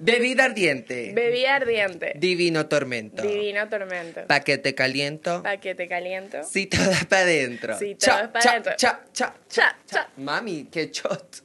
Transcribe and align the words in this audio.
Bebida 0.00 0.44
ardiente. 0.44 1.12
Bebida 1.12 1.56
ardiente. 1.56 2.12
Divino 2.16 2.66
tormento. 2.66 3.22
Divino 3.22 3.68
tormento. 3.68 4.26
Paquete 4.28 4.74
caliento. 4.74 5.42
Paquete 5.42 5.88
caliento. 5.88 6.44
Si 6.44 6.66
todo 6.66 6.90
es 6.92 7.04
para 7.06 7.22
adentro. 7.22 7.76
Si 7.78 7.96
todo 7.96 7.98
Cha, 7.98 8.20
es 8.22 8.28
pa' 8.28 8.38
cha, 8.40 8.52
dentro. 8.52 8.72
Cha, 8.76 9.00
cha, 9.12 9.34
Cha, 9.48 9.76
cha. 9.86 10.08
Mami, 10.16 10.68
qué 10.70 10.90
shot. 10.92 11.42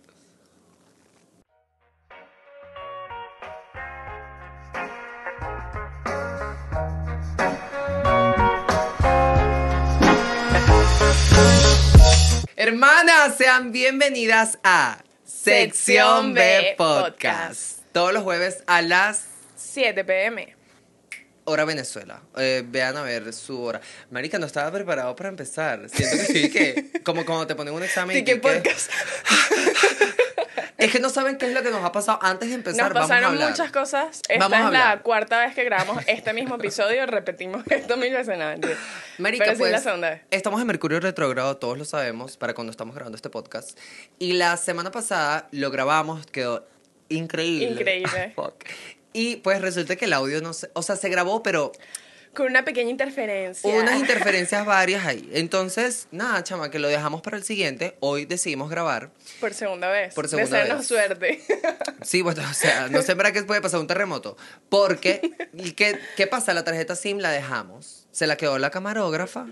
Hermanas, 12.55 13.37
sean 13.37 13.71
bienvenidas 13.71 14.57
a 14.63 15.03
Sección 15.25 16.33
B 16.33 16.75
Podcast. 16.77 17.82
Todos 17.93 18.11
los 18.11 18.23
jueves 18.23 18.63
a 18.65 18.81
las 18.81 19.27
7 19.55 20.03
pm. 20.03 20.55
hora 21.43 21.63
Venezuela. 21.63 22.21
Eh, 22.37 22.63
vean 22.65 22.97
a 22.97 23.03
ver 23.03 23.31
su 23.33 23.61
hora. 23.61 23.81
Marica, 24.09 24.39
no 24.39 24.47
estaba 24.47 24.71
preparado 24.71 25.15
para 25.15 25.29
empezar. 25.29 25.87
Siento 25.89 26.17
que 26.17 26.23
sí, 26.25 26.49
que 26.49 27.03
como 27.03 27.23
cuando 27.23 27.45
te 27.45 27.53
ponen 27.53 27.71
un 27.71 27.83
examen. 27.83 28.17
Sí, 28.17 28.23
que 28.23 28.37
podcast. 28.37 28.91
Es 30.75 30.91
que 30.91 30.99
no 30.99 31.09
saben 31.09 31.37
qué 31.37 31.45
es 31.45 31.53
lo 31.53 31.63
que 31.63 31.71
nos 31.71 31.81
ha 31.85 31.93
pasado 31.93 32.19
antes 32.21 32.49
de 32.49 32.55
empezar. 32.55 32.85
Nos 32.85 32.93
vamos 32.93 33.09
a 33.09 33.13
pasaron 33.13 33.49
muchas 33.49 33.71
cosas. 33.71 34.19
Esta 34.27 34.49
Vamos 34.49 34.67
es 34.67 34.73
la 34.73 35.01
cuarta 35.01 35.39
vez 35.39 35.55
que 35.55 35.63
grabamos 35.63 36.03
este 36.07 36.33
mismo 36.33 36.55
episodio. 36.55 37.05
Repetimos 37.05 37.63
esto 37.69 37.95
mil 37.95 38.11
veces. 38.11 38.37
No. 38.37 38.45
Marica, 39.17 39.45
Pero 39.45 39.57
pues, 39.59 39.71
la 39.71 39.79
segunda 39.79 40.09
vez. 40.09 40.21
estamos 40.29 40.59
en 40.59 40.67
Mercurio 40.67 40.99
retrógrado, 40.99 41.55
todos 41.55 41.77
lo 41.77 41.85
sabemos, 41.85 42.35
para 42.35 42.53
cuando 42.53 42.71
estamos 42.71 42.95
grabando 42.95 43.15
este 43.15 43.29
podcast. 43.29 43.79
Y 44.19 44.33
la 44.33 44.57
semana 44.57 44.91
pasada 44.91 45.47
lo 45.51 45.71
grabamos, 45.71 46.25
quedó 46.25 46.67
increíble. 47.17 47.71
Increíble. 47.71 48.33
Fuck. 48.35 48.65
Y 49.13 49.37
pues 49.37 49.61
resulta 49.61 49.95
que 49.95 50.05
el 50.05 50.13
audio 50.13 50.41
no 50.41 50.53
se... 50.53 50.69
O 50.73 50.81
sea, 50.81 50.95
se 50.95 51.07
grabó, 51.09 51.43
pero 51.43 51.71
Con 52.33 52.47
una 52.47 52.65
pequeña 52.65 52.89
interferencia. 52.89 53.69
unas 53.71 53.99
interferencias 53.99 54.65
varias 54.65 55.05
ahí. 55.05 55.29
Entonces, 55.33 56.07
nada, 56.11 56.43
chama, 56.43 56.71
que 56.71 56.79
lo 56.79 56.87
dejamos 56.87 57.21
para 57.21 57.37
el 57.37 57.43
siguiente. 57.43 57.95
Hoy 57.99 58.25
decidimos 58.25 58.71
grabar. 58.71 59.11
Por 59.39 59.53
segunda 59.53 59.89
vez. 59.89 60.15
Por 60.15 60.27
segunda 60.27 60.49
Desearnos 60.57 60.79
vez. 60.79 60.87
suerte. 60.87 61.41
Sí, 62.03 62.21
bueno, 62.21 62.41
o 62.49 62.53
sea, 62.53 62.89
no 62.89 63.01
sé 63.01 63.15
para 63.15 63.31
qué 63.31 63.43
puede 63.43 63.61
pasar 63.61 63.79
un 63.79 63.87
terremoto. 63.87 64.35
Porque, 64.67 65.21
¿y 65.53 65.71
¿qué, 65.71 65.97
¿qué 66.17 66.27
pasa? 66.27 66.53
La 66.53 66.65
tarjeta 66.65 66.95
SIM 66.97 67.19
la 67.19 67.31
dejamos. 67.31 68.07
Se 68.11 68.27
la 68.27 68.35
quedó 68.35 68.57
la 68.59 68.71
camarógrafa. 68.71 69.45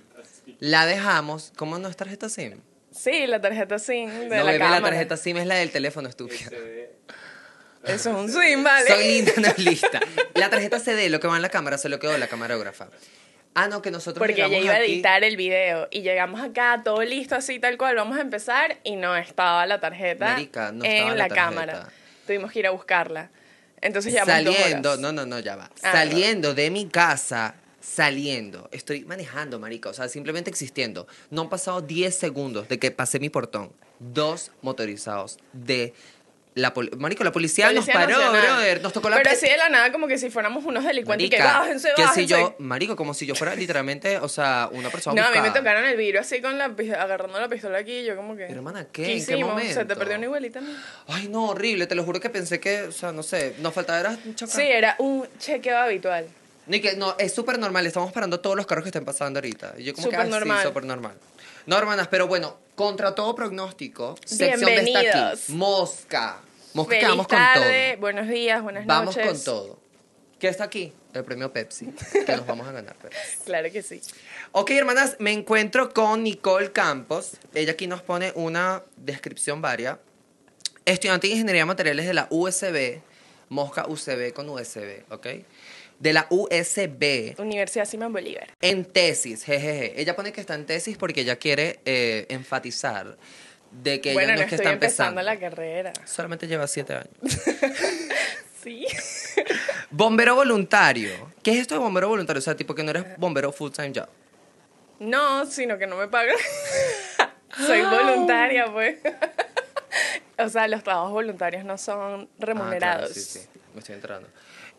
La 0.59 0.85
dejamos. 0.85 1.53
¿Cómo 1.55 1.79
no 1.79 1.87
es 1.87 1.95
tarjeta 1.95 2.27
SIM? 2.29 2.59
sí, 2.93 3.25
la 3.25 3.39
tarjeta 3.39 3.79
SIM 3.79 4.09
de 4.09 4.25
no, 4.27 4.35
la 4.35 4.43
bebé, 4.43 4.57
cámara. 4.59 4.79
la 4.81 4.89
tarjeta 4.89 5.15
SIM 5.15 5.37
es 5.37 5.47
la 5.47 5.55
del 5.55 5.71
teléfono, 5.71 6.09
estúpida. 6.09 6.49
Eso 7.83 8.09
es 8.11 8.15
un 8.15 8.29
SIM, 8.31 8.63
¿vale? 8.63 8.87
Soy 8.87 9.07
linda, 9.07 9.33
no 9.37 9.47
es 9.47 9.57
lista. 9.59 9.99
La 10.35 10.49
tarjeta 10.49 10.79
CD, 10.79 11.09
lo 11.09 11.19
que 11.19 11.27
va 11.27 11.35
en 11.35 11.41
la 11.41 11.49
cámara, 11.49 11.77
se 11.77 11.89
lo 11.89 11.99
quedó 11.99 12.17
la 12.17 12.27
camarógrafa. 12.27 12.89
Ah, 13.53 13.67
no, 13.67 13.81
que 13.81 13.91
nosotros 13.91 14.19
Porque 14.25 14.45
ella 14.45 14.57
iba 14.59 14.73
a 14.73 14.77
aquí- 14.77 14.93
editar 14.93 15.23
el 15.25 15.35
video 15.35 15.87
y 15.91 16.03
llegamos 16.03 16.39
acá 16.41 16.81
todo 16.85 17.01
listo 17.03 17.35
así 17.35 17.59
tal 17.59 17.77
cual 17.77 17.97
vamos 17.97 18.17
a 18.17 18.21
empezar 18.21 18.77
y 18.85 18.95
no 18.95 19.13
estaba 19.17 19.65
la 19.65 19.81
tarjeta 19.81 20.25
Marica, 20.33 20.71
no 20.71 20.85
en 20.85 20.91
estaba 20.91 21.09
la 21.09 21.15
la, 21.17 21.27
tarjeta. 21.27 21.45
cámara. 21.49 21.89
Tuvimos 22.25 22.51
que 22.53 22.59
ir 22.59 22.67
a 22.67 22.71
buscarla. 22.71 23.29
Entonces 23.81 24.13
dos 24.13 24.23
Saliendo, 24.25 24.95
no, 24.97 25.11
no, 25.11 25.25
no, 25.25 25.39
ya 25.39 25.57
va. 25.57 25.69
Ah, 25.83 25.91
saliendo 25.91 26.53
de 26.53 26.69
mi 26.69 26.87
casa, 26.87 27.55
saliendo. 27.81 28.69
Estoy 28.71 29.03
manejando, 29.05 29.59
marica, 29.59 29.89
o 29.89 29.93
sea, 29.93 30.07
simplemente 30.07 30.49
existiendo. 30.49 31.07
No 31.29 31.41
han 31.41 31.49
pasado 31.49 31.81
10 31.81 32.15
segundos 32.17 32.69
de 32.69 32.79
que 32.79 32.91
pasé 32.91 33.19
mi 33.19 33.29
portón. 33.29 33.73
Dos 33.99 34.51
motorizados 34.61 35.39
de 35.51 35.93
la. 36.55 36.73
Marico, 36.97 37.23
la 37.23 37.31
policía, 37.31 37.67
Policía 37.67 37.93
nos 37.93 38.05
paró, 38.07 38.31
brother. 38.31 38.81
Nos 38.81 38.93
tocó 38.93 39.09
la 39.09 39.17
Pero 39.17 39.29
pe- 39.29 39.35
así 39.35 39.47
de 39.47 39.57
la 39.57 39.69
nada 39.69 39.91
como 39.91 40.07
que 40.07 40.17
si 40.17 40.29
fuéramos 40.29 40.65
unos 40.65 40.83
delincuentes 40.83 41.27
y 41.27 41.29
que 41.29 41.37
Marica, 41.39 41.59
bájense, 41.59 41.89
que 41.95 42.01
bájense. 42.01 42.21
si 42.21 42.27
yo, 42.27 42.55
marico, 42.59 42.95
como 42.95 43.13
si 43.13 43.25
yo 43.25 43.35
fuera 43.35 43.55
literalmente, 43.55 44.17
o 44.17 44.27
sea, 44.29 44.69
una 44.71 44.89
persona 44.89 45.21
no, 45.21 45.27
a 45.27 45.31
mí 45.31 45.35
me 45.37 45.41
buscada. 45.43 45.59
tocaron 45.61 45.85
el 45.85 45.95
vidrio 45.97 46.21
así 46.21 46.41
con 46.41 46.57
la 46.57 46.65
agarrando 46.65 47.39
la 47.39 47.47
pistola 47.47 47.77
aquí 47.79 47.99
y 47.99 48.05
yo 48.05 48.15
como 48.15 48.35
que... 48.35 48.43
Pero, 48.45 48.55
hermana, 48.59 48.87
¿qué? 48.91 49.03
¿Qué 49.03 49.13
¿En 49.17 49.25
qué 49.25 49.33
hicimos? 49.33 49.61
Se 49.61 49.67
te 49.67 49.71
momento? 49.73 49.95
perdió 49.97 50.15
una 50.17 50.25
igualita. 50.25 50.61
¿no? 50.61 50.69
Ay, 51.07 51.27
no, 51.29 51.45
horrible. 51.49 51.87
Te 51.87 51.95
lo 51.95 52.03
juro 52.03 52.19
que 52.19 52.29
pensé 52.29 52.59
que, 52.59 52.83
o 52.83 52.91
sea, 52.91 53.11
no 53.11 53.23
sé, 53.23 53.55
nos 53.59 53.73
faltaba 53.73 53.99
era 53.99 54.09
un 54.25 54.35
chocar. 54.35 54.55
Sí, 54.55 54.63
era 54.63 54.95
un 54.99 55.27
chequeo 55.39 55.77
habitual. 55.77 56.25
Ni 56.67 56.79
que, 56.79 56.95
no, 56.95 57.15
es 57.17 57.33
súper 57.33 57.57
normal. 57.57 57.85
Estamos 57.87 58.11
parando 58.11 58.39
todos 58.39 58.55
los 58.55 58.65
carros 58.67 58.83
que 58.83 58.89
estén 58.89 59.03
pasando 59.03 59.39
ahorita. 59.39 59.73
Y 59.77 59.83
yo 59.85 59.93
como 59.93 60.05
Súper 60.05 60.19
que, 60.19 60.25
ah, 60.25 60.29
normal. 60.29 60.59
sí, 60.61 60.67
súper 60.67 60.83
normal. 60.85 61.13
No, 61.65 61.77
hermanas, 61.77 62.07
pero 62.09 62.27
bueno, 62.27 62.57
contra 62.75 63.13
todo 63.15 63.35
pronóstico, 63.35 64.15
sección 64.25 64.59
de 64.61 64.75
esta 64.75 65.31
aquí. 65.31 65.41
Mosca. 65.53 66.37
Mosca 66.73 66.95
Feliz 66.95 67.09
vamos 67.09 67.27
con 67.27 67.37
tarde, 67.37 67.89
todo. 67.91 67.99
buenos 68.01 68.27
días, 68.29 68.61
buenas 68.63 68.85
Vamos 68.85 69.15
noches. 69.17 69.31
con 69.31 69.43
todo. 69.43 69.79
¿Qué 70.39 70.47
está 70.47 70.63
aquí? 70.63 70.93
El 71.13 71.23
premio 71.25 71.51
Pepsi, 71.51 71.87
que 72.25 72.35
nos 72.35 72.47
vamos 72.47 72.65
a 72.67 72.71
ganar. 72.71 72.95
pues. 72.95 73.13
Claro 73.45 73.69
que 73.71 73.83
sí. 73.83 74.01
Ok, 74.53 74.71
hermanas, 74.71 75.17
me 75.19 75.31
encuentro 75.33 75.93
con 75.93 76.23
Nicole 76.23 76.71
Campos. 76.71 77.31
Ella 77.53 77.73
aquí 77.73 77.85
nos 77.87 78.01
pone 78.01 78.31
una 78.35 78.83
descripción 78.95 79.61
varia. 79.61 79.99
Estudiante 80.85 81.27
de 81.27 81.33
Ingeniería 81.33 81.61
de 81.61 81.65
Materiales 81.65 82.07
de 82.07 82.13
la 82.13 82.27
USB, 82.31 83.01
Mosca 83.49 83.85
UCB 83.87 84.33
con 84.33 84.49
USB, 84.49 85.03
¿ok? 85.11 85.27
De 86.01 86.13
la 86.13 86.25
USB 86.29 87.35
Universidad 87.39 87.85
Simón 87.85 88.11
Bolívar. 88.11 88.47
en 88.61 88.85
tesis, 88.85 89.43
jejeje. 89.43 90.01
Ella 90.01 90.15
pone 90.15 90.33
que 90.33 90.41
está 90.41 90.55
en 90.55 90.65
tesis 90.65 90.97
porque 90.97 91.21
ella 91.21 91.35
quiere 91.37 91.79
eh, 91.85 92.25
enfatizar 92.29 93.17
de 93.71 94.01
que 94.01 94.13
bueno, 94.13 94.33
ella 94.33 94.33
no 94.33 94.39
no 94.39 94.43
es 94.45 94.49
que 94.49 94.55
está 94.55 94.71
empezando 94.71 95.21
empezando. 95.21 95.21
la 95.21 95.39
carrera. 95.39 95.93
Solamente 96.05 96.47
lleva 96.47 96.67
siete 96.67 96.93
años. 96.95 97.07
Sí. 98.63 98.85
Bombero 99.89 100.35
voluntario. 100.35 101.09
¿Qué 101.41 101.49
es 101.51 101.57
esto 101.61 101.73
de 101.73 101.79
bombero 101.79 102.09
voluntario? 102.09 102.37
O 102.37 102.43
sea, 102.43 102.55
tipo 102.55 102.75
que 102.75 102.83
no 102.83 102.91
eres 102.91 103.17
bombero 103.17 103.51
full 103.51 103.71
time 103.71 103.91
job. 103.95 104.07
No, 104.99 105.47
sino 105.47 105.79
que 105.79 105.87
no 105.87 105.95
me 105.97 106.07
pagan. 106.07 106.35
Soy 107.65 107.81
voluntaria, 107.81 108.71
pues. 108.71 108.99
o 110.37 110.47
sea, 110.47 110.67
los 110.67 110.83
trabajos 110.83 111.11
voluntarios 111.11 111.65
no 111.65 111.75
son 111.79 112.29
Ah, 112.31 112.35
remunerados. 112.37 113.09
claro, 113.09 113.13
sí, 113.15 113.19
sí, 113.19 113.39
me 113.73 113.79
estoy 113.79 113.95
enterando. 113.95 114.29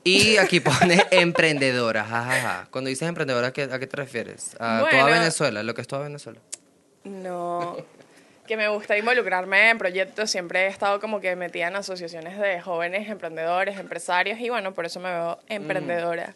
Y 0.04 0.36
aquí 0.36 0.60
pone 0.60 1.00
emprendedora, 1.12 2.04
jajaja. 2.04 2.68
Cuando 2.70 2.88
dices 2.88 3.08
emprendedora, 3.08 3.48
¿a 3.48 3.52
qué, 3.52 3.62
a 3.62 3.78
qué 3.78 3.86
te 3.86 3.96
refieres? 3.96 4.56
A 4.58 4.86
toda. 4.90 5.04
Venezuela, 5.06 5.62
lo 5.62 5.74
que 5.74 5.80
es 5.82 5.86
toda 5.88 6.02
Venezuela. 6.02 6.40
No. 7.04 7.76
Que 8.46 8.56
me 8.56 8.66
gusta 8.68 8.98
involucrarme 8.98 9.70
en 9.70 9.78
proyectos. 9.78 10.30
Siempre 10.30 10.64
he 10.64 10.66
estado 10.66 10.98
como 11.00 11.20
que 11.20 11.36
metida 11.36 11.68
en 11.68 11.76
asociaciones 11.76 12.38
de 12.38 12.60
jóvenes 12.60 13.08
emprendedores, 13.08 13.78
empresarios. 13.78 14.40
Y 14.40 14.48
bueno, 14.50 14.74
por 14.74 14.86
eso 14.86 14.98
me 14.98 15.10
veo 15.10 15.36
Mm. 15.48 15.52
emprendedora. 15.52 16.34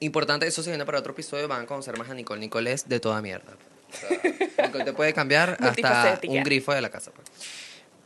Importante, 0.00 0.46
eso 0.48 0.64
se 0.64 0.70
viene 0.70 0.84
para 0.84 0.98
otro 0.98 1.12
episodio, 1.12 1.46
van 1.46 1.62
a 1.62 1.66
conocer 1.66 1.96
más 1.96 2.10
a 2.10 2.14
Nicole. 2.14 2.40
Nicole 2.40 2.72
es 2.72 2.88
de 2.88 2.98
toda 2.98 3.22
mierda. 3.22 3.52
O 3.52 3.96
sea, 3.96 4.66
Nicole 4.66 4.84
te 4.84 4.92
puede 4.92 5.12
cambiar 5.14 5.50
hasta 5.60 6.18
un 6.26 6.42
grifo 6.42 6.74
de 6.74 6.80
la 6.80 6.90
casa. 6.90 7.12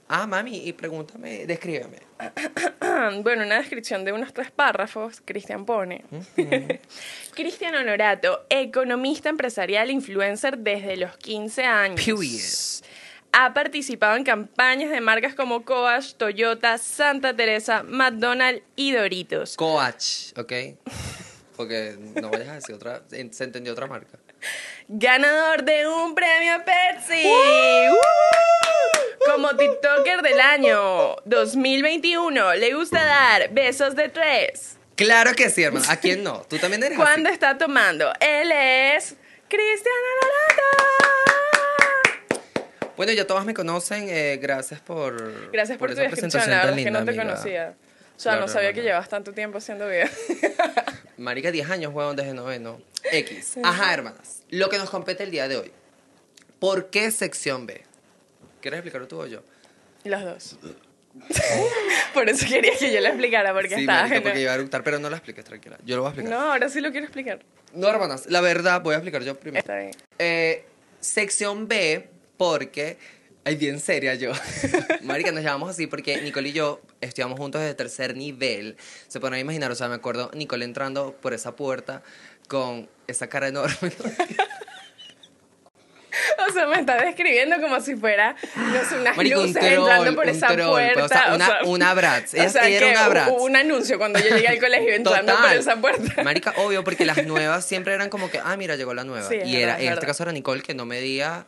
Ah, 0.08 0.26
mami, 0.26 0.68
y 0.68 0.72
pregúntame, 0.72 1.46
descríbeme. 1.46 1.98
Bueno, 3.22 3.44
una 3.44 3.56
descripción 3.56 4.04
de 4.04 4.12
unos 4.12 4.32
tres 4.32 4.50
párrafos, 4.50 5.20
Cristian 5.24 5.66
pone. 5.66 6.04
Cristian 7.34 7.74
Honorato, 7.74 8.46
economista 8.48 9.28
empresarial, 9.28 9.90
influencer 9.90 10.58
desde 10.58 10.96
los 10.96 11.16
15 11.18 11.64
años. 11.64 12.04
Period. 12.04 12.88
Ha 13.32 13.52
participado 13.52 14.16
en 14.16 14.24
campañas 14.24 14.90
de 14.90 15.00
marcas 15.00 15.34
como 15.34 15.64
Coach, 15.64 16.14
Toyota, 16.14 16.78
Santa 16.78 17.36
Teresa, 17.36 17.82
McDonald's 17.82 18.62
y 18.76 18.92
Doritos. 18.92 19.56
Coach, 19.56 20.32
¿ok? 20.36 20.52
Porque 21.56 21.96
no 22.20 22.30
vayas 22.30 22.48
a 22.48 22.54
decir 22.54 22.74
otra, 22.74 23.02
se 23.08 23.44
entendió 23.44 23.72
otra 23.72 23.86
marca. 23.86 24.18
Ganador 24.88 25.64
de 25.64 25.86
un 25.86 26.14
premio 26.14 26.64
Pepsi. 26.64 27.26
¡Uh! 27.26 28.45
Como 29.36 29.54
TikToker 29.54 30.22
del 30.22 30.40
año 30.40 31.16
2021, 31.26 32.54
le 32.54 32.72
gusta 32.72 33.04
dar 33.04 33.50
besos 33.52 33.94
de 33.94 34.08
tres. 34.08 34.78
Claro 34.94 35.34
que 35.34 35.50
sí, 35.50 35.62
hermano. 35.62 35.84
¿A 35.90 35.96
quién 35.96 36.24
no? 36.24 36.40
Tú 36.48 36.56
también 36.56 36.82
eres 36.82 36.96
¿Cuándo 36.96 37.28
así. 37.28 37.34
está 37.34 37.58
tomando? 37.58 38.10
Él 38.18 38.50
es 38.50 39.14
Cristian 39.46 39.94
Honorato. 40.22 40.62
Bueno, 42.96 43.12
ya 43.12 43.26
todas 43.26 43.44
me 43.44 43.52
conocen. 43.52 44.08
eh, 44.08 44.38
gracias 44.40 44.80
por. 44.80 45.50
Gracias 45.52 45.76
por, 45.76 45.90
tu 45.94 46.00
esa 46.00 46.08
presentación 46.08 46.50
la 46.50 46.56
verdad 46.64 46.78
es 46.78 46.84
que 46.86 46.90
no 46.90 47.04
te 47.04 47.10
amiga. 47.10 47.24
conocía. 47.24 47.74
O 48.16 48.18
sea, 48.18 48.32
Claro, 48.32 48.46
no 48.46 48.48
sabía 48.50 48.72
que 48.72 48.80
llevas 48.80 49.06
tanto 49.10 49.34
tiempo 49.34 49.58
haciendo 49.58 49.86
videos. 49.86 50.12
Marica, 51.18 51.50
10 51.52 51.68
años, 51.68 51.92
huevón, 51.92 52.16
desde 52.16 52.32
noveno. 52.32 52.80
X. 53.12 53.58
Ajá, 53.62 53.92
hermanas. 53.92 54.44
Lo 54.48 54.70
que 54.70 54.78
nos 54.78 54.88
compete 54.88 55.24
el 55.24 55.30
día 55.30 55.46
de 55.46 55.58
hoy. 55.58 55.72
¿Por 56.58 56.88
qué 56.88 57.10
sección 57.10 57.66
B? 57.66 57.84
¿Quieres 58.66 58.78
explicarlo 58.78 59.06
tú 59.06 59.20
o 59.20 59.26
yo? 59.28 59.44
Los 60.02 60.24
dos. 60.24 60.58
Por 62.14 62.28
eso 62.28 62.44
quería 62.48 62.76
que 62.76 62.92
yo 62.92 63.00
lo 63.00 63.06
explicara, 63.06 63.52
porque 63.52 63.76
sí, 63.76 63.82
estaba 63.82 64.02
marica, 64.02 64.22
porque 64.22 64.40
iba 64.40 64.50
a 64.50 64.54
eructar, 64.56 64.82
pero 64.82 64.98
no 64.98 65.08
la 65.08 65.18
expliques, 65.18 65.44
tranquila. 65.44 65.78
Yo 65.84 65.94
lo 65.94 66.02
voy 66.02 66.08
a 66.08 66.14
explicar. 66.14 66.36
No, 66.36 66.50
ahora 66.50 66.68
sí 66.68 66.80
lo 66.80 66.90
quiero 66.90 67.06
explicar. 67.06 67.44
No, 67.74 67.86
hermanas, 67.86 68.26
la 68.26 68.40
verdad, 68.40 68.82
voy 68.82 68.94
a 68.94 68.96
explicar 68.96 69.22
yo 69.22 69.38
primero. 69.38 69.60
Está 69.60 69.76
bien. 69.76 69.92
Eh, 70.18 70.64
sección 70.98 71.68
B, 71.68 72.08
porque 72.36 72.98
Ay, 73.44 73.54
bien 73.54 73.78
seria 73.78 74.16
yo. 74.16 74.32
Marica, 75.02 75.30
nos 75.30 75.44
llamamos 75.44 75.70
así 75.70 75.86
porque 75.86 76.20
Nicole 76.20 76.48
y 76.48 76.52
yo 76.52 76.82
estudiamos 77.00 77.38
juntos 77.38 77.60
desde 77.60 77.74
tercer 77.74 78.16
nivel. 78.16 78.76
Se 79.06 79.20
pueden 79.20 79.38
imaginar, 79.38 79.70
o 79.70 79.76
sea, 79.76 79.86
me 79.88 79.94
acuerdo 79.94 80.32
Nicole 80.34 80.64
entrando 80.64 81.12
por 81.12 81.34
esa 81.34 81.54
puerta 81.54 82.02
con 82.48 82.88
esa 83.06 83.28
cara 83.28 83.46
enorme. 83.46 83.92
O 86.50 86.52
sea, 86.52 86.66
me 86.66 86.80
está 86.80 87.02
describiendo 87.02 87.60
como 87.60 87.80
si 87.80 87.96
fuera, 87.96 88.36
no 88.54 88.84
sé, 88.88 88.98
unas 89.00 89.16
Marica, 89.16 89.38
un 89.40 89.46
luces 89.46 89.60
troll, 89.62 89.78
entrando 89.80 90.14
por 90.14 90.24
un 90.24 90.30
esa 90.30 90.46
troll, 90.48 90.68
puerta. 90.70 91.04
o 91.04 91.08
sea, 91.08 91.34
una- 91.34 91.46
sea, 91.46 91.58
una 91.64 91.94
Bratz. 91.94 92.34
o 92.34 92.48
sea, 92.48 92.68
ella 92.68 92.76
era 92.78 92.92
que 93.04 93.10
una 93.10 93.28
hubo 93.30 93.44
un 93.44 93.56
anuncio 93.56 93.98
cuando 93.98 94.18
yo 94.20 94.28
llegué 94.34 94.48
al 94.48 94.58
colegio 94.60 94.92
entrando 94.94 95.32
por 95.32 95.42
Total. 95.42 95.58
esa 95.58 95.76
puerta. 95.80 96.22
Marica, 96.22 96.54
obvio, 96.58 96.84
porque 96.84 97.04
las 97.04 97.24
nuevas 97.26 97.64
siempre 97.66 97.94
eran 97.94 98.08
como 98.10 98.30
que, 98.30 98.38
ah, 98.42 98.56
mira, 98.56 98.76
llegó 98.76 98.94
la 98.94 99.04
nueva. 99.04 99.28
Sí, 99.28 99.36
y 99.44 99.56
era, 99.56 99.72
verdad, 99.74 99.80
en 99.86 99.92
este 99.94 100.06
caso 100.06 100.22
era 100.22 100.32
Nicole, 100.32 100.62
que 100.62 100.74
no 100.74 100.84
medía 100.86 101.46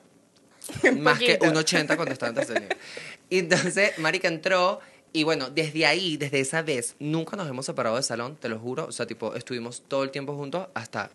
más 0.99 1.19
que 1.19 1.39
un 1.43 1.56
80 1.56 1.97
cuando 1.97 2.12
estaba 2.12 2.31
en 2.31 2.35
tercer. 2.37 2.77
Y 3.31 3.39
entonces, 3.41 3.99
Marica 3.99 4.29
entró. 4.29 4.81
Y 5.11 5.23
bueno, 5.25 5.49
desde 5.49 5.87
ahí, 5.87 6.19
desde 6.19 6.39
esa 6.41 6.61
vez, 6.61 6.95
nunca 6.99 7.35
nos 7.35 7.49
hemos 7.49 7.65
separado 7.65 7.97
de 7.97 8.03
salón, 8.03 8.37
te 8.37 8.49
lo 8.50 8.59
juro. 8.59 8.85
O 8.87 8.93
sea, 8.93 9.06
tipo, 9.06 9.35
estuvimos 9.35 9.83
todo 9.89 10.03
el 10.05 10.11
tiempo 10.11 10.37
juntos 10.37 10.69
hasta 10.75 11.09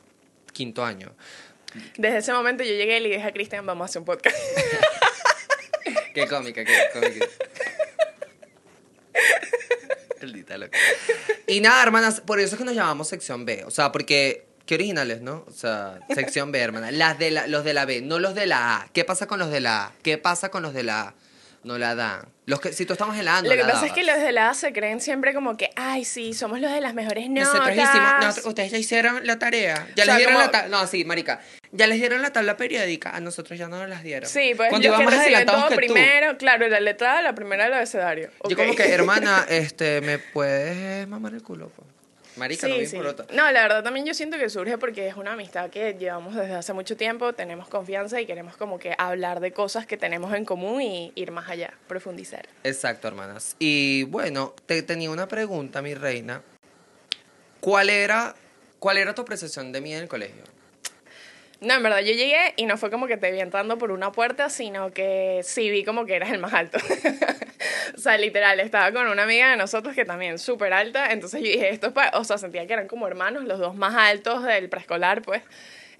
quinto 0.51 0.83
año. 0.83 1.11
Desde 1.97 2.17
ese 2.17 2.33
momento 2.33 2.63
yo 2.63 2.71
llegué 2.71 2.97
y 2.97 3.01
le 3.01 3.09
dije 3.09 3.23
a 3.23 3.31
Cristian, 3.31 3.65
vamos 3.65 3.83
a 3.83 3.85
hacer 3.85 3.99
un 3.99 4.05
podcast. 4.05 4.35
Qué 6.13 6.27
cómica, 6.27 6.63
qué 6.63 6.77
cómica. 6.93 7.25
Maldita 10.21 10.57
loca. 10.57 10.77
Y 11.47 11.59
nada, 11.59 11.81
hermanas, 11.81 12.21
por 12.21 12.39
eso 12.39 12.55
es 12.55 12.59
que 12.59 12.65
nos 12.65 12.75
llamamos 12.75 13.07
sección 13.07 13.45
B. 13.45 13.63
O 13.65 13.71
sea, 13.71 13.91
porque. 13.91 14.45
Qué 14.65 14.75
originales, 14.75 15.19
¿no? 15.19 15.43
O 15.45 15.51
sea, 15.51 15.99
sección 16.15 16.53
B, 16.53 16.59
hermana. 16.59 16.89
Las 16.91 17.19
de 17.19 17.31
la, 17.31 17.47
los 17.47 17.65
de 17.65 17.73
la 17.73 17.83
B, 17.83 18.01
no 18.01 18.19
los 18.19 18.33
de 18.33 18.45
la 18.45 18.77
A. 18.77 18.87
¿Qué 18.93 19.03
pasa 19.03 19.27
con 19.27 19.37
los 19.37 19.51
de 19.51 19.59
la 19.59 19.87
A? 19.87 19.91
¿Qué 20.03 20.17
pasa 20.17 20.51
con 20.51 20.63
los 20.63 20.73
de 20.73 20.83
la 20.83 21.01
A? 21.01 21.15
No 21.63 21.77
la 21.77 21.95
dan. 21.95 22.27
Los 22.45 22.59
que, 22.59 22.73
si 22.73 22.85
tú 22.85 22.91
estamos 22.93 23.17
en 23.17 23.23
la 23.23 23.37
A, 23.37 23.41
no 23.41 23.47
Lo 23.47 23.55
que 23.55 23.63
la 23.63 23.71
pasa 23.71 23.85
es 23.85 23.93
que 23.93 24.03
los 24.03 24.17
de 24.17 24.33
la 24.33 24.49
A 24.49 24.53
se 24.53 24.73
creen 24.73 24.99
siempre 24.99 25.33
como 25.33 25.55
que, 25.55 25.69
ay, 25.77 26.03
sí, 26.03 26.33
somos 26.33 26.59
los 26.59 26.71
de 26.73 26.81
las 26.81 26.93
mejores 26.93 27.29
notas. 27.29 27.53
Nosotros 27.53 27.75
hicimos, 27.77 28.11
nosotros- 28.19 28.45
ustedes 28.47 28.71
ya 28.71 28.77
hicieron 28.77 29.25
la 29.25 29.39
tarea. 29.39 29.87
Ya 29.95 30.03
O 30.03 30.05
sea, 30.05 30.13
les 30.13 30.17
dieron 30.17 30.33
como- 30.33 30.45
la 30.45 30.51
tabla. 30.51 30.77
No, 30.77 30.85
sí, 30.87 31.05
marica. 31.05 31.39
Ya 31.71 31.87
les 31.87 31.99
dieron 31.99 32.21
la 32.21 32.31
tabla 32.33 32.57
periódica. 32.57 33.11
A 33.15 33.21
nosotros 33.21 33.57
ya 33.57 33.69
no 33.69 33.77
nos 33.79 33.87
las 33.87 34.03
dieron. 34.03 34.29
Sí, 34.29 34.53
pues 34.57 34.69
Cuando 34.69 34.89
los 34.89 34.99
que 34.99 35.05
reciben 35.05 35.45
todo 35.45 35.63
que 35.69 35.75
tú. 35.75 35.75
primero, 35.77 36.37
claro, 36.37 36.67
la 36.67 36.81
letra, 36.81 37.21
la 37.21 37.33
primera 37.33 37.63
del 37.63 37.73
abecedario. 37.75 38.29
Yo 38.49 38.55
Ok. 38.57 38.61
como 38.61 38.75
que, 38.75 38.91
hermana, 38.91 39.45
este, 39.49 40.01
¿me 40.01 40.19
puedes 40.19 41.07
mamar 41.07 41.33
el 41.33 41.43
culo? 41.43 41.69
po? 41.69 41.85
Marica, 42.35 42.67
no 42.67 42.75
me 42.75 42.81
Sí, 42.85 42.87
sí. 42.91 42.95
importa. 42.97 43.25
No, 43.33 43.51
la 43.51 43.61
verdad 43.61 43.83
también 43.83 44.05
yo 44.05 44.13
siento 44.13 44.37
que 44.37 44.49
surge 44.49 44.77
porque 44.77 45.07
es 45.07 45.15
una 45.15 45.33
amistad 45.33 45.69
que 45.69 45.93
llevamos 45.93 46.35
desde 46.35 46.55
hace 46.55 46.73
mucho 46.73 46.97
tiempo, 46.97 47.33
tenemos 47.33 47.67
confianza 47.67 48.19
y 48.19 48.25
queremos 48.25 48.57
como 48.57 48.79
que 48.79 48.95
hablar 48.97 49.39
de 49.39 49.51
cosas 49.51 49.85
que 49.85 49.97
tenemos 49.97 50.33
en 50.33 50.43
común 50.45 50.81
y 50.81 51.11
ir 51.15 51.31
más 51.31 51.49
allá, 51.49 51.73
profundizar. 51.87 52.47
Exacto, 52.63 53.07
hermanas. 53.07 53.55
Y 53.59 54.03
bueno, 54.03 54.53
te 54.65 54.81
tenía 54.81 55.11
una 55.11 55.27
pregunta, 55.27 55.81
mi 55.81 55.93
reina. 55.93 56.41
¿Cuál 57.59 57.89
era, 57.89 58.35
cuál 58.79 58.97
era 58.97 59.13
tu 59.15 59.21
apreciación 59.21 59.71
de 59.71 59.81
mí 59.81 59.93
en 59.93 60.01
el 60.03 60.07
colegio? 60.09 60.43
No, 61.63 61.75
en 61.75 61.83
verdad 61.83 61.99
yo 61.99 62.13
llegué 62.13 62.53
y 62.57 62.65
no 62.65 62.77
fue 62.77 62.91
como 62.91 63.07
que 63.07 63.15
te 63.15 63.31
vi 63.31 63.39
entrando 63.39 63.77
por 63.77 63.91
una 63.91 64.11
puerta, 64.11 64.49
sino 64.49 64.91
que 64.91 65.41
sí 65.43 65.69
vi 65.69 65.85
como 65.85 66.05
que 66.05 66.15
eras 66.15 66.31
el 66.31 66.39
más 66.39 66.53
alto. 66.53 66.77
o 67.97 67.99
sea, 67.99 68.17
literal, 68.17 68.59
estaba 68.59 68.91
con 68.91 69.07
una 69.07 69.23
amiga 69.23 69.51
de 69.51 69.57
nosotros 69.57 69.95
que 69.95 70.03
también 70.03 70.39
súper 70.39 70.73
alta, 70.73 71.11
entonces 71.11 71.41
yo 71.41 71.47
dije, 71.47 71.69
esto 71.69 71.87
es 71.87 71.93
pa-", 71.93 72.11
o 72.15 72.23
sea, 72.25 72.37
sentía 72.37 72.67
que 72.67 72.73
eran 72.73 72.87
como 72.87 73.07
hermanos, 73.07 73.45
los 73.45 73.59
dos 73.59 73.75
más 73.75 73.95
altos 73.95 74.43
del 74.43 74.67
preescolar, 74.67 75.21
pues. 75.21 75.41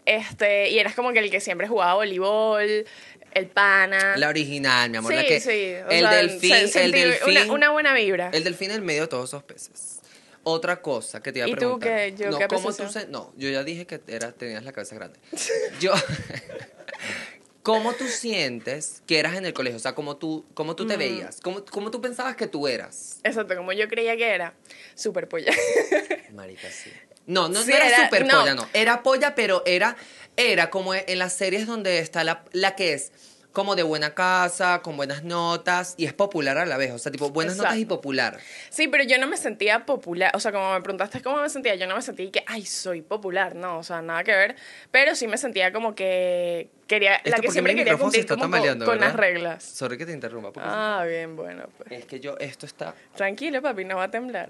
Este, 0.06 0.69
y 0.69 0.80
eras 0.80 0.95
como 0.95 1.13
que 1.13 1.19
el 1.19 1.31
que 1.31 1.39
siempre 1.39 1.66
jugaba 1.69 1.94
voleibol, 1.94 2.86
el 3.33 3.48
pana. 3.48 4.18
La 4.18 4.27
original, 4.27 4.89
mi 4.89 4.98
amor. 4.98 5.13
Sí, 5.13 5.18
la 5.18 5.25
que, 5.25 5.39
sí. 5.39 5.75
o 5.88 5.89
el 5.89 6.01
sea, 6.01 6.12
delfín, 6.12 6.54
el 6.54 6.92
delfín. 6.92 7.38
Una, 7.38 7.51
una 7.54 7.69
buena 7.71 7.94
vibra. 7.94 8.30
El 8.33 8.44
delfín 8.44 8.71
en 8.71 8.75
el 8.77 8.81
medio 8.81 9.04
de 9.04 9.07
todos 9.07 9.30
esos 9.30 9.44
peces. 9.44 10.01
Otra 10.44 10.81
cosa 10.81 11.22
que 11.24 11.31
te 11.31 11.40
iba 11.40 11.45
a 11.45 11.50
¿Y 11.50 11.54
tú 11.54 11.57
preguntar. 11.57 11.90
qué? 11.95 12.16
Yo, 12.18 12.31
no, 12.31 12.38
¿qué 12.38 12.48
¿cómo 12.48 12.74
tú 12.74 12.90
se- 12.90 13.07
no, 13.07 13.34
yo 13.38 13.50
ya 13.50 13.63
dije 13.63 13.86
que 13.88 14.01
era, 14.07 14.31
tenías 14.34 14.63
la 14.63 14.72
cabeza 14.74 14.95
grande. 14.95 15.19
Yo. 15.80 15.94
¿Cómo 17.63 17.94
tú 17.94 18.06
sientes 18.10 19.01
que 19.07 19.19
eras 19.19 19.36
en 19.38 19.45
el 19.45 19.54
colegio? 19.54 19.78
O 19.78 19.80
sea, 19.80 19.95
¿cómo 19.95 20.18
tú, 20.18 20.45
cómo 20.54 20.74
Mm. 20.74 20.75
tú 20.75 20.86
te 20.88 20.98
veías? 20.98 21.40
¿Cómo, 21.42 21.63
¿Cómo 21.63 21.92
tú 21.92 22.01
pensabas 22.01 22.36
que 22.36 22.45
tú 22.48 22.68
eras? 22.68 23.19
Exacto, 23.24 23.56
como 23.56 23.72
yo 23.72 23.88
creía 23.88 24.18
que 24.18 24.28
era. 24.28 24.54
Súper 24.95 25.30
polla. 25.30 25.54
Marica, 26.34 26.69
sí. 26.69 26.92
No, 27.25 27.48
no, 27.48 27.62
Sí, 27.62 27.69
no 27.69 27.78
era, 27.78 27.88
era- 27.88 28.04
super 28.04 28.25
no. 28.25 28.42
polla, 28.42 28.54
no. 28.56 28.68
Era 28.74 29.01
polla, 29.01 29.34
pero 29.34 29.63
era, 29.66 29.95
era 30.36 30.69
como 30.69 30.94
en 30.94 31.18
las 31.18 31.31
series 31.34 31.66
donde 31.66 32.00
está 32.00 32.25
la, 32.25 32.44
la 32.51 32.75
que 32.75 32.92
es 32.92 33.13
como 33.53 33.75
de 33.75 33.83
buena 33.83 34.15
casa, 34.15 34.81
con 34.81 34.97
buenas 34.97 35.23
notas, 35.23 35.94
y 35.97 36.05
es 36.05 36.13
popular 36.13 36.57
a 36.57 36.65
la 36.65 36.75
vez. 36.75 36.91
O 36.91 36.97
sea, 36.97 37.11
tipo, 37.11 37.29
buenas 37.29 37.55
notas 37.55 37.75
y 37.75 37.83
Exacto. 37.83 37.95
popular. 37.97 38.39
Sí, 38.71 38.88
pero 38.88 39.03
yo 39.03 39.19
no 39.19 39.27
me 39.27 39.38
sentía 39.38 39.85
popular. 39.85 40.31
O 40.35 40.39
sea, 40.39 40.51
como 40.51 40.73
me 40.73 40.81
preguntaste 40.81 41.21
cómo 41.21 41.38
me 41.39 41.50
sentía, 41.50 41.75
yo 41.75 41.85
no 41.88 41.95
me 41.95 42.01
sentí 42.01 42.29
que, 42.31 42.44
ay, 42.47 42.65
soy 42.65 43.03
popular. 43.03 43.53
No, 43.55 43.77
o 43.77 43.83
sea, 43.83 44.01
nada 44.01 44.23
que 44.23 44.31
ver. 44.31 44.55
Pero 44.89 45.15
sí 45.15 45.27
me 45.27 45.38
sentía 45.38 45.71
como 45.71 45.94
que 45.94 46.69
quería, 46.88 47.15
Esto 47.17 47.29
la 47.29 47.38
que 47.38 47.51
siempre 47.51 47.75
quería 47.75 47.95
cumplir 47.95 48.25
como 48.25 48.50
con, 48.50 48.79
con 48.79 49.00
las 49.00 49.15
reglas. 49.15 49.63
Sorry 49.63 49.97
que 49.99 50.07
te 50.07 50.13
interrumpa. 50.13 50.51
porque 50.51 50.67
Ah, 50.69 51.06
bien, 51.07 51.35
bueno, 51.35 51.65
pues. 51.77 51.91
Es 51.91 52.06
que 52.06 52.19
yo, 52.19 52.35
esto 52.39 52.65
está... 52.65 52.95
Tranquilo, 53.15 53.61
papi, 53.61 53.85
no 53.85 53.97
va 53.97 54.06
a 54.06 54.11
temblar. 54.11 54.49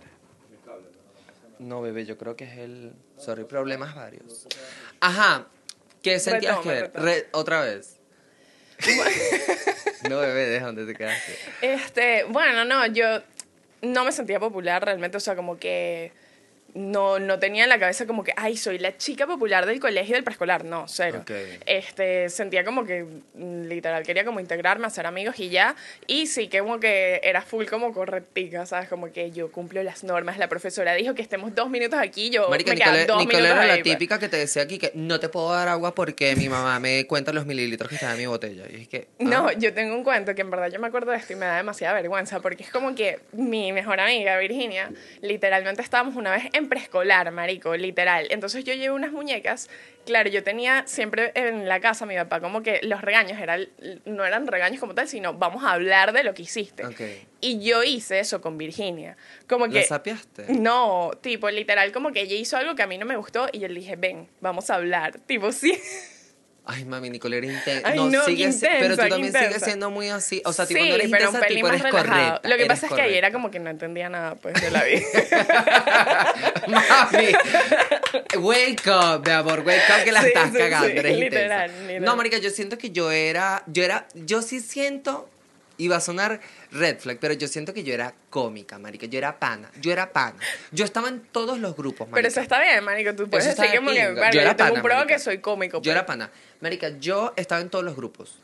No, 1.60 1.82
bebé, 1.82 2.06
yo 2.06 2.18
creo 2.18 2.36
que 2.36 2.46
es 2.46 2.58
el... 2.58 2.94
Sorry, 3.18 3.44
problemas 3.44 3.96
varios. 3.96 4.48
Ajá. 5.00 5.48
¿Qué 6.02 6.20
sentías 6.20 6.58
Retoma, 6.58 6.74
que 6.74 6.82
retoma. 6.82 7.06
Re- 7.06 7.28
Otra 7.32 7.62
vez. 7.62 8.00
no, 10.10 10.20
bebé, 10.20 10.48
deja 10.48 10.66
donde 10.66 10.86
te 10.86 10.96
quedaste. 10.96 11.38
Este, 11.62 12.24
bueno, 12.26 12.66
no, 12.66 12.86
yo 12.88 13.22
no 13.82 14.06
me 14.06 14.12
sentía 14.12 14.40
popular 14.40 14.84
realmente, 14.84 15.18
o 15.18 15.20
sea, 15.20 15.36
como 15.36 15.58
que 15.58 16.12
no, 16.74 17.20
no 17.20 17.40
tenía 17.40 17.64
en 17.64 17.70
la 17.70 17.80
cabeza 17.80 18.08
como 18.08 18.24
que, 18.24 18.34
ay, 18.36 18.58
soy 18.58 18.80
la 18.80 18.98
chica 18.98 19.28
popular 19.28 19.66
del 19.66 19.80
colegio 19.80 20.16
del 20.16 20.24
preescolar, 20.24 20.66
no, 20.66 20.86
cero. 20.88 21.20
Ok. 21.22 21.32
Este, 21.66 22.30
sentía 22.30 22.64
como 22.64 22.86
que, 22.86 23.06
mm, 23.36 23.64
literal, 23.66 24.04
quería 24.04 24.26
como 24.26 24.40
integrarme, 24.40 24.88
hacer 24.88 25.06
amigos 25.06 25.40
y 25.40 25.50
ya, 25.50 25.76
y 26.08 26.28
sí, 26.28 26.48
que 26.48 26.60
como 26.60 26.80
que 26.80 27.22
era 27.24 27.42
full 27.42 27.66
como 27.66 27.94
correctica, 27.94 28.66
¿sabes? 28.66 28.90
Como 28.90 29.12
que 29.12 29.32
yo 29.32 29.52
cumplo 29.52 29.84
las 29.84 30.04
normas, 30.04 30.38
la 30.38 30.50
profesora 30.50 30.94
dijo 30.96 31.14
que 31.14 31.22
estemos 31.22 31.54
dos 31.54 31.70
minutos 31.70 32.00
aquí, 32.00 32.30
yo 32.30 32.50
Marica, 32.50 32.72
me 32.72 32.78
Nicole, 32.78 33.06
dos 33.06 33.18
Nicole 33.20 33.38
minutos 33.38 33.58
era 33.58 33.68
la 33.68 33.74
ahí, 33.74 33.84
pues. 33.84 33.94
típica 33.94 34.20
que 34.20 34.30
te 34.30 34.38
decía 34.38 34.64
aquí 34.64 34.80
que 34.80 34.92
no 34.96 35.20
te 35.20 35.30
puedo 35.30 35.52
dar 35.52 35.68
agua 35.68 35.94
porque 35.94 36.36
mi 36.36 36.50
mamá 36.50 36.80
me 36.80 37.06
cuenta 37.06 37.32
los 37.34 37.46
mililitros 37.46 37.90
que 37.90 37.96
están 37.96 38.14
en 38.14 38.18
mi 38.18 38.26
botella. 38.26 38.64
Y 38.72 38.82
es 38.82 38.88
que... 38.88 39.08
ah, 39.20 39.24
No, 39.24 39.52
yo 39.52 39.74
tengo 39.74 39.96
un 39.96 40.04
cuento 40.04 40.34
que 40.34 40.42
en 40.42 40.50
verdad 40.50 40.72
yo 40.72 40.80
me 40.80 40.88
acuerdo 40.88 41.12
de 41.12 41.18
esto 41.18 41.34
y 41.34 41.36
me 41.36 41.46
da 41.46 41.58
demasiada 41.58 41.94
vergüenza 41.94 42.40
porque 42.40 42.64
es 42.64 42.70
como 42.72 42.96
que 42.96 43.20
mi 43.32 43.72
mejor 43.72 44.00
amiga, 44.00 44.38
Virginia, 44.40 44.92
literalmente 45.22 45.82
estábamos 45.82 46.16
una 46.16 46.32
vez 46.32 46.46
en 46.54 46.63
preescolar, 46.70 47.32
marico, 47.32 47.76
literal. 47.76 48.28
Entonces 48.30 48.64
yo 48.64 48.74
llevé 48.74 48.92
unas 48.92 49.12
muñecas, 49.12 49.70
claro, 50.06 50.30
yo 50.30 50.44
tenía 50.44 50.84
siempre 50.88 51.32
en 51.36 51.68
la 51.68 51.80
casa 51.80 52.06
mi 52.06 52.16
papá 52.16 52.40
como 52.40 52.62
que 52.64 52.80
los 52.84 53.02
regaños 53.02 53.40
eran, 53.40 53.68
no 54.06 54.26
eran 54.26 54.48
regaños 54.48 54.80
como 54.80 54.94
tal, 54.96 55.08
sino 55.08 55.34
vamos 55.34 55.64
a 55.64 55.72
hablar 55.72 56.14
de 56.14 56.24
lo 56.24 56.34
que 56.34 56.44
hiciste. 56.44 56.86
Ok. 56.86 57.02
Y 57.42 57.64
yo 57.64 57.84
hice 57.84 58.20
eso 58.20 58.42
con 58.42 58.58
Virginia. 58.58 59.18
Como 59.48 59.68
¿La 59.68 59.74
que... 59.74 59.84
sapeaste? 59.84 60.46
No, 60.50 61.12
tipo, 61.22 61.50
literal, 61.50 61.92
como 61.92 62.12
que 62.12 62.22
ella 62.22 62.36
hizo 62.36 62.58
algo 62.58 62.76
que 62.76 62.84
a 62.84 62.88
mí 62.88 62.98
no 62.98 63.06
me 63.06 63.18
gustó 63.18 63.48
y 63.52 63.60
yo 63.60 63.68
le 63.68 63.76
dije, 63.76 63.96
ven, 63.96 64.28
vamos 64.42 64.70
a 64.70 64.76
hablar. 64.76 65.20
Tipo, 65.26 65.52
sí. 65.52 65.78
Ay, 66.66 66.86
mami, 66.86 67.10
Nicole 67.10 67.40
era 67.40 67.46
intensa. 67.48 67.94
No, 67.94 68.10
no, 68.10 68.24
sigue 68.24 68.50
si- 68.54 68.62
pero 68.62 68.96
tú 68.96 69.02
intensa, 69.04 69.10
también 69.10 69.34
sigues 69.34 69.46
intensa. 69.48 69.66
siendo 69.66 69.90
muy 69.92 70.08
así. 70.08 70.42
O 70.46 70.54
sea, 70.54 70.66
tipo, 70.66 70.80
sí, 70.82 70.88
no 70.88 70.96
eres 70.96 71.12
pero 71.12 71.26
intensa, 71.26 71.48
tipo, 71.48 71.68
eres 71.68 71.82
relajado. 71.82 72.10
correcta. 72.40 72.48
Lo 72.50 72.56
que 72.56 72.66
pasa 72.68 72.86
es 72.88 72.94
que 72.94 73.02
ayer 73.02 73.06
correcta. 73.08 73.18
era 73.28 73.32
como 73.34 73.52
que 73.52 73.60
no 73.60 73.70
entendía 73.70 74.08
nada, 74.08 74.36
pues, 74.36 74.54
de 74.62 74.72
la 74.72 74.84
vida. 74.86 75.02
Mami, 76.68 77.34
wake 78.40 78.88
up, 78.88 79.26
mi 79.26 79.32
amor, 79.32 79.60
wake 79.66 79.82
up 79.90 80.04
que 80.04 80.12
la 80.12 80.22
Sí, 80.22 80.28
estás 80.28 80.52
sí, 80.52 80.58
cagando, 80.58 80.88
sí, 80.88 80.94
literal, 80.96 81.72
literal. 81.88 82.02
No, 82.02 82.16
marica, 82.16 82.38
yo 82.38 82.50
siento 82.50 82.78
que 82.78 82.92
yo 82.92 83.12
era, 83.12 83.64
yo 83.68 83.84
era, 83.84 84.08
yo 84.14 84.42
sí 84.42 84.60
siento, 84.60 85.30
iba 85.78 85.98
a 85.98 86.00
sonar 86.00 86.40
red 86.72 86.98
flag, 87.00 87.18
pero 87.20 87.34
yo 87.34 87.48
siento 87.48 87.74
que 87.74 87.84
yo 87.84 87.94
era 87.94 88.14
cómica, 88.30 88.78
marica, 88.80 89.06
yo 89.08 89.18
era 89.18 89.40
pana, 89.40 89.70
yo 89.82 89.92
era 89.92 90.12
pana. 90.12 90.38
Yo 90.72 90.86
estaba 90.86 91.10
en 91.10 91.22
todos 91.22 91.60
los 91.60 91.76
grupos, 91.76 92.08
marica. 92.08 92.16
Pero 92.16 92.28
eso 92.28 92.42
está 92.42 92.62
bien, 92.62 92.84
marico. 92.84 93.14
Tú 93.16 93.30
puedes 93.30 93.46
decir 93.46 93.72
que, 93.72 93.80
pinga. 93.80 94.10
"Verga, 94.10 94.32
Yo 94.32 94.42
era 94.42 94.52
yo 94.52 94.56
tengo 94.56 94.70
pana, 94.70 94.74
un 94.74 94.82
pro 94.82 94.96
marica. 94.96 95.14
que 95.16 95.20
soy 95.20 95.38
cómico. 95.40 95.78
Yo 95.78 95.82
pues". 95.82 95.92
era 95.92 96.06
pana. 96.06 96.32
Marica, 96.62 96.90
yo 97.00 97.34
estaba 97.36 97.62
en 97.62 97.70
todos 97.70 97.84
los 97.84 97.96
grupos. 97.96 98.38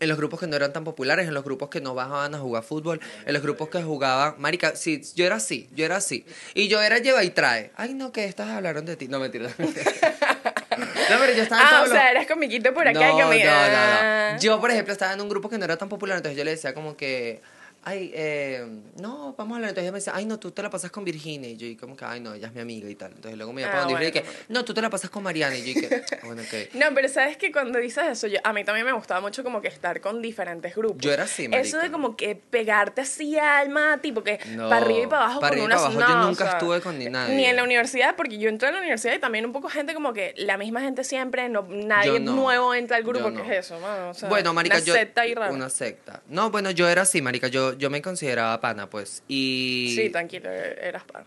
En 0.00 0.08
los 0.08 0.18
grupos 0.18 0.40
que 0.40 0.46
no 0.46 0.56
eran 0.56 0.72
tan 0.72 0.84
populares, 0.84 1.26
en 1.26 1.34
los 1.34 1.42
grupos 1.44 1.70
que 1.70 1.80
no 1.80 1.94
bajaban 1.94 2.34
a 2.34 2.38
jugar 2.38 2.62
fútbol, 2.62 3.00
en 3.24 3.32
los 3.32 3.42
grupos 3.42 3.68
que 3.70 3.82
jugaban. 3.82 4.34
Marica, 4.38 4.76
sí, 4.76 5.00
yo 5.14 5.24
era 5.24 5.36
así, 5.36 5.68
yo 5.74 5.84
era 5.84 5.96
así. 5.96 6.26
Y 6.54 6.68
yo 6.68 6.82
era 6.82 6.98
lleva 6.98 7.24
y 7.24 7.30
trae. 7.30 7.70
Ay, 7.76 7.94
no, 7.94 8.12
que 8.12 8.24
estas 8.26 8.48
hablaron 8.50 8.84
de 8.84 8.96
ti. 8.96 9.08
No, 9.08 9.18
mentira. 9.20 9.48
no, 9.58 11.16
pero 11.18 11.32
yo 11.32 11.42
estaba 11.42 11.62
en 11.62 11.68
Ah, 11.68 11.78
o 11.80 11.84
los- 11.84 11.90
sea, 11.92 12.10
eres 12.10 12.26
comiquito 12.26 12.72
por 12.74 12.86
acá 12.86 12.98
no, 13.00 13.18
y 13.18 13.22
comi- 13.22 13.44
no, 13.44 13.50
no, 13.50 13.56
Ah. 13.76 14.30
no. 14.34 14.38
Yo, 14.40 14.60
por 14.60 14.70
ejemplo, 14.70 14.92
estaba 14.92 15.12
en 15.14 15.20
un 15.20 15.28
grupo 15.28 15.48
que 15.48 15.58
no 15.58 15.64
era 15.64 15.76
tan 15.76 15.88
popular, 15.88 16.16
entonces 16.18 16.36
yo 16.36 16.44
le 16.44 16.50
decía 16.52 16.74
como 16.74 16.96
que, 16.96 17.40
ay, 17.86 18.10
eh, 18.14 18.66
no, 19.00 19.34
vamos 19.38 19.54
a 19.54 19.56
hablar. 19.56 19.68
Entonces 19.70 19.84
ella 19.84 19.92
me 19.92 19.98
dice, 19.98 20.10
ay, 20.12 20.26
no, 20.26 20.40
tú 20.40 20.50
te 20.50 20.60
la 20.60 20.68
pasas 20.70 20.90
con 20.90 21.04
Virginia. 21.04 21.48
Y 21.48 21.56
yo, 21.56 21.66
y 21.68 21.76
como 21.76 21.96
que, 21.96 22.04
ay, 22.04 22.18
no, 22.18 22.34
ella 22.34 22.48
es 22.48 22.52
mi 22.52 22.60
amiga 22.60 22.90
y 22.90 22.96
tal. 22.96 23.12
Entonces 23.12 23.36
luego 23.38 23.52
me 23.52 23.62
iba 23.62 23.70
Ah, 23.70 23.86
Virginia 23.86 24.08
y 24.08 24.12
bueno, 24.12 24.28
que, 24.28 24.52
no, 24.52 24.64
tú 24.64 24.74
te 24.74 24.82
la 24.82 24.90
pasas 24.90 25.08
con 25.08 25.22
Mariana. 25.22 25.56
Y 25.56 25.62
yo, 25.72 25.78
y 25.78 25.86
que, 25.86 25.94
"Ah, 26.12 26.26
bueno, 26.26 26.42
ok. 26.42 26.74
No, 26.74 26.86
pero 26.96 27.08
sabes 27.08 27.36
que 27.36 27.52
cuando 27.52 27.78
dices 27.78 28.04
eso, 28.10 28.26
yo, 28.26 28.38
a 28.42 28.52
mí 28.52 28.64
también 28.64 28.84
me 28.86 28.92
gustaba 28.92 29.20
mucho 29.20 29.44
como 29.44 29.62
que 29.62 29.68
estar 29.68 30.00
con 30.00 30.20
diferentes 30.20 30.74
grupos. 30.74 30.98
Yo 31.00 31.12
era 31.12 31.24
así, 31.24 31.44
Eso 31.44 31.52
marica. 31.52 31.78
de 31.82 31.90
como 31.92 32.16
que 32.16 32.34
pegarte 32.34 33.02
así 33.02 33.38
alma, 33.38 33.98
tipo 34.02 34.24
que 34.24 34.40
No, 34.48 34.68
para 34.68 34.84
arriba 34.84 35.02
y 35.04 35.06
para 35.06 35.24
abajo 35.26 35.40
para 35.40 35.54
con 35.54 35.62
y 35.62 35.66
una 35.66 35.74
abajo, 35.76 36.00
yo 36.00 36.16
nunca 36.26 36.50
estuve 36.52 36.80
con 36.80 36.98
ni 36.98 37.06
nadie. 37.06 37.36
Ni 37.36 37.44
en 37.44 37.54
la 37.54 37.62
universidad, 37.62 38.16
porque 38.16 38.36
yo 38.38 38.48
entré 38.48 38.68
a 38.68 38.72
la 38.72 38.78
universidad 38.78 39.14
y 39.14 39.20
también 39.20 39.46
un 39.46 39.52
poco 39.52 39.68
gente 39.68 39.94
como 39.94 40.12
que 40.12 40.34
la 40.36 40.58
misma 40.58 40.80
gente 40.80 41.04
siempre, 41.04 41.48
no, 41.48 41.66
nadie 41.70 42.18
no. 42.18 42.32
nuevo 42.34 42.74
entra 42.74 42.96
al 42.96 43.04
grupo. 43.04 43.30
No. 43.30 43.42
¿Qué 43.44 43.48
es 43.58 43.66
eso, 43.66 43.78
mano? 43.78 44.10
O 44.10 44.14
sea, 44.14 44.28
bueno, 44.28 44.52
marica, 44.52 44.76
una 44.76 44.84
yo... 44.84 44.92
secta 44.94 45.20
ahí 45.20 45.34
rara. 45.34 45.52
Una 45.52 45.68
secta. 45.70 46.22
No, 46.28 46.50
bueno, 46.50 46.70
yo 46.72 46.88
era 46.88 47.02
así, 47.02 47.22
marica. 47.22 47.46
Yo, 47.48 47.75
yo 47.78 47.90
me 47.90 48.02
consideraba 48.02 48.60
pana, 48.60 48.88
pues. 48.90 49.22
Y... 49.28 49.92
Sí, 49.96 50.10
tranquilo, 50.10 50.50
eras 50.50 51.04
pana. 51.04 51.26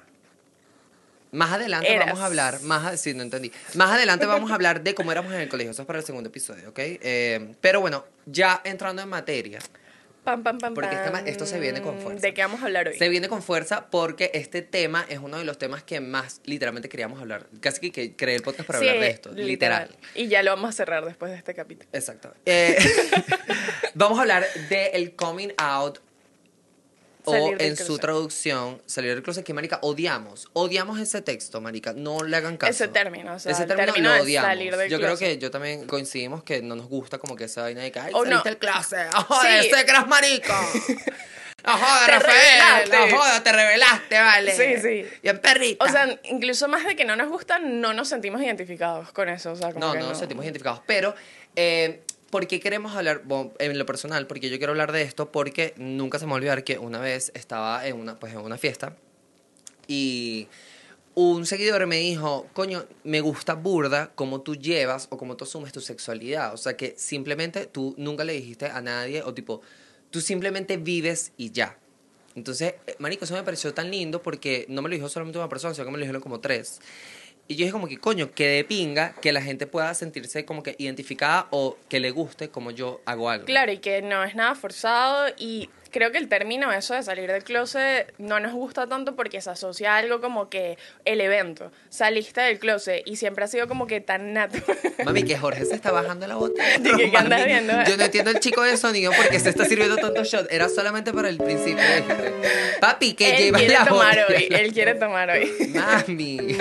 Más 1.32 1.52
adelante 1.54 1.94
Eras. 1.94 2.08
vamos 2.08 2.22
a 2.22 2.26
hablar, 2.26 2.62
más 2.64 2.86
a- 2.86 2.98
sí, 2.98 3.14
no 3.14 3.22
entendí. 3.22 3.52
Más 3.76 3.92
adelante 3.92 4.26
vamos 4.26 4.50
a 4.50 4.56
hablar 4.56 4.82
de 4.82 4.96
cómo 4.96 5.12
éramos 5.12 5.32
en 5.32 5.42
el 5.42 5.48
colegio. 5.50 5.72
Eso 5.72 5.84
es 5.84 5.86
para 5.86 6.00
el 6.00 6.06
segundo 6.06 6.30
episodio, 6.30 6.70
¿ok? 6.70 6.80
Eh, 6.80 7.54
pero 7.62 7.82
bueno, 7.82 8.04
ya 8.26 8.62
entrando 8.64 9.02
en 9.04 9.10
materia, 9.10 9.60
Pam, 10.24 10.44
pam, 10.44 10.58
pam, 10.60 10.74
Porque 10.74 10.96
este 10.96 11.30
esto 11.32 11.46
se 11.46 11.60
viene 11.60 11.82
con 11.82 11.98
fuerza. 12.00 12.22
¿De 12.22 12.34
qué 12.34 12.42
vamos 12.42 12.62
a 12.62 12.66
hablar 12.66 12.88
hoy? 12.90 12.98
se 12.98 13.08
viene 13.10 13.30
con 13.30 13.42
fuerza 13.42 13.88
porque 13.90 14.30
este 14.34 14.62
tema 14.62 15.06
es 15.08 15.20
uno 15.20 15.38
de 15.38 15.44
los 15.46 15.58
temas 15.58 15.82
que 15.84 16.02
más 16.02 16.42
literalmente 16.44 16.90
queríamos 16.90 17.22
hablar. 17.22 17.48
Casi 17.62 17.80
que, 17.80 17.92
que 17.92 18.16
creé 18.16 18.36
el 18.36 18.42
podcast 18.42 18.68
para 18.68 18.80
Sí, 18.80 18.88
hablar 18.90 19.04
de 19.04 19.10
esto, 19.12 19.32
literal. 19.32 19.90
Y 20.16 20.28
ya 20.28 20.44
lo 20.44 20.52
vamos 20.52 20.70
a 20.70 20.74
cerrar 20.74 21.06
después 21.06 21.32
de 21.32 21.38
este 21.38 21.54
capítulo. 21.56 21.90
Exacto. 21.94 22.34
Eh, 22.46 22.78
vamos 23.96 24.20
a 24.20 24.22
hablar 24.24 24.46
del 24.70 25.16
coming 25.16 25.50
out 25.58 26.00
o 27.30 27.34
Salir 27.34 27.62
en 27.62 27.78
su 27.78 27.98
traducción, 27.98 28.82
salir 28.86 29.14
del 29.14 29.24
closet, 29.24 29.46
que 29.46 29.54
marica, 29.54 29.80
odiamos. 29.82 30.50
Odiamos 30.54 31.00
ese 31.00 31.22
texto, 31.22 31.62
marica. 31.62 31.94
No 31.94 32.24
le 32.24 32.36
hagan 32.38 32.58
caso. 32.58 32.72
Ese 32.72 32.88
término, 32.88 33.34
o 33.36 33.40
sea, 33.40 33.52
ese 33.52 33.66
término 33.66 33.86
término 33.94 34.16
lo 34.16 34.24
odiamos. 34.24 34.48
salir 34.50 34.76
del 34.78 34.90
yo 34.90 34.98
creo 34.98 35.10
closet. 35.10 35.28
que 35.28 35.38
yo 35.38 35.52
también 35.52 35.88
coincidimos 35.88 36.44
que 36.44 36.62
no 36.62 36.76
nos 36.76 36.88
gusta 36.88 37.18
como 37.18 37.36
que 37.36 37.46
esa 37.46 37.62
vaina 37.64 37.82
de 37.82 37.92
que, 37.92 38.00
ay, 38.00 38.12
O 38.14 38.26
no. 38.26 38.42
saliste 38.42 38.50
del 38.50 38.58
closet. 38.58 39.08
¡Oh, 39.30 39.42
Sí. 39.42 39.70
sé 39.70 39.86
que 39.86 39.92
eras 39.92 40.08
marica! 40.08 40.60
¡Oh, 41.66 41.72
joder, 41.72 42.06
Te 42.06 42.12
Rafael! 42.20 42.90
¡Oh, 43.14 43.18
joder, 43.18 43.44
te 43.44 43.52
revelaste, 43.52 44.18
vale! 44.20 44.56
Sí, 44.56 44.82
sí. 44.82 45.10
Bien 45.22 45.40
perrita. 45.40 45.84
O 45.84 45.90
sea, 45.90 46.18
incluso 46.24 46.68
más 46.70 46.86
de 46.86 46.96
que 46.96 47.04
no 47.04 47.18
nos 47.18 47.28
gusta, 47.28 47.60
no 47.60 47.94
nos 47.94 48.08
sentimos 48.08 48.42
identificados 48.42 49.12
con 49.12 49.28
eso. 49.28 49.52
O 49.52 49.56
sea, 49.58 49.74
como 49.74 49.86
No, 49.88 49.92
que 49.94 50.00
no 50.00 50.08
nos 50.08 50.18
sentimos 50.18 50.46
identificados. 50.46 50.82
Pero, 50.86 51.14
eh, 51.58 52.02
¿por 52.30 52.48
qué 52.48 52.60
queremos 52.60 52.96
hablar? 52.96 53.24
Bueno, 53.26 53.54
en 53.60 53.78
lo 53.78 53.86
personal, 53.86 54.28
porque 54.28 54.50
yo 54.50 54.58
quiero 54.58 54.72
hablar 54.72 54.92
de 54.92 55.02
esto, 55.02 55.32
porque 55.32 55.74
nunca 55.78 56.20
se 56.20 56.26
me 56.26 56.32
va 56.32 56.36
a 56.36 56.40
olvidar 56.40 56.64
que 56.64 56.78
una 56.78 57.00
vez 57.00 57.32
estaba 57.36 57.86
en 57.88 57.96
una, 57.96 58.20
pues, 58.20 58.34
en 58.34 58.40
una 58.40 58.58
fiesta 58.58 58.96
y 59.88 60.48
un 61.16 61.46
seguidor 61.46 61.86
me 61.88 61.98
dijo, 61.98 62.48
coño, 62.54 62.86
me 63.04 63.22
gusta 63.22 63.56
burda 63.56 64.12
cómo 64.14 64.42
tú 64.42 64.56
llevas 64.56 65.08
o 65.10 65.18
cómo 65.18 65.36
tú 65.36 65.44
asumes 65.44 65.74
tu 65.74 65.82
sexualidad. 65.82 66.54
O 66.54 66.58
sea, 66.58 66.78
que 66.78 66.94
simplemente 66.96 67.66
tú 67.66 67.96
nunca 67.98 68.24
le 68.24 68.34
dijiste 68.34 68.68
a 68.68 68.82
nadie 68.82 69.24
o 69.24 69.34
tipo, 69.34 69.62
tú 70.12 70.22
simplemente 70.22 70.78
vives 70.78 71.34
y 71.36 71.52
ya. 71.52 71.78
Entonces, 72.36 72.76
eh, 72.86 72.96
marico, 73.00 73.26
eso 73.26 73.34
me 73.34 73.44
pareció 73.44 73.74
tan 73.74 73.90
lindo 73.90 74.22
porque 74.22 74.66
no 74.70 74.82
me 74.82 74.90
lo 74.90 74.96
dijo 74.96 75.10
solamente 75.10 75.40
una 75.40 75.50
persona, 75.50 75.74
sino 75.74 75.86
que 75.86 75.92
me 75.92 75.98
lo 75.98 76.04
dijeron 76.04 76.22
como 76.22 76.40
tres. 76.40 76.80
Y 77.50 77.56
yo 77.56 77.62
dije 77.66 77.72
como 77.72 77.88
que, 77.88 77.98
coño, 77.98 78.32
que 78.32 78.48
de 78.48 78.64
pinga 78.64 79.16
que 79.24 79.34
la 79.34 79.42
gente 79.42 79.66
pueda 79.66 79.92
sentirse 79.96 80.46
como 80.46 80.62
que 80.62 80.76
identificada 80.78 81.48
o 81.50 81.78
que 81.90 82.00
le 82.00 82.12
guste 82.12 82.50
como 82.50 82.70
yo 82.70 83.02
hago 83.06 83.28
algo. 83.28 83.46
Claro, 83.46 83.72
y 83.72 83.80
que 83.80 84.04
no 84.04 84.24
es 84.24 84.36
nada 84.36 84.54
forzado 84.54 85.34
y 85.36 85.68
creo 85.92 86.12
que 86.12 86.18
el 86.18 86.28
término 86.28 86.72
eso 86.72 86.94
de 86.94 87.04
salir 87.04 87.32
del 87.32 87.44
closet 87.44 88.14
no 88.18 88.40
nos 88.40 88.54
gusta 88.54 88.88
tanto 88.88 89.16
porque 89.16 89.42
se 89.42 89.50
asocia 89.50 89.94
a 89.96 89.98
algo 89.98 90.22
como 90.22 90.50
que 90.50 90.78
el 91.06 91.22
evento, 91.22 91.72
saliste 91.90 92.42
del 92.42 92.60
closet 92.60 93.02
y 93.06 93.16
siempre 93.16 93.46
ha 93.46 93.48
sido 93.48 93.68
como 93.68 93.88
que 93.88 94.02
tan 94.02 94.34
natural. 94.34 94.78
Mami, 95.06 95.24
que 95.24 95.38
Jorge 95.38 95.66
se 95.66 95.76
está 95.76 95.92
bajando 95.92 96.28
la 96.28 96.36
botella. 96.36 96.78
¿De 96.80 96.92
qué- 96.92 97.12
qué 97.12 97.18
andas 97.18 97.40
Mami, 97.40 97.52
viendo? 97.52 97.74
Yo 97.88 97.98
no 97.98 98.04
entiendo 98.04 98.32
el 98.32 98.40
chico 98.40 98.64
de 98.64 98.78
sonido 98.78 99.12
porque 99.16 99.40
se 99.40 99.50
está 99.50 99.66
sirviendo 99.66 99.96
tanto 99.98 100.24
shot. 100.24 100.48
Era 100.52 100.70
solamente 100.70 101.12
para 101.14 101.30
el 101.30 101.38
principio. 101.38 101.84
Papi, 102.80 103.14
que 103.14 103.30
él 103.36 103.44
lleva 103.46 103.58
quiere 103.60 103.74
la 103.74 103.86
tomar 103.86 104.18
botella. 104.28 104.56
hoy, 104.58 104.62
él 104.66 104.74
quiere 104.74 104.96
tomar 104.96 105.30
hoy. 105.30 105.52
Mami. 105.74 106.58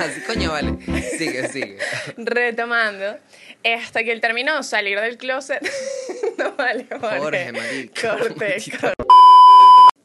Así, 0.00 0.20
coño, 0.26 0.50
vale. 0.52 0.74
Sigue, 1.18 1.48
sigue. 1.48 1.78
Retomando, 2.16 3.18
hasta 3.64 4.02
que 4.04 4.12
el 4.12 4.20
término 4.20 4.62
salir 4.62 5.00
del 5.00 5.16
closet. 5.18 5.60
no 6.38 6.52
vale, 6.56 6.86
Jorge. 6.90 7.18
Jorge, 7.18 7.52
marica. 7.52 8.18
Corte, 8.18 8.43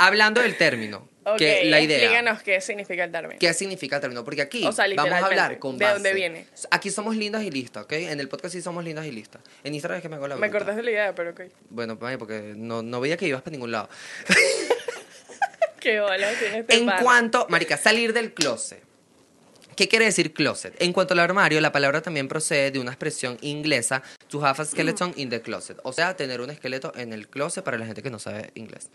Hablando 0.01 0.41
del 0.41 0.55
término, 0.55 1.09
que 1.37 1.65
la 1.65 1.81
idea. 1.81 1.97
explícanos 1.97 2.41
qué 2.41 2.61
significa 2.61 3.03
el 3.03 3.11
término. 3.11 3.37
¿Qué 3.37 3.53
significa 3.53 3.97
el 3.97 4.01
término? 4.01 4.23
Porque 4.23 4.41
aquí 4.41 4.65
O 4.65 4.71
sea, 4.71 4.85
vamos 4.95 5.11
a 5.13 5.25
hablar 5.25 5.59
con 5.59 5.77
¿de 5.77 5.83
base. 5.83 5.93
dónde 5.95 6.13
viene? 6.13 6.47
Aquí 6.71 6.89
somos 6.89 7.17
lindas 7.17 7.43
y 7.43 7.51
listas, 7.51 7.83
¿ok? 7.83 7.91
En 7.93 8.19
el 8.21 8.29
podcast 8.29 8.53
sí 8.53 8.61
somos 8.61 8.83
lindas 8.85 9.05
y 9.05 9.11
listas. 9.11 9.41
En 9.63 9.73
Instagram 9.73 9.97
es 9.97 10.01
que 10.01 10.07
me 10.09 10.15
hago 10.15 10.27
la 10.29 10.35
Me 10.35 10.47
bruta. 10.47 10.57
cortaste 10.59 10.83
la 10.83 10.91
idea, 10.91 11.15
pero 11.15 11.31
ok. 11.31 11.41
Bueno, 11.69 11.97
mami, 11.99 12.15
porque 12.15 12.53
no, 12.55 12.81
no 12.81 13.01
veía 13.01 13.17
que 13.17 13.27
ibas 13.27 13.41
para 13.41 13.51
ningún 13.51 13.71
lado. 13.71 13.89
Qué 15.81 15.99
bola 15.99 16.31
tiene 16.39 16.59
este 16.59 16.75
En 16.77 16.89
cuanto, 17.01 17.45
marica, 17.49 17.75
salir 17.77 18.13
del 18.13 18.33
closet. 18.33 18.81
¿Qué 19.79 19.87
quiere 19.87 20.03
decir 20.03 20.33
closet? 20.33 20.75
En 20.81 20.91
cuanto 20.91 21.13
al 21.13 21.21
armario, 21.21 21.61
la 21.61 21.71
palabra 21.71 22.01
también 22.01 22.27
procede 22.27 22.69
de 22.69 22.79
una 22.79 22.91
expresión 22.91 23.37
inglesa, 23.39 24.03
to 24.27 24.45
have 24.45 24.61
a 24.61 24.65
skeleton 24.65 25.13
in 25.15 25.29
the 25.29 25.41
closet. 25.41 25.79
O 25.83 25.93
sea, 25.93 26.17
tener 26.17 26.41
un 26.41 26.49
esqueleto 26.49 26.91
en 26.97 27.13
el 27.13 27.29
closet 27.29 27.63
para 27.63 27.77
la 27.77 27.85
gente 27.85 28.03
que 28.03 28.09
no 28.09 28.19
sabe 28.19 28.51
inglés. 28.55 28.89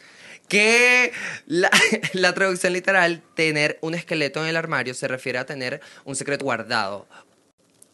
Que 0.46 1.10
la, 1.46 1.70
la 2.12 2.34
traducción 2.34 2.74
literal, 2.74 3.22
tener 3.34 3.78
un 3.80 3.94
esqueleto 3.94 4.42
en 4.42 4.48
el 4.48 4.56
armario, 4.56 4.92
se 4.92 5.08
refiere 5.08 5.38
a 5.38 5.46
tener 5.46 5.80
un 6.04 6.16
secreto 6.16 6.44
guardado. 6.44 7.06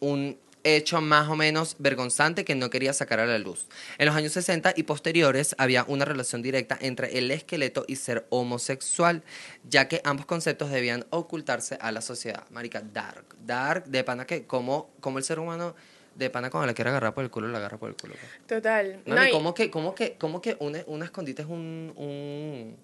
Un 0.01 0.37
hecho 0.63 1.01
más 1.01 1.27
o 1.29 1.35
menos 1.35 1.75
vergonzante 1.79 2.45
que 2.45 2.55
no 2.55 2.69
quería 2.69 2.93
sacar 2.93 3.19
a 3.19 3.25
la 3.25 3.39
luz. 3.39 3.65
En 3.97 4.05
los 4.05 4.15
años 4.15 4.31
60 4.33 4.73
y 4.75 4.83
posteriores 4.83 5.55
había 5.57 5.83
una 5.87 6.05
relación 6.05 6.41
directa 6.41 6.77
entre 6.81 7.17
el 7.17 7.31
esqueleto 7.31 7.83
y 7.87 7.95
ser 7.95 8.25
homosexual, 8.29 9.23
ya 9.67 9.87
que 9.87 10.01
ambos 10.03 10.25
conceptos 10.25 10.69
debían 10.71 11.05
ocultarse 11.09 11.77
a 11.81 11.91
la 11.91 12.01
sociedad. 12.01 12.43
Marica, 12.51 12.81
dark. 12.81 13.25
Dark, 13.45 13.85
de 13.85 14.03
pana 14.03 14.25
que 14.25 14.45
como, 14.45 14.91
como 14.99 15.17
el 15.17 15.23
ser 15.23 15.39
humano 15.39 15.75
de 16.15 16.29
pana 16.29 16.49
cuando 16.49 16.67
la 16.67 16.73
quiere 16.73 16.89
agarrar 16.89 17.13
por 17.13 17.23
el 17.23 17.31
culo, 17.31 17.47
la 17.47 17.57
agarra 17.57 17.77
por 17.77 17.89
el 17.89 17.95
culo. 17.95 18.13
Total. 18.45 19.01
Mami, 19.05 19.19
No, 19.21 19.27
y- 19.27 19.31
¿cómo 19.31 19.53
que, 19.53 19.71
cómo 19.71 19.95
que, 19.95 20.15
cómo 20.19 20.41
que 20.41 20.57
una, 20.59 20.83
una 20.87 21.05
escondite 21.05 21.41
es 21.43 21.47
un, 21.47 21.93
un, 21.95 22.75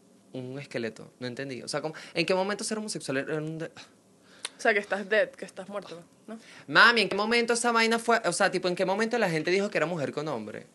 un 0.41 0.59
esqueleto? 0.59 1.11
No 1.19 1.27
entendí. 1.27 1.61
O 1.61 1.67
sea, 1.67 1.81
¿cómo- 1.81 1.93
¿en 2.13 2.25
qué 2.25 2.33
momento 2.33 2.63
ser 2.63 2.77
homosexual 2.77 3.17
era 3.17 3.35
un 3.35 3.57
de- 3.59 3.71
O 4.57 4.59
sea, 4.59 4.73
que 4.73 4.79
estás 4.79 5.07
dead, 5.07 5.29
que 5.29 5.45
estás 5.45 5.69
muerto, 5.69 6.03
¿no? 6.25 6.39
Mami, 6.67 7.01
¿en 7.01 7.09
qué 7.09 7.15
momento 7.15 7.53
esa 7.53 7.71
vaina 7.71 7.99
fue? 7.99 8.19
O 8.25 8.33
sea, 8.33 8.49
tipo, 8.49 8.67
¿en 8.67 8.75
qué 8.75 8.85
momento 8.85 9.17
la 9.17 9.29
gente 9.29 9.51
dijo 9.51 9.69
que 9.69 9.77
era 9.77 9.85
mujer 9.85 10.11
con 10.11 10.27
hombre? 10.27 10.65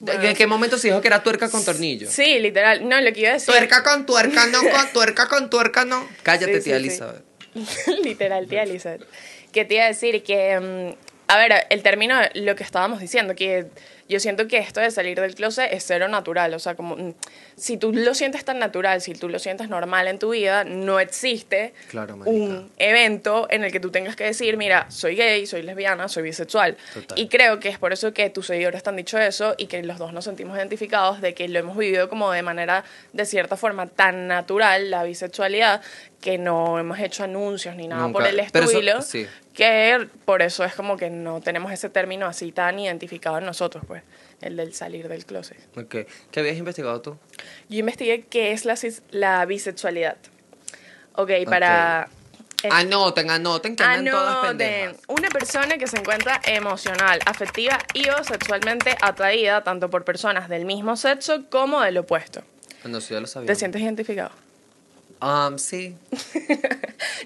Bueno. 0.00 0.22
¿En 0.22 0.36
qué 0.36 0.46
momento 0.46 0.76
se 0.76 0.88
dijo 0.88 1.00
que 1.00 1.06
era 1.06 1.22
tuerca 1.22 1.48
con 1.48 1.64
tornillo? 1.64 2.10
Sí, 2.10 2.38
literal. 2.40 2.86
No, 2.86 3.00
lo 3.00 3.12
que 3.12 3.20
iba 3.20 3.30
a 3.30 3.34
decir. 3.34 3.54
Tuerca 3.54 3.82
con 3.82 4.04
tuerca, 4.04 4.46
no, 4.46 4.60
con 4.60 4.88
tuerca 4.92 5.28
con 5.28 5.48
tuerca, 5.48 5.84
no. 5.84 6.06
Cállate, 6.22 6.54
Sí, 6.54 6.58
sí, 6.58 6.64
tía 6.64 6.78
sí. 6.78 6.84
Elizabeth. 6.84 7.24
literal, 8.04 8.46
tía 8.48 8.64
Elizabeth. 8.64 9.06
Que 9.52 9.64
te 9.64 9.74
iba 9.74 9.84
a 9.84 9.88
decir 9.88 10.22
que. 10.24 10.58
mm, 10.60 11.04
a 11.28 11.38
ver, 11.38 11.66
el 11.70 11.82
término, 11.82 12.16
lo 12.34 12.54
que 12.54 12.64
estábamos 12.64 13.00
diciendo, 13.00 13.34
que 13.34 13.66
yo 14.08 14.20
siento 14.20 14.46
que 14.48 14.58
esto 14.58 14.80
de 14.80 14.90
salir 14.90 15.20
del 15.20 15.34
closet 15.34 15.72
es 15.72 15.84
cero 15.86 16.08
natural. 16.08 16.52
O 16.54 16.58
sea, 16.58 16.74
como. 16.74 16.96
mm, 16.96 17.14
Si 17.56 17.76
tú 17.76 17.92
lo 17.92 18.14
sientes 18.14 18.44
tan 18.44 18.58
natural, 18.58 19.00
si 19.00 19.14
tú 19.14 19.28
lo 19.28 19.38
sientes 19.38 19.68
normal 19.68 20.08
en 20.08 20.18
tu 20.18 20.30
vida, 20.30 20.64
no 20.64 20.98
existe 20.98 21.72
Claro, 21.88 22.16
un 22.16 22.68
evento 22.78 23.46
en 23.48 23.62
el 23.62 23.70
que 23.70 23.78
tú 23.78 23.90
tengas 23.92 24.16
que 24.16 24.24
decir, 24.24 24.56
mira, 24.56 24.86
soy 24.90 25.14
gay, 25.14 25.46
soy 25.46 25.62
lesbiana, 25.62 26.08
soy 26.08 26.24
bisexual. 26.24 26.76
Total. 26.92 27.16
Y 27.18 27.28
creo 27.28 27.60
que 27.60 27.68
es 27.68 27.78
por 27.78 27.92
eso 27.92 28.12
que 28.12 28.28
tus 28.30 28.46
seguidores 28.48 28.82
te 28.82 28.90
han 28.90 28.96
dicho 28.96 29.18
eso 29.18 29.54
y 29.56 29.66
que 29.68 29.80
los 29.84 29.98
dos 29.98 30.12
nos 30.12 30.24
sentimos 30.24 30.56
identificados 30.58 31.20
de 31.20 31.32
que 31.34 31.46
lo 31.48 31.60
hemos 31.60 31.76
vivido 31.76 32.08
como 32.08 32.32
de 32.32 32.42
manera, 32.42 32.84
de 33.12 33.24
cierta 33.24 33.56
forma, 33.56 33.86
tan 33.86 34.26
natural, 34.26 34.90
la 34.90 35.04
bisexualidad, 35.04 35.80
que 36.20 36.36
no 36.38 36.78
hemos 36.80 36.98
hecho 36.98 37.22
anuncios 37.22 37.76
ni 37.76 37.86
nada 37.86 38.02
Nunca. 38.02 38.18
por 38.18 38.26
el 38.26 38.42
Pero 38.52 38.64
eso- 38.64 38.72
estilo. 38.78 39.02
sí. 39.02 39.26
Que 39.54 40.08
por 40.24 40.42
eso 40.42 40.64
es 40.64 40.74
como 40.74 40.96
que 40.96 41.10
no 41.10 41.40
tenemos 41.40 41.70
ese 41.72 41.88
término 41.88 42.26
así 42.26 42.50
tan 42.50 42.78
identificado 42.80 43.38
en 43.38 43.46
nosotros, 43.46 43.84
pues, 43.86 44.02
el 44.40 44.56
del 44.56 44.74
salir 44.74 45.06
del 45.08 45.24
closet. 45.24 45.56
Ok. 45.76 46.08
¿Qué 46.32 46.40
habías 46.40 46.56
investigado 46.56 47.00
tú? 47.00 47.16
Yo 47.68 47.78
investigué 47.78 48.22
qué 48.24 48.50
es 48.50 48.64
la, 48.64 48.76
la 49.12 49.44
bisexualidad. 49.46 50.16
Ok, 51.14 51.30
para... 51.46 52.08
eh, 52.64 52.68
Anoten, 52.72 53.30
anoten, 53.30 53.76
que 53.76 53.84
andan 53.84 54.12
todas 54.12 54.32
Anoten. 54.38 54.58
pendejas. 54.58 54.96
Una 55.06 55.28
persona 55.28 55.78
que 55.78 55.86
se 55.86 55.98
encuentra 55.98 56.40
emocional, 56.46 57.20
afectiva 57.24 57.78
y 57.92 58.08
o 58.08 58.24
sexualmente 58.24 58.96
atraída 59.00 59.62
tanto 59.62 59.88
por 59.88 60.04
personas 60.04 60.48
del 60.48 60.64
mismo 60.64 60.96
sexo 60.96 61.48
como 61.48 61.80
del 61.82 61.98
opuesto. 61.98 62.42
No, 62.84 63.00
sí, 63.00 63.14
ya 63.14 63.20
lo 63.20 63.28
sabía. 63.28 63.46
¿Te 63.46 63.54
sientes 63.54 63.80
identificado? 63.80 64.32
Um, 65.22 65.58
sí. 65.58 65.94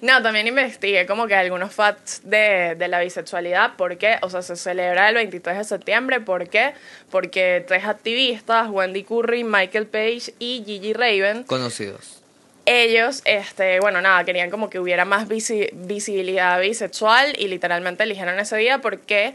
No, 0.02 0.22
también 0.22 0.46
investigué 0.46 1.06
como 1.06 1.26
que 1.26 1.34
algunos 1.34 1.72
facts 1.74 2.20
de, 2.24 2.74
de 2.76 2.88
la 2.88 3.00
bisexualidad. 3.00 3.74
¿Por 3.76 3.96
qué? 3.98 4.18
O 4.22 4.30
sea, 4.30 4.42
se 4.42 4.54
celebra 4.56 5.08
el 5.08 5.16
23 5.16 5.58
de 5.58 5.64
septiembre. 5.64 6.20
¿Por 6.20 6.48
qué? 6.48 6.72
Porque 7.10 7.64
tres 7.66 7.84
activistas, 7.84 8.68
Wendy 8.70 9.02
Curry, 9.02 9.42
Michael 9.44 9.86
Page 9.86 10.34
y 10.38 10.62
Gigi 10.64 10.92
Raven, 10.92 11.42
Conocidos. 11.44 12.20
ellos, 12.66 13.22
este, 13.24 13.80
bueno, 13.80 14.00
nada, 14.00 14.24
querían 14.24 14.50
como 14.50 14.70
que 14.70 14.78
hubiera 14.78 15.04
más 15.04 15.28
visi- 15.28 15.70
visibilidad 15.72 16.60
bisexual 16.60 17.34
y 17.38 17.48
literalmente 17.48 18.04
eligieron 18.04 18.38
ese 18.38 18.56
día 18.56 18.78
porque 18.78 19.34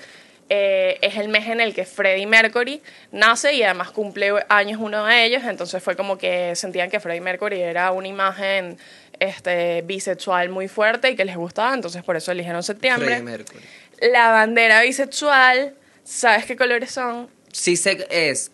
eh, 0.49 0.97
es 1.01 1.17
el 1.17 1.29
mes 1.29 1.47
en 1.47 1.61
el 1.61 1.73
que 1.73 1.85
Freddie 1.85 2.27
Mercury 2.27 2.81
nace 3.11 3.53
y 3.53 3.63
además 3.63 3.91
cumple 3.91 4.31
años 4.49 4.79
uno 4.81 5.05
de 5.05 5.25
ellos, 5.25 5.43
entonces 5.43 5.81
fue 5.81 5.95
como 5.95 6.17
que 6.17 6.55
sentían 6.55 6.89
que 6.89 6.99
Freddie 6.99 7.21
Mercury 7.21 7.61
era 7.61 7.91
una 7.91 8.07
imagen 8.07 8.77
este, 9.19 9.81
bisexual 9.83 10.49
muy 10.49 10.67
fuerte 10.67 11.09
y 11.09 11.15
que 11.15 11.25
les 11.25 11.37
gustaba, 11.37 11.73
entonces 11.73 12.03
por 12.03 12.15
eso 12.15 12.31
eligieron 12.31 12.63
septiembre. 12.63 13.07
Freddie 13.07 13.23
Mercury. 13.23 13.63
La 14.11 14.31
bandera 14.31 14.81
bisexual, 14.81 15.75
¿sabes 16.03 16.45
qué 16.45 16.55
colores 16.55 16.91
son? 16.91 17.29
Sí 17.51 17.77
sé 17.77 18.05
es 18.09 18.51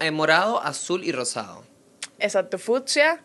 eh, 0.00 0.10
morado, 0.10 0.62
azul 0.62 1.04
y 1.04 1.12
rosado. 1.12 1.64
Exacto, 2.18 2.58
fucsia, 2.58 3.20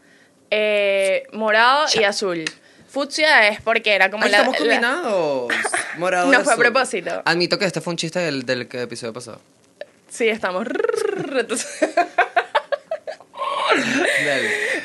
eh, 0.50 1.24
morado 1.32 1.86
y 1.94 2.04
azul. 2.04 2.44
Fucsia 2.92 3.48
es 3.48 3.62
porque 3.62 3.94
era 3.96 4.12
como 4.12 4.26
Ay, 4.26 4.32
la, 4.32 4.38
estamos 4.40 4.60
la- 4.60 4.66
combinados. 4.66 5.54
Morado 5.98 6.32
No 6.32 6.44
fue 6.44 6.54
a 6.54 6.58
propósito. 6.58 7.22
Admito 7.26 7.58
que 7.58 7.66
este 7.66 7.80
fue 7.82 7.92
un 7.92 7.98
chiste 7.98 8.20
del, 8.20 8.46
del 8.46 8.62
episodio 8.64 9.14
pasado. 9.14 9.40
Sí, 10.10 10.28
estamos. 10.28 10.68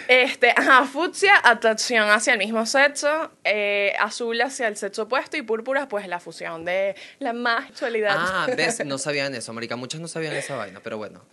Este, 0.09 0.51
ajá, 0.51 0.85
fucsia, 0.85 1.33
atracción 1.43 2.09
hacia 2.09 2.35
el 2.35 2.39
mismo 2.39 2.65
sexo, 2.67 3.31
eh, 3.43 3.93
azul 3.99 4.41
hacia 4.41 4.69
el 4.69 4.77
sexo 4.77 5.03
opuesto 5.03 5.37
y 5.37 5.43
púrpura, 5.43 5.89
pues 5.89 6.07
la 6.07 6.21
fusión 6.21 6.65
de 6.65 6.95
la 7.19 7.33
masculinidad. 7.33 8.15
Ah, 8.17 8.47
ves, 8.57 8.81
no 8.87 8.99
sabían 8.99 9.35
eso, 9.35 9.53
marica. 9.53 9.75
Muchos 9.77 10.01
no 10.01 10.07
sabían 10.09 10.35
esa 10.35 10.55
vaina, 10.55 10.81
pero 10.83 10.97
bueno. 10.99 11.25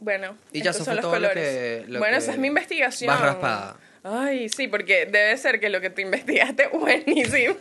Bueno, 0.00 0.36
Y 0.52 0.62
ya, 0.62 0.72
son 0.72 0.96
los 0.96 1.02
todo 1.02 1.12
lo 1.12 1.28
colores. 1.28 1.34
que- 1.48 1.84
lo 1.86 2.00
bueno, 2.00 2.16
que- 2.16 2.22
esa 2.24 2.32
es 2.32 2.38
mi 2.38 2.48
investigación. 2.48 3.06
Vas 3.14 3.20
raspada. 3.20 3.76
Ay, 4.04 4.48
sí, 4.48 4.66
porque 4.66 5.06
debe 5.06 5.36
ser 5.36 5.60
que 5.60 5.68
lo 5.68 5.80
que 5.80 5.88
tú 5.90 6.00
investigaste 6.00 6.66
buenísimo. 6.72 7.56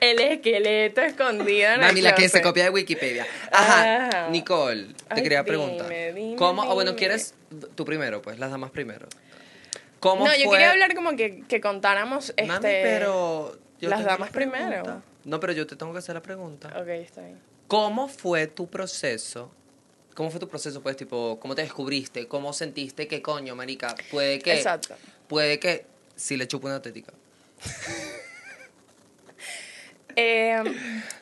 El 0.00 0.20
esqueleto 0.20 1.00
escondido 1.00 1.68
en 1.68 1.74
el 1.74 1.80
Mami, 1.80 2.00
la 2.02 2.14
que 2.14 2.28
se 2.28 2.42
copia 2.42 2.64
de 2.64 2.70
Wikipedia. 2.70 3.26
Ajá, 3.52 4.08
Ah. 4.12 4.28
Nicole, 4.30 4.86
te 4.94 4.94
Ay, 5.10 5.22
quería 5.22 5.44
preguntar. 5.44 5.88
dime, 5.88 6.34
¿Cómo? 6.36 6.62
O 6.62 6.74
bueno. 6.74 6.96
¿quieres 6.96 7.34
tú 7.76 7.84
primero, 7.84 8.20
pues, 8.20 8.38
las 8.40 8.50
damas 8.50 8.70
primero? 8.72 9.06
¿Cómo 10.00 10.24
No, 10.24 10.30
fue? 10.32 10.42
yo 10.42 10.50
quería 10.50 10.70
hablar 10.72 10.94
como 10.94 11.14
que, 11.14 11.42
que 11.46 11.60
contáramos 11.60 12.30
este... 12.30 12.46
Mami, 12.46 12.60
pero... 12.62 13.56
yo 13.80 13.88
las 13.90 14.04
damas 14.04 14.30
primero. 14.30 15.02
No, 15.24 15.38
pero 15.38 15.52
yo 15.52 15.66
te 15.66 15.76
tengo 15.76 15.92
que 15.92 15.98
hacer 15.98 16.14
la 16.16 16.22
pregunta. 16.22 16.68
Ok, 16.80 16.88
está 16.88 17.20
bien. 17.22 17.38
¿Cómo 17.68 18.08
fue 18.08 18.46
tu 18.48 18.68
proceso? 18.68 19.52
¿Cómo 20.14 20.30
fue 20.30 20.40
tu 20.40 20.48
proceso, 20.48 20.82
pues, 20.82 20.96
tipo, 20.96 21.38
cómo 21.38 21.54
te 21.54 21.62
descubriste? 21.62 22.26
¿Cómo 22.26 22.52
sentiste 22.52 23.06
que, 23.06 23.22
coño, 23.22 23.54
marica, 23.54 23.94
puede 24.10 24.40
que... 24.40 24.54
Exacto. 24.54 24.96
Puede 25.30 25.60
que... 25.60 25.86
Si 26.16 26.36
le 26.36 26.46
chupo 26.46 26.66
una 26.66 26.82
tetica. 26.82 27.12
Eh, 30.16 30.60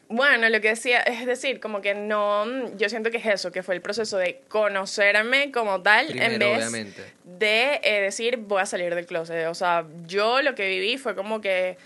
bueno, 0.08 0.48
lo 0.48 0.60
que 0.62 0.68
decía, 0.70 1.00
es 1.02 1.26
decir, 1.26 1.60
como 1.60 1.82
que 1.82 1.94
no, 1.94 2.74
yo 2.76 2.88
siento 2.88 3.10
que 3.10 3.18
es 3.18 3.26
eso, 3.26 3.52
que 3.52 3.62
fue 3.62 3.74
el 3.74 3.82
proceso 3.82 4.16
de 4.16 4.40
conocerme 4.48 5.52
como 5.52 5.82
tal 5.82 6.18
en 6.18 6.38
vez 6.38 6.56
obviamente. 6.56 7.02
de 7.22 7.80
eh, 7.84 8.00
decir 8.00 8.38
voy 8.38 8.62
a 8.62 8.66
salir 8.66 8.94
del 8.94 9.06
closet. 9.06 9.46
O 9.46 9.54
sea, 9.54 9.86
yo 10.06 10.40
lo 10.40 10.54
que 10.54 10.66
viví 10.66 10.96
fue 10.96 11.14
como 11.14 11.42
que 11.42 11.76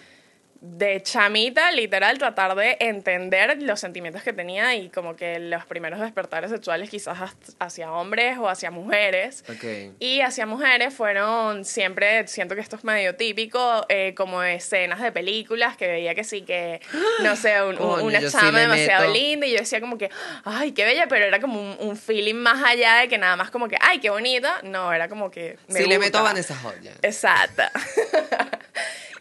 de 0.64 1.02
chamita, 1.02 1.72
literal, 1.72 2.18
tratar 2.18 2.54
de 2.54 2.76
entender 2.78 3.60
los 3.62 3.80
sentimientos 3.80 4.22
que 4.22 4.32
tenía 4.32 4.76
y 4.76 4.90
como 4.90 5.16
que 5.16 5.40
los 5.40 5.64
primeros 5.66 5.98
despertares 5.98 6.52
sexuales 6.52 6.88
quizás 6.88 7.18
hacia 7.58 7.90
hombres 7.90 8.38
o 8.38 8.48
hacia 8.48 8.70
mujeres. 8.70 9.42
Ok. 9.48 9.94
Y 9.98 10.20
hacia 10.20 10.46
mujeres 10.46 10.94
fueron 10.94 11.64
siempre, 11.64 12.28
siento 12.28 12.54
que 12.54 12.60
esto 12.60 12.76
es 12.76 12.84
medio 12.84 13.16
típico, 13.16 13.84
eh, 13.88 14.14
como 14.16 14.40
escenas 14.44 15.00
de 15.00 15.10
películas 15.10 15.76
que 15.76 15.88
veía 15.88 16.14
que 16.14 16.22
sí, 16.22 16.42
que, 16.42 16.80
no 17.24 17.34
sé, 17.34 17.60
un- 17.60 17.80
un- 17.82 18.00
una 18.02 18.20
sí 18.20 18.28
chama 18.30 18.52
le 18.52 18.60
demasiado 18.60 19.12
linda 19.12 19.46
y 19.48 19.50
yo 19.54 19.58
decía 19.58 19.80
como 19.80 19.98
que, 19.98 20.10
ay, 20.44 20.70
qué 20.70 20.84
bella, 20.84 21.08
pero 21.08 21.24
era 21.24 21.40
como 21.40 21.60
un, 21.60 21.76
un 21.80 21.96
feeling 21.96 22.36
más 22.36 22.62
allá 22.62 22.98
de 22.98 23.08
que 23.08 23.18
nada 23.18 23.34
más 23.34 23.50
como 23.50 23.66
que, 23.66 23.76
ay, 23.80 23.98
qué 23.98 24.10
bonita. 24.10 24.60
No, 24.62 24.92
era 24.92 25.08
como 25.08 25.28
que... 25.28 25.58
Me 25.66 25.80
si 25.80 25.86
le 25.88 25.98
meto 25.98 26.18
a 26.18 26.20
gusta. 26.20 26.34
Vanessa 26.34 26.54
Hudgens. 26.64 26.98
Exacto. 27.02 27.62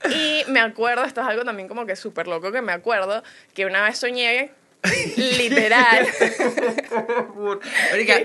y 0.09 0.43
me 0.47 0.59
acuerdo, 0.59 1.03
esto 1.03 1.21
es 1.21 1.27
algo 1.27 1.43
también 1.43 1.67
como 1.67 1.85
que 1.85 1.95
súper 1.95 2.27
loco 2.27 2.51
que 2.51 2.61
me 2.61 2.71
acuerdo, 2.71 3.23
que 3.53 3.65
una 3.65 3.83
vez 3.83 3.99
soñé, 3.99 4.51
literal. 5.17 6.07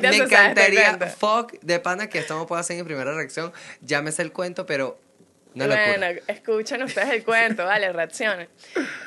Me 0.00 0.16
encantaría, 0.16 0.98
fuck, 1.18 1.52
de 1.60 1.78
pana, 1.80 2.08
que 2.08 2.18
esto 2.18 2.34
no 2.34 2.46
puedo 2.46 2.60
hacer 2.60 2.78
en 2.78 2.86
primera 2.86 3.14
reacción. 3.14 3.52
Llámese 3.82 4.22
el 4.22 4.32
cuento, 4.32 4.64
pero 4.64 4.98
una 5.56 5.66
locura. 5.66 5.96
Bueno, 5.98 6.20
escuchen 6.28 6.82
ustedes 6.82 7.08
el 7.10 7.24
cuento, 7.24 7.64
vale, 7.64 7.92
reaccionen. 7.92 8.48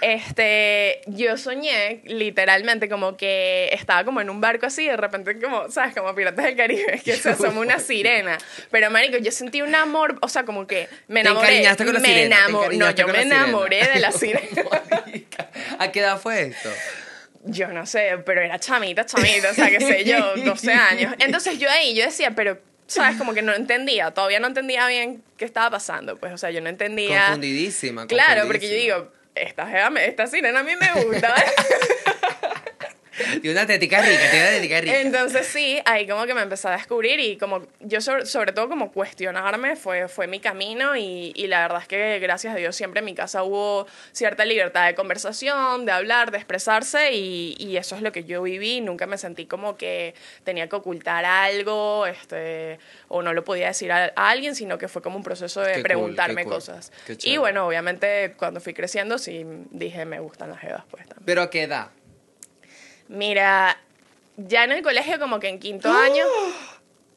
Este, 0.01 1.01
yo 1.07 1.37
soñé 1.37 2.01
literalmente 2.05 2.89
como 2.89 3.15
que 3.15 3.69
estaba 3.71 4.03
como 4.03 4.21
en 4.21 4.29
un 4.29 4.41
barco 4.41 4.65
así, 4.65 4.87
de 4.87 4.97
repente 4.97 5.39
como, 5.39 5.69
¿sabes? 5.69 5.93
Como 5.95 6.13
Piratas 6.15 6.45
del 6.45 6.55
Caribe, 6.55 7.01
que 7.03 7.15
se 7.15 7.29
asoma 7.31 7.61
una 7.61 7.79
sirena. 7.79 8.37
Pero, 8.71 8.89
marico, 8.91 9.17
yo 9.17 9.31
sentí 9.31 9.61
un 9.61 9.75
amor, 9.75 10.17
o 10.21 10.27
sea, 10.27 10.43
como 10.43 10.65
que 10.67 10.87
me 11.07 11.21
Te 11.21 11.29
enamoré. 11.29 11.47
encariñaste 11.49 11.85
con 11.85 11.93
la 11.93 11.99
me 11.99 12.07
sirena, 12.07 12.37
te 12.45 12.51
enamo- 12.51 12.71
No, 12.77 12.91
yo 12.91 13.07
me 13.07 13.21
enamoré 13.21 13.85
de 13.93 13.99
la 13.99 14.11
sirena. 14.11 14.63
¿A 15.79 15.91
qué 15.91 15.99
edad 15.99 16.19
fue 16.19 16.41
esto? 16.47 16.69
Yo 17.45 17.69
no 17.69 17.85
sé, 17.85 18.17
pero 18.25 18.41
era 18.41 18.59
chamita, 18.59 19.05
chamita, 19.05 19.51
o 19.51 19.53
sea, 19.53 19.69
qué 19.69 19.79
sé 19.79 20.03
yo, 20.03 20.35
12 20.43 20.73
años. 20.73 21.15
Entonces 21.19 21.57
yo 21.57 21.69
ahí, 21.69 21.95
yo 21.95 22.03
decía, 22.05 22.31
pero, 22.31 22.59
¿sabes? 22.89 23.17
Como 23.17 23.33
que 23.33 23.41
no 23.41 23.53
entendía, 23.53 24.11
todavía 24.11 24.39
no 24.39 24.47
entendía 24.47 24.87
bien 24.87 25.23
qué 25.37 25.45
estaba 25.45 25.69
pasando, 25.69 26.17
pues, 26.17 26.33
o 26.33 26.37
sea, 26.37 26.51
yo 26.51 26.59
no 26.61 26.69
entendía... 26.69 27.25
Confundidísima. 27.27 28.07
Claro, 28.07 28.47
porque 28.47 28.67
yo 28.67 28.75
digo, 28.75 29.11
esta, 29.35 29.87
esta 29.99 30.27
sirena 30.27 30.59
a 30.59 30.63
mí 30.63 30.73
me 30.75 31.03
gusta. 31.03 31.33
Tiene 33.41 33.51
una 33.51 33.65
tetica 33.65 34.01
rica, 34.01 34.29
tiene 34.31 34.47
una 34.47 34.57
tetica 34.57 34.81
rica. 34.81 34.99
Entonces 35.01 35.47
sí, 35.47 35.79
ahí 35.85 36.07
como 36.07 36.25
que 36.25 36.33
me 36.33 36.41
empecé 36.41 36.67
a 36.67 36.71
descubrir 36.71 37.19
y 37.19 37.37
como 37.37 37.65
yo 37.79 38.01
sobre, 38.01 38.25
sobre 38.25 38.51
todo 38.51 38.69
como 38.69 38.91
cuestionarme 38.91 39.75
fue, 39.75 40.07
fue 40.07 40.27
mi 40.27 40.39
camino 40.39 40.95
y, 40.95 41.33
y 41.35 41.47
la 41.47 41.61
verdad 41.61 41.81
es 41.81 41.87
que 41.87 42.19
gracias 42.19 42.53
a 42.53 42.57
Dios 42.57 42.75
siempre 42.75 42.99
en 42.99 43.05
mi 43.05 43.15
casa 43.15 43.43
hubo 43.43 43.87
cierta 44.11 44.45
libertad 44.45 44.87
de 44.87 44.95
conversación, 44.95 45.85
de 45.85 45.91
hablar, 45.91 46.31
de 46.31 46.37
expresarse 46.37 47.13
y, 47.13 47.55
y 47.59 47.77
eso 47.77 47.95
es 47.95 48.01
lo 48.01 48.11
que 48.11 48.23
yo 48.23 48.41
viví. 48.41 48.81
Nunca 48.81 49.07
me 49.07 49.17
sentí 49.17 49.45
como 49.45 49.77
que 49.77 50.13
tenía 50.43 50.67
que 50.69 50.75
ocultar 50.75 51.25
algo 51.25 52.05
este, 52.05 52.79
o 53.07 53.21
no 53.21 53.33
lo 53.33 53.43
podía 53.43 53.67
decir 53.67 53.91
a, 53.91 54.11
a 54.15 54.29
alguien, 54.29 54.55
sino 54.55 54.77
que 54.77 54.87
fue 54.87 55.01
como 55.01 55.17
un 55.17 55.23
proceso 55.23 55.61
de 55.61 55.69
Qué 55.69 55.73
cool, 55.75 55.83
preguntarme 55.83 56.43
qué 56.43 56.43
cool. 56.43 56.53
cosas. 56.55 56.91
Y 57.23 57.37
bueno, 57.37 57.67
obviamente 57.67 58.33
cuando 58.37 58.59
fui 58.61 58.73
creciendo 58.73 59.17
sí 59.17 59.45
dije 59.71 60.05
me 60.05 60.19
gustan 60.19 60.49
las 60.49 60.59
jevas 60.59 60.83
pues 60.89 61.07
también. 61.07 61.25
Pero 61.25 61.41
a 61.41 61.49
qué 61.49 61.63
edad? 61.63 61.89
Mira, 63.09 63.77
ya 64.37 64.63
en 64.63 64.71
el 64.71 64.81
colegio 64.81 65.19
como 65.19 65.39
que 65.39 65.49
en 65.49 65.59
quinto 65.59 65.91
año, 65.91 66.23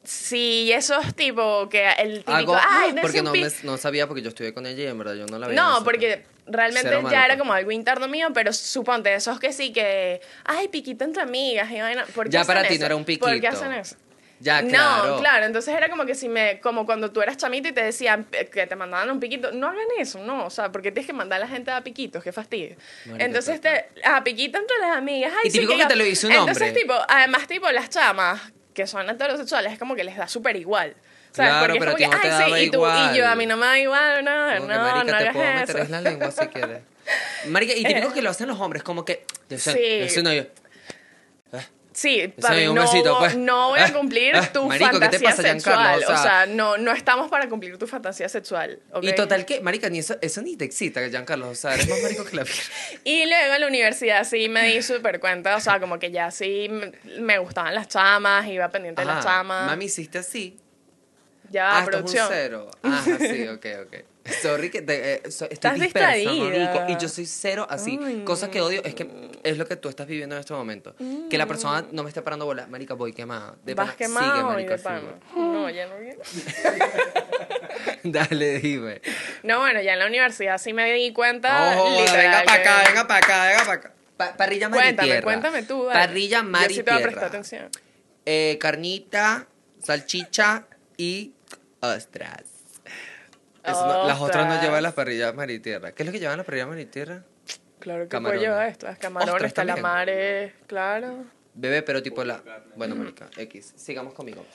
sí, 0.03 0.71
esos 0.73 1.13
tipo 1.15 1.69
que 1.69 1.87
el 1.99 2.17
típico, 2.25 2.31
Hago, 2.33 2.57
ay, 2.67 2.87
dense 2.91 3.01
porque 3.01 3.21
no, 3.21 3.31
pi-". 3.31 3.41
me- 3.41 3.51
no 3.63 3.77
sabía 3.77 4.07
porque 4.07 4.21
yo 4.21 4.29
estudié 4.29 4.53
con 4.53 4.65
ella 4.65 4.83
y 4.83 4.87
en 4.87 4.97
verdad 4.97 5.13
yo 5.15 5.25
no 5.27 5.37
la 5.39 5.47
veía. 5.47 5.61
No, 5.61 5.67
nosotros. 5.69 5.85
porque 5.85 6.25
realmente 6.45 6.89
Cero 6.89 7.01
ya 7.03 7.19
malo, 7.19 7.25
era 7.25 7.37
como 7.37 7.53
algo 7.53 7.71
interno 7.71 8.07
mío, 8.07 8.27
pero 8.33 8.51
suponte, 8.51 9.13
esos 9.13 9.39
que 9.39 9.53
sí 9.53 9.71
que, 9.71 10.19
ay, 10.43 10.67
piquito 10.67 11.05
entre 11.05 11.21
amigas 11.23 11.71
y 11.71 11.79
vaina. 11.79 12.05
¿por 12.13 12.25
qué 12.25 12.31
Ya 12.31 12.41
hacen 12.41 12.55
para 12.55 12.67
ti 12.67 12.73
eso? 12.73 12.81
no 12.81 12.85
era 12.87 12.95
un 12.97 13.03
¿Por 13.05 13.15
qué 13.15 13.19
piquito. 13.35 13.47
hacen 13.47 13.71
eso? 13.73 13.95
Ya, 14.43 14.61
claro. 14.61 15.07
No, 15.15 15.19
claro, 15.19 15.45
entonces 15.45 15.73
era 15.73 15.87
como 15.89 16.05
que 16.05 16.15
si 16.15 16.27
me, 16.27 16.59
como 16.59 16.85
cuando 16.85 17.11
tú 17.11 17.21
eras 17.21 17.37
chamito 17.37 17.69
y 17.69 17.71
te 17.71 17.81
decían 17.81 18.27
eh, 18.33 18.47
que 18.47 18.67
te 18.67 18.75
mandaban 18.75 19.09
un 19.09 19.19
piquito, 19.21 19.53
no 19.53 19.67
hagan 19.69 19.87
eso, 19.97 20.19
no, 20.19 20.45
o 20.45 20.49
sea, 20.49 20.69
porque 20.69 20.91
tienes 20.91 21.07
que 21.07 21.13
mandar 21.13 21.37
a 21.37 21.45
la 21.45 21.47
gente 21.47 21.71
a 21.71 21.81
piquitos, 21.81 22.21
qué 22.21 22.33
fastidio. 22.33 22.75
Marica, 23.05 23.23
entonces 23.25 23.61
te, 23.61 23.85
a 24.03 24.21
piquito 24.23 24.57
entre 24.57 24.77
las 24.79 24.97
amigas, 24.97 25.31
ay, 25.33 25.47
Y 25.47 25.51
sí, 25.51 25.59
típico 25.59 25.73
que 25.77 25.83
yo- 25.83 25.87
te 25.87 25.95
lo 25.95 26.03
dice 26.03 26.27
un 26.27 26.33
Entonces, 26.33 26.67
hombre. 26.67 26.81
tipo, 26.81 26.93
además, 27.07 27.47
tipo, 27.47 27.71
las 27.71 27.89
chamas 27.89 28.41
que 28.73 28.85
son 28.85 29.09
heterosexuales 29.09 29.71
es 29.73 29.79
como 29.79 29.95
que 29.95 30.03
les 30.03 30.17
da 30.17 30.27
súper 30.27 30.57
igual. 30.57 30.93
¿Sabes? 31.31 31.49
Claro, 31.51 31.65
porque 31.65 31.79
pero 31.79 31.91
es 31.91 31.97
como 31.97 32.11
no 32.15 32.21
que, 32.21 32.27
te 32.27 32.33
ay, 32.33 32.53
sí, 32.53 32.59
y 32.67 32.69
tú, 32.69 32.77
igual. 32.77 33.15
y 33.15 33.17
yo, 33.17 33.27
a 33.27 33.35
mí 33.35 33.45
no 33.47 33.55
me 33.57 33.65
da 33.65 33.79
igual, 33.79 34.23
no, 34.25 34.31
Como 34.57 34.67
que, 34.67 34.73
no, 34.73 34.81
marica, 34.83 35.03
no 35.03 35.05
te 35.05 35.13
hagas 35.15 35.33
puedo 35.33 35.47
eso. 35.47 35.55
meter 35.67 35.79
en 35.85 35.91
la 35.91 36.01
lengua 36.01 36.31
si 36.31 36.47
quieres. 36.47 36.79
Marica, 37.47 37.73
y 37.73 37.83
típico 37.85 38.13
que 38.13 38.21
lo 38.21 38.29
hacen 38.29 38.47
los 38.47 38.59
hombres, 38.59 38.83
como 38.83 39.03
que... 39.05 39.25
Eso, 39.49 39.71
Sí. 39.71 39.79
eso 39.83 40.21
no 40.21 40.33
yo. 40.33 40.43
Sí, 41.93 42.27
papi, 42.41 42.65
no, 42.65 42.73
besito, 42.81 43.17
pues. 43.19 43.35
no 43.37 43.69
voy 43.69 43.79
a 43.79 43.85
Ah, 43.85 43.93
cumplir 43.93 44.35
ah, 44.35 44.49
tu 44.51 44.65
marico, 44.65 44.91
¿qué 44.91 44.95
te 44.95 45.19
fantasía 45.19 45.29
pasa, 45.29 45.41
sexual. 45.43 46.03
O 46.03 46.07
sea- 46.07 46.15
O 46.15 46.23
sea, 46.23 46.45
no, 46.47 46.77
no 46.77 46.91
estamos 46.91 47.29
para 47.29 47.47
cumplir 47.49 47.77
tu 47.77 47.85
fantasía 47.87 48.27
sexual. 48.29 48.79
¿ok? 48.91 49.03
Y 49.03 49.13
total 49.15 49.45
que, 49.45 49.61
marica, 49.61 49.89
ni 49.89 49.99
eso, 49.99 50.15
eso 50.21 50.41
ni 50.41 50.55
te 50.57 50.65
excita, 50.65 51.07
Giancarlo. 51.07 51.49
O 51.49 51.55
sea, 51.55 51.75
eres 51.75 51.87
más 51.89 52.01
marico 52.01 52.25
que 52.25 52.35
la 52.35 52.43
vida. 52.43 52.53
Y 53.03 53.25
luego 53.25 53.53
en 53.53 53.61
la 53.61 53.67
universidad 53.67 54.23
sí 54.23 54.49
me 54.49 54.63
di 54.67 54.81
súper 54.81 55.19
cuenta, 55.19 55.55
o 55.55 55.59
sea, 55.59 55.79
como 55.79 55.99
que 55.99 56.11
ya 56.11 56.31
sí 56.31 56.67
me, 56.69 56.91
me 57.19 57.37
gustaban 57.37 57.75
las 57.75 57.87
chamas, 57.87 58.47
iba 58.47 58.67
pendiente 58.69 59.01
de 59.01 59.05
las 59.05 59.17
Ajá, 59.25 59.37
chamas. 59.39 59.65
Mami, 59.67 59.85
hiciste 59.85 60.17
así. 60.17 60.57
Ya 61.53 61.77
ah, 61.77 61.83
esto 61.83 61.97
es 61.99 62.03
un 62.13 62.27
cero. 62.29 62.71
Ah, 62.83 63.03
sí, 63.05 63.47
ok, 63.47 63.65
ok. 63.85 63.95
Sorry 64.41 64.69
que 64.71 64.81
te, 64.81 65.15
eh, 65.15 65.31
so- 65.31 65.47
estoy 65.49 65.79
dispersa, 65.79 66.31
marico, 66.31 66.83
y 66.89 66.97
yo 66.97 67.07
soy 67.09 67.25
cero 67.27 67.67
así. 67.69 67.99
Ay, 68.03 68.23
Cosa 68.23 68.49
que 68.49 68.61
odio 68.61 68.81
es 68.83 68.95
que 68.95 69.07
es 69.43 69.57
lo 69.57 69.67
que 69.67 69.75
tú 69.75 69.87
estás 69.89 70.07
viviendo 70.07 70.35
en 70.35 70.39
este 70.39 70.53
momento. 70.53 70.95
Que 71.29 71.37
la 71.37 71.45
persona 71.45 71.85
no 71.91 72.01
me 72.03 72.09
esté 72.09 72.21
parando 72.23 72.45
bola. 72.45 72.65
Marica, 72.67 72.95
voy 72.95 73.13
quemada. 73.13 73.55
De 73.63 73.75
Vas 73.75 73.87
pana, 73.87 73.97
quemado 73.97 74.25
sigue, 74.25 74.39
y 74.39 74.43
marico, 74.67 74.89
de. 74.89 75.01
No, 75.35 75.69
ya 75.69 75.85
no 75.87 75.97
viene. 75.99 76.17
Dale, 78.03 78.59
dime. 78.59 79.01
No, 79.43 79.59
bueno, 79.59 79.81
ya 79.81 79.93
en 79.93 79.99
la 79.99 80.07
universidad 80.07 80.57
sí 80.57 80.73
me 80.73 80.91
di 80.93 81.11
cuenta. 81.13 81.75
Literal, 81.75 82.17
venga 82.17 82.43
para 82.45 82.61
que- 82.63 82.69
acá, 82.69 82.83
venga 82.89 83.07
para 83.07 83.19
acá, 83.25 83.45
venga 83.49 83.59
para 83.65 83.73
acá. 83.73 83.93
Pa- 84.17 84.37
parrilla 84.37 84.69
mar 84.69 84.79
y 84.79 84.83
Cuéntame, 84.83 85.07
tierra. 85.07 85.23
cuéntame 85.23 85.63
tú. 85.63 85.85
dale. 85.85 85.99
Parrilla 85.99 86.43
mar 86.43 86.65
Yo 86.65 86.71
y 86.71 86.73
sí 86.75 86.83
te 86.83 86.91
voy 86.91 86.99
a 86.99 87.03
prestar 87.03 87.25
atención. 87.25 87.69
Eh, 88.25 88.57
carnita, 88.59 89.47
salchicha 89.81 90.65
y 90.97 91.33
ostras. 91.83 92.43
Eso 93.63 93.87
no- 93.87 94.07
las 94.07 94.19
otras 94.19 94.45
no 94.45 94.51
Ostras. 94.53 94.61
llevan 94.63 94.83
las 94.83 94.93
parrillas 94.93 95.33
mar 95.35 95.49
y 95.49 95.59
tierra. 95.59 95.93
¿Qué 95.93 96.03
es 96.03 96.07
lo 96.07 96.11
que 96.11 96.19
llevan 96.19 96.37
las 96.37 96.45
parrillas 96.45 96.67
mar 96.67 96.79
y 96.79 96.85
tierra? 96.85 97.23
Claro 97.79 98.03
que 98.03 98.09
Camarones. 98.09 98.39
puede 98.39 98.49
llevar 98.51 98.67
esto. 98.69 98.85
Las 98.87 98.97
camarones, 98.97 99.33
Ostras 99.35 99.53
también. 99.53 99.75
calamares, 99.77 100.53
claro. 100.67 101.25
Bebé, 101.53 101.81
pero 101.83 102.01
tipo 102.01 102.23
la... 102.23 102.41
Bueno, 102.75 102.95
marica, 102.95 103.29
X. 103.37 103.73
Sigamos 103.75 104.13
conmigo. 104.13 104.45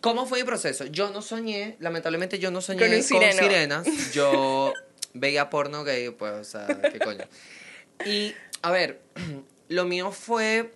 ¿Cómo 0.00 0.26
fue 0.26 0.40
mi 0.40 0.44
proceso? 0.44 0.84
Yo 0.86 1.10
no 1.10 1.22
soñé, 1.22 1.76
lamentablemente 1.80 2.38
yo 2.38 2.50
no 2.50 2.60
soñé 2.60 2.78
Con 2.80 2.88
con, 2.88 2.96
un 2.98 3.02
sireno. 3.02 3.42
sirenas. 3.42 3.86
Yo 4.12 4.72
veía 5.14 5.50
porno 5.50 5.82
gay, 5.84 6.10
pues, 6.10 6.32
o 6.32 6.44
sea, 6.44 6.66
qué 6.66 6.98
coño. 6.98 7.24
Y, 8.06 8.34
a 8.62 8.70
ver, 8.70 9.00
lo 9.68 9.84
mío 9.86 10.10
fue... 10.12 10.72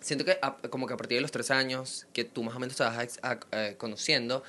Siento 0.00 0.24
que 0.24 0.38
a- 0.42 0.56
como 0.70 0.86
que 0.86 0.94
a 0.94 0.96
partir 0.96 1.16
de 1.18 1.22
los 1.22 1.30
tres 1.32 1.50
años, 1.50 2.06
que 2.12 2.24
tú 2.24 2.42
más 2.44 2.54
o 2.54 2.58
menos 2.60 2.76
te 2.76 2.82
vas 2.84 3.02
ex- 3.02 3.18
a- 3.22 3.38
eh, 3.52 3.74
conociendo, 3.78 4.44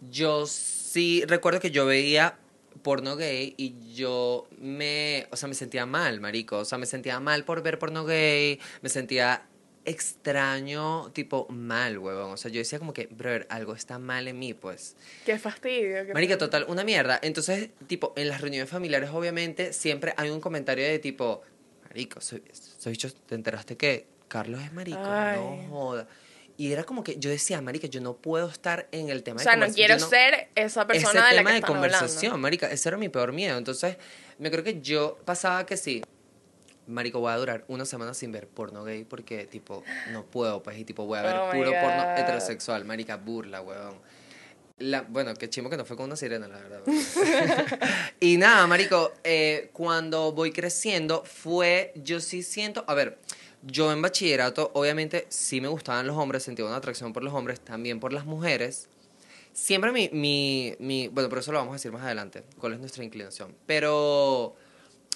yo 0.00 0.46
sí 0.46 1.24
recuerdo 1.26 1.60
que 1.60 1.70
yo 1.70 1.86
veía 1.86 2.38
porno 2.82 3.16
gay 3.16 3.54
y 3.56 3.94
yo 3.94 4.46
me, 4.58 5.26
o 5.30 5.36
sea, 5.36 5.48
me 5.48 5.54
sentía 5.54 5.86
mal, 5.86 6.20
marico, 6.20 6.58
o 6.58 6.64
sea, 6.64 6.78
me 6.78 6.86
sentía 6.86 7.20
mal 7.20 7.44
por 7.44 7.62
ver 7.62 7.78
porno 7.78 8.04
gay, 8.04 8.60
me 8.82 8.88
sentía 8.88 9.46
extraño, 9.86 11.10
tipo 11.12 11.46
mal, 11.50 11.98
huevón, 11.98 12.32
o 12.32 12.36
sea, 12.36 12.50
yo 12.50 12.58
decía 12.58 12.78
como 12.78 12.92
que, 12.92 13.06
brother, 13.06 13.46
algo 13.50 13.74
está 13.74 13.98
mal 13.98 14.28
en 14.28 14.38
mí, 14.38 14.54
pues. 14.54 14.96
Qué 15.26 15.38
fastidio. 15.38 16.06
qué 16.06 16.14
Marica, 16.14 16.38
total, 16.38 16.64
una 16.68 16.84
mierda. 16.84 17.18
Entonces, 17.22 17.70
tipo, 17.86 18.12
en 18.16 18.28
las 18.28 18.40
reuniones 18.40 18.68
familiares, 18.70 19.10
obviamente, 19.12 19.72
siempre 19.72 20.14
hay 20.16 20.30
un 20.30 20.40
comentario 20.40 20.84
de 20.84 20.98
tipo, 20.98 21.42
Marico, 21.94 22.20
soy, 22.20 22.42
soy 22.52 22.92
dicho, 22.92 23.12
¿te 23.12 23.34
enteraste 23.34 23.76
que 23.76 24.06
Carlos 24.26 24.60
es 24.62 24.72
marico? 24.72 24.98
Ay. 25.00 25.38
No 25.38 25.68
joda. 25.68 26.08
Y 26.56 26.72
era 26.72 26.84
como 26.84 27.02
que 27.02 27.18
yo 27.18 27.30
decía, 27.30 27.60
Marica, 27.60 27.88
yo 27.88 28.00
no 28.00 28.14
puedo 28.16 28.48
estar 28.48 28.86
en 28.92 29.08
el 29.08 29.22
tema 29.24 29.40
O 29.40 29.42
sea, 29.42 29.52
de 29.52 29.58
no 29.58 29.66
conversa- 29.66 29.74
quiero 29.74 29.94
yo 29.96 30.00
no- 30.04 30.08
ser 30.10 30.48
esa 30.54 30.86
persona 30.86 31.10
ese 31.10 31.18
de 31.18 31.34
la 31.34 31.38
tema 31.38 31.50
que 31.50 31.52
de 31.54 31.58
están 31.58 31.72
conversación, 31.72 32.16
hablando. 32.32 32.38
marica, 32.38 32.70
ese 32.70 32.88
era 32.88 32.96
mi 32.98 33.08
peor 33.08 33.32
miedo. 33.32 33.58
Entonces, 33.58 33.96
me 34.38 34.50
creo 34.50 34.62
que 34.62 34.80
yo 34.80 35.18
pasaba 35.24 35.66
que 35.66 35.76
sí, 35.76 36.02
marico, 36.86 37.18
voy 37.18 37.32
a 37.32 37.36
durar 37.36 37.64
una 37.66 37.84
semana 37.84 38.14
sin 38.14 38.30
ver 38.30 38.46
porno 38.46 38.84
gay 38.84 39.04
porque, 39.04 39.46
tipo, 39.46 39.82
no 40.12 40.24
puedo, 40.26 40.62
pues, 40.62 40.78
y 40.78 40.84
tipo, 40.84 41.06
voy 41.06 41.18
a 41.18 41.22
ver 41.22 41.34
Oh 41.36 41.50
puro 41.50 41.72
porno 41.72 42.16
heterosexual, 42.16 42.84
marica, 42.84 43.16
burla, 43.16 43.60
weón. 43.60 43.94
La, 44.78 45.02
bueno, 45.02 45.34
qué 45.34 45.48
chimo 45.48 45.70
que 45.70 45.76
no 45.76 45.84
fue 45.84 45.96
con 45.96 46.06
una 46.06 46.16
sirena, 46.16 46.46
la 46.48 46.58
verdad. 46.58 46.82
y 48.20 48.36
nada, 48.36 48.66
marico, 48.66 49.12
eh, 49.24 49.70
cuando 49.72 50.32
voy 50.32 50.52
creciendo 50.52 51.24
fue, 51.24 51.92
yo 51.96 52.20
sí 52.20 52.42
siento, 52.42 52.84
a 52.86 52.94
ver, 52.94 53.18
yo 53.66 53.92
en 53.92 54.02
bachillerato, 54.02 54.70
obviamente, 54.74 55.26
sí 55.28 55.60
me 55.60 55.68
gustaban 55.68 56.06
los 56.06 56.16
hombres, 56.16 56.42
sentía 56.42 56.64
una 56.64 56.76
atracción 56.76 57.12
por 57.12 57.22
los 57.22 57.32
hombres, 57.32 57.60
también 57.60 58.00
por 58.00 58.12
las 58.12 58.26
mujeres. 58.26 58.88
Siempre 59.52 59.92
mi, 59.92 60.08
mi, 60.78 61.08
bueno, 61.08 61.28
pero 61.28 61.40
eso 61.40 61.52
lo 61.52 61.58
vamos 61.58 61.72
a 61.72 61.74
decir 61.76 61.92
más 61.92 62.02
adelante, 62.02 62.42
cuál 62.58 62.74
es 62.74 62.80
nuestra 62.80 63.04
inclinación. 63.04 63.54
Pero, 63.66 64.54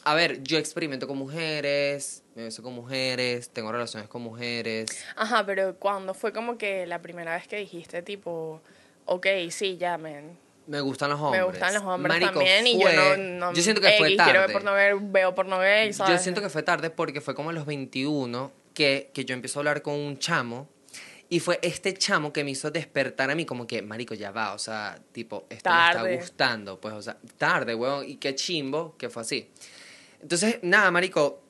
a 0.04 0.14
ver, 0.14 0.42
yo 0.42 0.58
experimento 0.58 1.06
con 1.08 1.18
mujeres, 1.18 2.22
me 2.34 2.44
beso 2.44 2.62
con 2.62 2.72
mujeres, 2.72 3.50
tengo 3.50 3.72
relaciones 3.72 4.08
con 4.08 4.22
mujeres. 4.22 5.04
Ajá, 5.16 5.44
pero 5.44 5.76
cuando 5.76 6.14
fue 6.14 6.32
como 6.32 6.56
que 6.56 6.86
la 6.86 7.02
primera 7.02 7.34
vez 7.34 7.48
que 7.48 7.56
dijiste, 7.56 8.02
tipo, 8.02 8.62
ok, 9.06 9.26
sí, 9.50 9.76
llamen. 9.76 10.38
Me 10.68 10.80
gustan 10.80 11.10
los 11.10 11.20
hombres. 11.20 11.40
Me 11.42 11.46
gustan 11.48 11.74
los 11.74 11.82
hombres 11.82 12.14
Marico, 12.14 12.32
también 12.38 12.66
y 12.66 12.74
yo 12.74 12.80
fue- 12.82 12.94
no, 12.94 13.16
no 13.16 13.52
Yo 13.54 13.62
siento 13.62 13.80
que 13.80 13.90
fue 13.98 14.06
X, 14.08 14.16
tarde. 14.18 14.30
quiero 14.32 14.46
ver 14.46 14.52
porno 14.52 14.74
gay, 14.74 14.92
veo 15.00 15.34
porno 15.34 15.58
gay, 15.58 15.92
¿sabes? 15.92 16.12
Yo 16.14 16.22
siento 16.22 16.40
que 16.42 16.48
fue 16.50 16.62
tarde 16.62 16.90
porque 16.90 17.20
fue 17.20 17.34
como 17.34 17.50
a 17.50 17.52
los 17.52 17.64
21 17.66 18.52
que, 18.74 19.10
que 19.12 19.24
yo 19.24 19.34
empecé 19.34 19.58
a 19.58 19.60
hablar 19.60 19.82
con 19.82 19.94
un 19.94 20.18
chamo. 20.18 20.68
Y 21.30 21.40
fue 21.40 21.58
este 21.62 21.92
chamo 21.92 22.32
que 22.32 22.42
me 22.44 22.52
hizo 22.52 22.70
despertar 22.70 23.30
a 23.30 23.34
mí 23.34 23.44
como 23.44 23.66
que, 23.66 23.82
marico, 23.82 24.14
ya 24.14 24.30
va, 24.30 24.54
o 24.54 24.58
sea, 24.58 24.98
tipo, 25.12 25.46
esto 25.50 25.68
me 25.68 25.76
Tarde. 25.76 26.14
está 26.14 26.20
gustando, 26.22 26.80
pues, 26.80 26.94
o 26.94 27.02
sea, 27.02 27.18
tarde, 27.36 27.74
weón, 27.74 28.08
y 28.08 28.16
qué 28.16 28.34
chimbo 28.34 28.96
que 28.96 29.10
fue 29.10 29.20
así. 29.22 29.50
Entonces, 30.22 30.58
nada, 30.62 30.90
marico, 30.90 31.42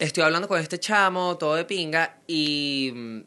estoy 0.00 0.24
hablando 0.24 0.48
con 0.48 0.60
este 0.60 0.78
chamo, 0.80 1.38
todo 1.38 1.54
de 1.54 1.64
pinga, 1.64 2.18
y 2.26 2.90
mm, 2.92 3.20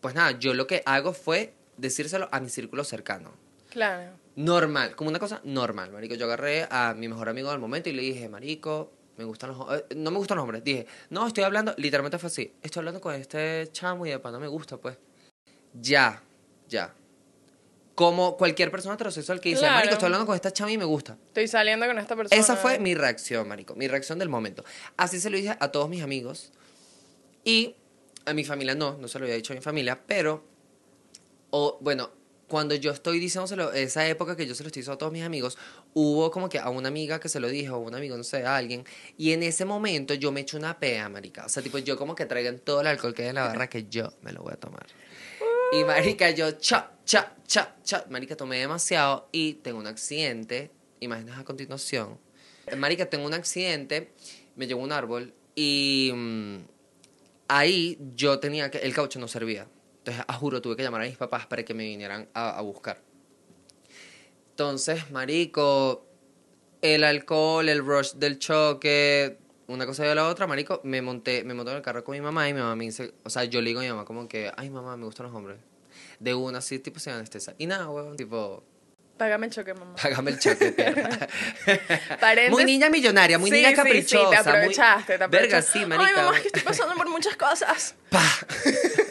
pues 0.00 0.14
nada, 0.14 0.38
yo 0.38 0.54
lo 0.54 0.66
que 0.66 0.82
hago 0.86 1.12
fue 1.12 1.52
decírselo 1.76 2.28
a 2.32 2.40
mi 2.40 2.48
círculo 2.48 2.82
cercano. 2.82 3.32
Claro. 3.68 4.12
Normal, 4.36 4.96
como 4.96 5.10
una 5.10 5.18
cosa 5.18 5.40
normal, 5.44 5.92
marico. 5.92 6.14
Yo 6.14 6.26
agarré 6.26 6.66
a 6.70 6.94
mi 6.94 7.08
mejor 7.08 7.28
amigo 7.28 7.50
del 7.50 7.60
momento 7.60 7.88
y 7.88 7.92
le 7.92 8.02
dije, 8.02 8.28
marico, 8.28 8.92
me 9.16 9.24
gustan 9.24 9.50
los 9.56 9.78
eh, 9.78 9.84
no 9.96 10.10
me 10.10 10.18
gustan 10.18 10.36
los 10.36 10.42
hombres. 10.42 10.64
Dije, 10.64 10.86
no, 11.10 11.26
estoy 11.26 11.44
hablando, 11.44 11.72
literalmente 11.76 12.18
fue 12.18 12.26
así. 12.28 12.52
Estoy 12.62 12.80
hablando 12.80 13.00
con 13.00 13.14
este 13.14 13.68
chamo 13.72 14.06
y 14.06 14.10
de 14.10 14.18
pana 14.18 14.38
me 14.38 14.48
gusta, 14.48 14.76
pues. 14.76 14.98
Ya, 15.72 16.22
ya. 16.68 16.94
Como 17.94 18.36
cualquier 18.36 18.72
persona 18.72 18.96
heterosexual 18.96 19.40
que 19.40 19.50
dice, 19.50 19.60
Claro. 19.60 19.74
marico, 19.76 19.92
estoy 19.92 20.06
hablando 20.06 20.26
con 20.26 20.34
esta 20.34 20.52
chama 20.52 20.72
y 20.72 20.78
me 20.78 20.84
gusta. 20.84 21.16
Estoy 21.28 21.46
saliendo 21.46 21.86
con 21.86 21.96
esta 21.98 22.16
persona. 22.16 22.40
Esa 22.40 22.56
fue 22.56 22.80
mi 22.80 22.94
reacción, 22.96 23.46
marico, 23.46 23.76
mi 23.76 23.86
reacción 23.86 24.18
del 24.18 24.28
momento. 24.28 24.64
Así 24.96 25.20
se 25.20 25.30
lo 25.30 25.36
dije 25.36 25.56
a 25.60 25.70
todos 25.70 25.88
mis 25.88 26.02
amigos 26.02 26.52
y 27.44 27.76
a 28.26 28.34
mi 28.34 28.42
familia 28.44 28.74
no, 28.74 28.98
no 28.98 29.06
se 29.06 29.20
lo 29.20 29.26
había 29.26 29.36
dicho 29.36 29.52
a 29.52 29.56
mi 29.56 29.62
familia, 29.62 30.00
pero, 30.08 30.44
o, 31.50 31.78
bueno, 31.80 32.10
cuando 32.48 32.74
yo 32.74 32.90
estoy 32.90 33.18
diciéndoselo, 33.18 33.72
esa 33.72 34.06
época 34.06 34.36
que 34.36 34.46
yo 34.46 34.54
se 34.54 34.62
lo 34.62 34.68
estoy 34.68 34.80
diciendo 34.80 34.94
a 34.94 34.98
todos 34.98 35.12
mis 35.12 35.22
amigos, 35.22 35.58
hubo 35.92 36.30
como 36.30 36.48
que 36.48 36.58
a 36.58 36.68
una 36.68 36.88
amiga 36.88 37.20
que 37.20 37.28
se 37.28 37.40
lo 37.40 37.48
dijo, 37.48 37.74
a 37.74 37.78
un 37.78 37.94
amigo, 37.94 38.16
no 38.16 38.24
sé, 38.24 38.44
a 38.44 38.56
alguien, 38.56 38.84
y 39.16 39.32
en 39.32 39.42
ese 39.42 39.64
momento 39.64 40.14
yo 40.14 40.32
me 40.32 40.40
echo 40.40 40.56
una 40.56 40.78
pea, 40.78 41.08
marica. 41.08 41.46
O 41.46 41.48
sea, 41.48 41.62
tipo, 41.62 41.78
yo 41.78 41.96
como 41.96 42.14
que 42.14 42.26
traigan 42.26 42.58
todo 42.58 42.80
el 42.80 42.86
alcohol 42.86 43.14
que 43.14 43.22
hay 43.22 43.28
en 43.28 43.36
la 43.36 43.46
barra 43.46 43.68
que 43.68 43.86
yo 43.88 44.12
me 44.22 44.32
lo 44.32 44.42
voy 44.42 44.52
a 44.52 44.56
tomar. 44.56 44.86
Y 45.72 45.84
marica, 45.84 46.30
yo 46.30 46.52
cha, 46.52 46.92
cha, 47.04 47.34
cha, 47.46 47.76
cha. 47.82 48.04
Marica, 48.08 48.36
tomé 48.36 48.58
demasiado 48.58 49.28
y 49.32 49.54
tengo 49.54 49.78
un 49.78 49.86
accidente. 49.86 50.70
Imágenes 51.00 51.36
a 51.36 51.44
continuación. 51.44 52.18
Marica, 52.76 53.06
tengo 53.06 53.26
un 53.26 53.34
accidente, 53.34 54.12
me 54.56 54.66
llegó 54.66 54.80
un 54.80 54.92
árbol 54.92 55.34
y 55.54 56.10
mm, 56.14 56.56
ahí 57.48 57.98
yo 58.14 58.38
tenía 58.38 58.70
que, 58.70 58.78
el 58.78 58.94
caucho 58.94 59.18
no 59.18 59.28
servía. 59.28 59.66
Entonces, 60.04 60.24
a 60.28 60.32
juro, 60.34 60.60
tuve 60.60 60.76
que 60.76 60.82
llamar 60.82 61.00
a 61.00 61.04
mis 61.06 61.16
papás 61.16 61.46
para 61.46 61.64
que 61.64 61.72
me 61.72 61.84
vinieran 61.84 62.28
a, 62.34 62.58
a 62.58 62.60
buscar. 62.60 63.00
Entonces, 64.50 65.10
marico, 65.10 66.06
el 66.82 67.04
alcohol, 67.04 67.68
el 67.68 67.84
rush 67.84 68.12
del 68.14 68.38
choque, 68.38 69.38
una 69.66 69.86
cosa 69.86 70.04
de 70.04 70.14
la 70.14 70.28
otra, 70.28 70.46
marico, 70.46 70.80
me 70.84 71.00
monté, 71.00 71.42
me 71.42 71.54
monté 71.54 71.70
en 71.72 71.78
el 71.78 71.82
carro 71.82 72.04
con 72.04 72.12
mi 72.12 72.20
mamá 72.20 72.46
y 72.48 72.52
mi 72.52 72.60
mamá 72.60 72.76
me 72.76 72.84
dice, 72.84 73.14
o 73.24 73.30
sea, 73.30 73.44
yo 73.44 73.62
le 73.62 73.68
digo 73.68 73.80
a 73.80 73.82
mi 73.82 73.88
mamá 73.88 74.04
como 74.04 74.28
que, 74.28 74.52
ay 74.56 74.68
mamá, 74.68 74.94
me 74.98 75.06
gustan 75.06 75.26
los 75.26 75.34
hombres. 75.34 75.56
De 76.20 76.34
una 76.34 76.58
así, 76.58 76.78
tipo, 76.78 77.00
sin 77.00 77.14
anestesia. 77.14 77.54
Y 77.58 77.66
nada, 77.66 77.88
weón, 77.88 78.16
tipo, 78.16 78.62
Págame 79.16 79.46
el 79.46 79.52
choque, 79.52 79.72
mamá. 79.74 79.94
págame 79.94 80.32
el 80.32 80.38
choque, 80.38 80.70
perra. 80.76 81.08
Paréntesis- 82.20 82.50
Muy 82.50 82.64
niña 82.64 82.90
millonaria, 82.90 83.38
muy 83.38 83.48
Sí, 83.50 83.56
niña 83.56 83.70
sí, 83.70 83.76
caprichosa. 83.76 84.06
Sí, 84.08 84.18
te 84.18 84.26
muy- 84.28 84.36
aprovechaste, 84.58 85.04
te 85.04 85.12
Verga, 85.18 85.24
aprovechaste. 85.26 85.78
sí, 85.78 85.86
marica. 85.86 86.06
Ay, 86.08 86.14
mamá, 86.26 86.40
que 86.40 86.46
estoy 86.48 86.62
pasando 86.62 86.94
por 86.94 87.08
muchas 87.08 87.36
cosas. 87.36 87.94
Pa. 88.10 88.22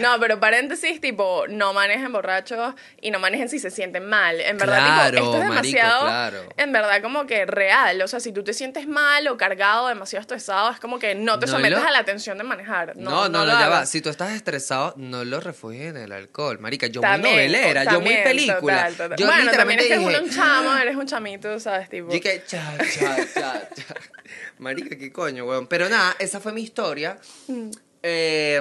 No, 0.00 0.18
pero 0.20 0.38
paréntesis, 0.40 1.00
tipo, 1.00 1.44
no 1.48 1.72
manejen 1.72 2.12
borrachos 2.12 2.74
y 3.00 3.10
no 3.10 3.18
manejen 3.18 3.48
si 3.48 3.58
se 3.58 3.70
sienten 3.70 4.06
mal. 4.08 4.40
En 4.40 4.56
verdad, 4.58 4.78
Claro, 4.78 5.16
tipo, 5.18 5.24
esto 5.34 5.42
es 5.42 5.48
marico, 5.48 5.76
demasiado, 5.76 6.06
claro. 6.06 6.42
en 6.56 6.72
verdad, 6.72 7.02
como 7.02 7.26
que 7.26 7.46
real. 7.46 8.00
O 8.02 8.08
sea, 8.08 8.20
si 8.20 8.32
tú 8.32 8.42
te 8.44 8.52
sientes 8.54 8.86
mal 8.86 9.26
o 9.28 9.36
cargado, 9.36 9.88
demasiado 9.88 10.20
estresado, 10.20 10.70
es 10.70 10.80
como 10.80 10.98
que 10.98 11.14
no 11.14 11.38
te 11.38 11.46
No 11.46 11.52
sometas 11.52 11.82
lo- 11.82 11.88
a 11.88 11.90
la 11.90 12.04
tensión 12.04 12.38
de 12.38 12.44
manejar. 12.44 12.96
No, 12.96 13.28
No, 13.28 13.44
no, 13.44 13.46
ya 13.46 13.68
va. 13.68 13.86
Si 13.86 14.00
tú 14.00 14.08
estás 14.10 14.32
estresado, 14.32 14.94
no 14.96 15.24
lo 15.24 15.40
refugies 15.40 15.90
en 15.90 15.96
el 15.96 16.12
alcohol. 16.12 16.58
Marica, 16.58 16.86
yo 16.86 17.00
También, 17.00 17.34
muy 17.34 17.46
novelera, 17.46 17.84
yo 17.84 18.00
muy 18.00 18.14
película. 18.22 18.76
total, 18.88 18.94
total. 18.94 19.18
Yo 19.18 19.26
bueno, 19.26 19.50
también 19.52 19.80
es 19.80 19.86
que 19.86 19.98
dije, 19.98 20.10
eres 20.10 20.20
un 20.22 20.30
chamo, 20.30 20.76
eres 20.76 20.96
un 20.96 21.06
chamito, 21.06 21.58
¿sabes? 21.60 21.88
Tipo, 21.88 22.12
Yo 22.12 22.20
que 22.20 22.42
cha, 22.46 22.76
cha, 22.78 23.16
cha, 23.34 23.68
cha. 23.74 23.94
Marica, 24.58 24.96
qué 24.96 25.12
coño, 25.12 25.44
weón. 25.44 25.66
Pero 25.66 25.88
nada, 25.88 26.16
esa 26.18 26.40
fue 26.40 26.52
mi 26.52 26.62
historia. 26.62 27.18
Eh, 28.02 28.60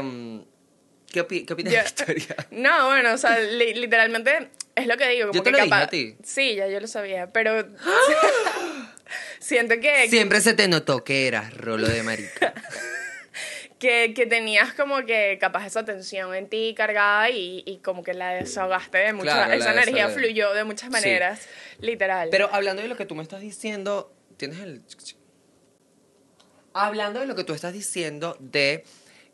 ¿qué, 1.12 1.22
opi- 1.28 1.46
qué 1.46 1.54
opinas 1.54 1.72
de 1.74 1.80
la 1.80 1.86
historia? 1.86 2.36
No, 2.52 2.88
bueno, 2.88 3.14
o 3.14 3.18
sea, 3.18 3.40
li- 3.40 3.74
literalmente 3.76 4.50
es 4.76 4.88
lo 4.88 4.98
que 4.98 5.08
digo. 5.10 5.28
Como 5.28 5.34
Yo 5.40 5.44
te 5.44 5.52
que 5.52 5.58
lo 5.58 5.64
dije 5.64 5.70
capaz- 5.70 5.84
a 5.84 5.90
ti. 5.90 6.16
Sí, 6.24 6.56
ya 6.56 6.68
yo 6.68 6.80
lo 6.80 6.88
sabía, 6.88 7.32
pero 7.32 7.66
siento 9.40 9.76
que, 9.80 10.08
Siempre 10.10 10.42
se 10.42 10.54
te 10.54 10.68
notó 10.68 11.04
que 11.04 11.28
eras 11.28 11.54
rolo 11.56 11.88
de 11.88 12.04
marica. 12.04 12.54
que, 13.80 14.14
que 14.16 14.26
tenías 14.26 14.74
como 14.74 15.06
que 15.06 15.38
capaz 15.40 15.68
esa 15.68 15.86
tensión 15.86 16.34
en 16.34 16.50
ti 16.50 16.74
cargada 16.76 17.30
y, 17.30 17.64
y 17.66 17.78
como 17.80 18.04
que 18.04 18.14
la 18.14 18.32
desahogaste 18.34 18.98
de 18.98 19.14
muchas, 19.14 19.36
Claro, 19.36 19.50
la 19.50 19.56
esa 19.56 19.72
energía 19.72 20.10
fluyó 20.10 20.54
de 20.54 20.64
muchas 20.64 20.90
maneras, 20.90 21.42
literal. 21.80 22.30
Pero 22.32 22.50
hablando 22.52 22.82
de 22.82 22.88
lo 22.88 22.98
que 22.98 23.06
tú 23.06 23.14
me 23.16 23.24
estás 23.24 23.42
diciendo, 23.42 24.12
tienes 24.38 24.60
el... 24.60 24.82
Hablando 26.74 27.20
de 27.20 27.26
lo 27.26 27.36
que 27.36 27.44
tú 27.44 27.54
estás 27.54 27.74
diciendo 27.74 28.38
de, 28.40 28.84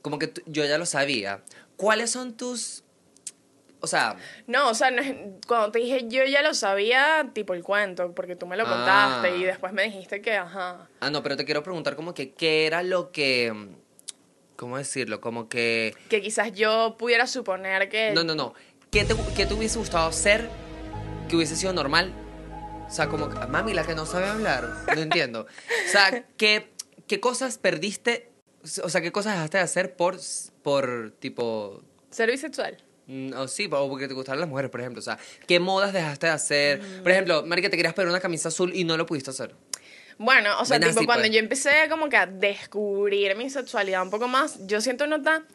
como 0.02 0.18
que 0.20 0.32
yo 0.46 0.64
ya 0.66 0.78
lo 0.78 0.86
sabía, 0.86 1.42
¿cuáles 1.84 2.12
son 2.12 2.38
tus... 2.38 2.84
O 3.82 3.88
sea, 3.88 4.16
No, 4.48 4.70
o 4.70 4.74
sea, 4.74 4.90
cuando 5.46 5.70
te 5.72 5.80
dije 5.80 6.06
yo 6.08 6.24
ya 6.24 6.42
lo 6.42 6.54
sabía, 6.54 7.30
tipo 7.34 7.54
el 7.54 7.62
cuento, 7.64 8.16
porque 8.16 8.38
tú 8.38 8.48
me 8.48 8.56
lo 8.56 8.64
Ah. 8.66 8.70
contaste 9.22 9.38
y 9.38 9.44
después 9.44 9.74
me 9.74 9.84
dijiste 9.84 10.22
que, 10.22 10.38
ajá. 10.38 10.88
ah, 11.02 11.10
no, 11.10 11.22
pero 11.22 11.36
te 11.36 11.44
quiero 11.44 11.62
preguntar 11.64 11.98
como 11.98 12.14
que, 12.14 12.34
¿qué 12.34 12.66
era 12.66 12.82
lo 12.84 13.12
que... 13.12 13.54
¿Cómo 14.56 14.78
decirlo? 14.78 15.20
Como 15.20 15.50
que... 15.50 15.94
Que 16.08 16.22
quizás 16.22 16.54
yo 16.54 16.96
pudiera 16.98 17.28
suponer 17.28 17.90
que... 17.90 18.12
No, 18.14 18.24
no, 18.24 18.36
no. 18.36 18.54
¿Qué 18.90 19.04
te, 19.04 19.16
qué 19.36 19.46
te 19.46 19.54
hubiese 19.54 19.78
gustado 19.80 20.08
hacer 20.08 20.48
que 21.28 21.36
hubiese 21.36 21.58
sido 21.58 21.74
normal? 21.74 22.14
O 22.88 22.90
sea, 22.90 23.10
como, 23.10 23.28
que, 23.28 23.36
mami, 23.48 23.74
la 23.74 23.84
que 23.86 23.96
no 23.96 24.06
sabe 24.06 24.28
hablar. 24.28 24.70
No 24.96 25.02
entiendo. 25.02 25.42
O 25.42 25.92
sea, 25.92 26.26
¿qué, 26.38 26.72
qué 27.08 27.20
cosas 27.20 27.58
perdiste? 27.58 28.32
O 28.82 28.88
sea, 28.88 29.02
¿qué 29.02 29.12
cosas 29.12 29.34
dejaste 29.34 29.58
de 29.58 29.64
hacer 29.64 29.96
por, 29.98 30.18
por 30.64 31.14
tipo... 31.20 31.84
Ser 32.10 32.32
bisexual. 32.32 32.78
mm, 33.08 33.34
O 33.34 33.48
sí, 33.48 33.70
o 33.72 33.90
porque 33.90 34.08
te 34.08 34.14
gustaban 34.14 34.40
las 34.40 34.50
mujeres, 34.50 34.72
por 34.72 34.80
ejemplo. 34.80 35.00
O 35.00 35.04
sea, 35.04 35.18
¿qué 35.48 35.60
modas 35.60 35.94
dejaste 35.94 36.28
de 36.28 36.32
hacer? 36.32 36.82
Por 37.02 37.12
ejemplo, 37.12 37.44
Marica, 37.46 37.70
te 37.70 37.78
querías 37.78 37.94
poner 37.94 38.10
una 38.10 38.20
camisa 38.20 38.48
azul 38.50 38.72
y 38.74 38.84
no 38.84 38.98
lo 38.98 39.06
pudiste 39.06 39.30
hacer. 39.30 39.54
Bueno, 40.18 40.52
o 40.60 40.66
sea, 40.66 40.76
Vainas 40.76 40.90
tipo, 40.90 41.00
así, 41.00 41.06
cuando 41.06 41.24
pues. 41.24 41.34
yo 41.34 41.40
empecé 41.40 41.72
como 41.90 42.08
que 42.08 42.18
a 42.18 42.26
descubrir 42.28 43.36
mi 43.36 43.50
sexualidad 43.50 44.04
un 44.04 44.10
poco 44.10 44.28
más, 44.28 44.66
yo 44.68 44.80
siento 44.82 45.08
no 45.08 45.22
tan... 45.22 45.46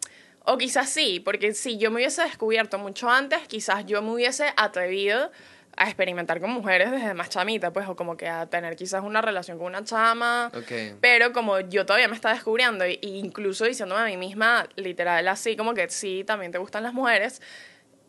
O 0.44 0.56
quizás 0.56 0.88
sí, 0.88 1.20
porque 1.20 1.52
si 1.54 1.76
yo 1.78 1.90
me 1.90 1.96
hubiese 1.96 2.22
descubierto 2.22 2.78
mucho 2.78 3.08
antes, 3.10 3.40
quizás 3.48 3.84
yo 3.86 4.00
me 4.02 4.12
hubiese 4.12 4.52
atrevido 4.56 5.30
a 5.78 5.84
experimentar 5.84 6.40
con 6.40 6.50
mujeres 6.50 6.90
desde 6.90 7.14
más 7.14 7.30
chamita, 7.30 7.72
pues, 7.72 7.88
o 7.88 7.94
como 7.94 8.16
que 8.16 8.28
a 8.28 8.46
tener 8.46 8.74
quizás 8.74 9.02
una 9.04 9.22
relación 9.22 9.58
con 9.58 9.68
una 9.68 9.84
chama. 9.84 10.50
Ok. 10.52 10.98
Pero 11.00 11.32
como 11.32 11.60
yo 11.60 11.86
todavía 11.86 12.08
me 12.08 12.16
estaba 12.16 12.34
descubriendo, 12.34 12.84
e 12.84 12.98
incluso 13.00 13.64
diciéndome 13.64 14.00
a 14.00 14.04
mí 14.06 14.16
misma, 14.16 14.68
literal, 14.74 15.26
así 15.28 15.56
como 15.56 15.74
que 15.74 15.88
sí, 15.88 16.24
también 16.24 16.50
te 16.50 16.58
gustan 16.58 16.82
las 16.82 16.94
mujeres, 16.94 17.40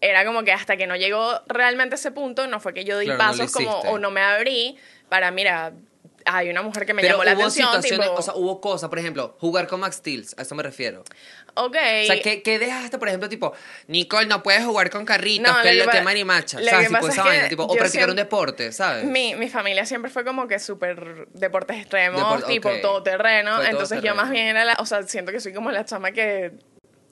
era 0.02 0.26
como 0.26 0.44
que 0.44 0.52
hasta 0.52 0.78
que 0.78 0.88
no 0.88 0.96
llegó 0.96 1.42
realmente 1.48 1.96
ese 1.96 2.12
punto, 2.12 2.48
no 2.48 2.60
fue 2.60 2.74
que 2.74 2.86
yo 2.86 2.98
di 2.98 3.06
Claro, 3.06 3.24
no 3.24 3.32
lo 3.32 3.38
pasos 3.38 3.52
como, 3.52 3.80
o 3.82 4.00
no 4.00 4.10
me 4.10 4.22
abrí 4.22 4.78
para, 5.08 5.30
mira, 5.30 5.74
hay 6.26 6.50
una 6.50 6.62
mujer 6.62 6.86
que 6.86 6.94
me 6.94 7.02
Pero 7.02 7.14
llamó 7.16 7.24
la 7.24 7.32
hubo 7.34 7.40
atención, 7.42 7.68
situaciones, 7.68 8.08
tipo, 8.10 8.20
o 8.20 8.22
sea, 8.22 8.36
hubo 8.36 8.62
cosas, 8.62 8.90
por 8.90 9.00
ejemplo, 9.00 9.36
jugar 9.40 9.68
con 9.68 9.80
Max 9.80 9.98
Steel, 9.98 10.26
a 10.38 10.42
eso 10.42 10.56
me 10.56 10.64
refiero. 10.64 11.04
ok. 11.56 11.76
O 11.76 12.06
sea, 12.06 12.22
¿qué, 12.22 12.42
qué 12.44 12.60
dejaste, 12.60 12.98
por 12.98 13.08
ejemplo, 13.08 13.30
tipo, 13.30 13.54
Nicole, 13.88 14.28
no 14.28 14.44
puedes 14.44 14.64
jugar 14.66 14.90
con 14.90 15.06
carritos, 15.06 15.48
No, 15.56 15.62
que 15.62 15.70
que 15.72 15.78
que 15.80 15.86
pa- 15.86 16.02
marimacha? 16.02 16.60
lo 16.60 16.66
¿Sabes? 16.66 16.88
que 16.90 17.50
Tipo 17.50 17.64
es 17.64 17.70
o 17.72 17.76
practicar 17.76 18.10
un 18.10 18.16
deporte, 18.16 18.72
¿sabes? 18.72 19.06
Mi, 19.06 19.36
mi 19.36 19.50
familia 19.50 19.86
siempre 19.86 20.10
fue 20.12 20.24
como 20.24 20.48
que 20.48 20.60
súper 20.60 21.28
deportes 21.34 21.78
extremos, 21.78 22.22
Depor- 22.22 22.46
tipo 22.48 22.70
ok. 22.70 22.82
todoterreno. 22.82 23.58
Fue 23.58 23.70
entonces 23.70 24.02
yo 24.02 24.16
más 24.16 24.30
bien 24.30 24.48
era 24.48 24.66
la, 24.66 24.76
o 24.80 24.86
sea, 24.86 25.04
siento 25.04 25.32
que 25.32 25.40
soy 25.40 25.54
como 25.54 25.72
la 25.72 25.86
chama 25.86 26.12
que, 26.12 26.52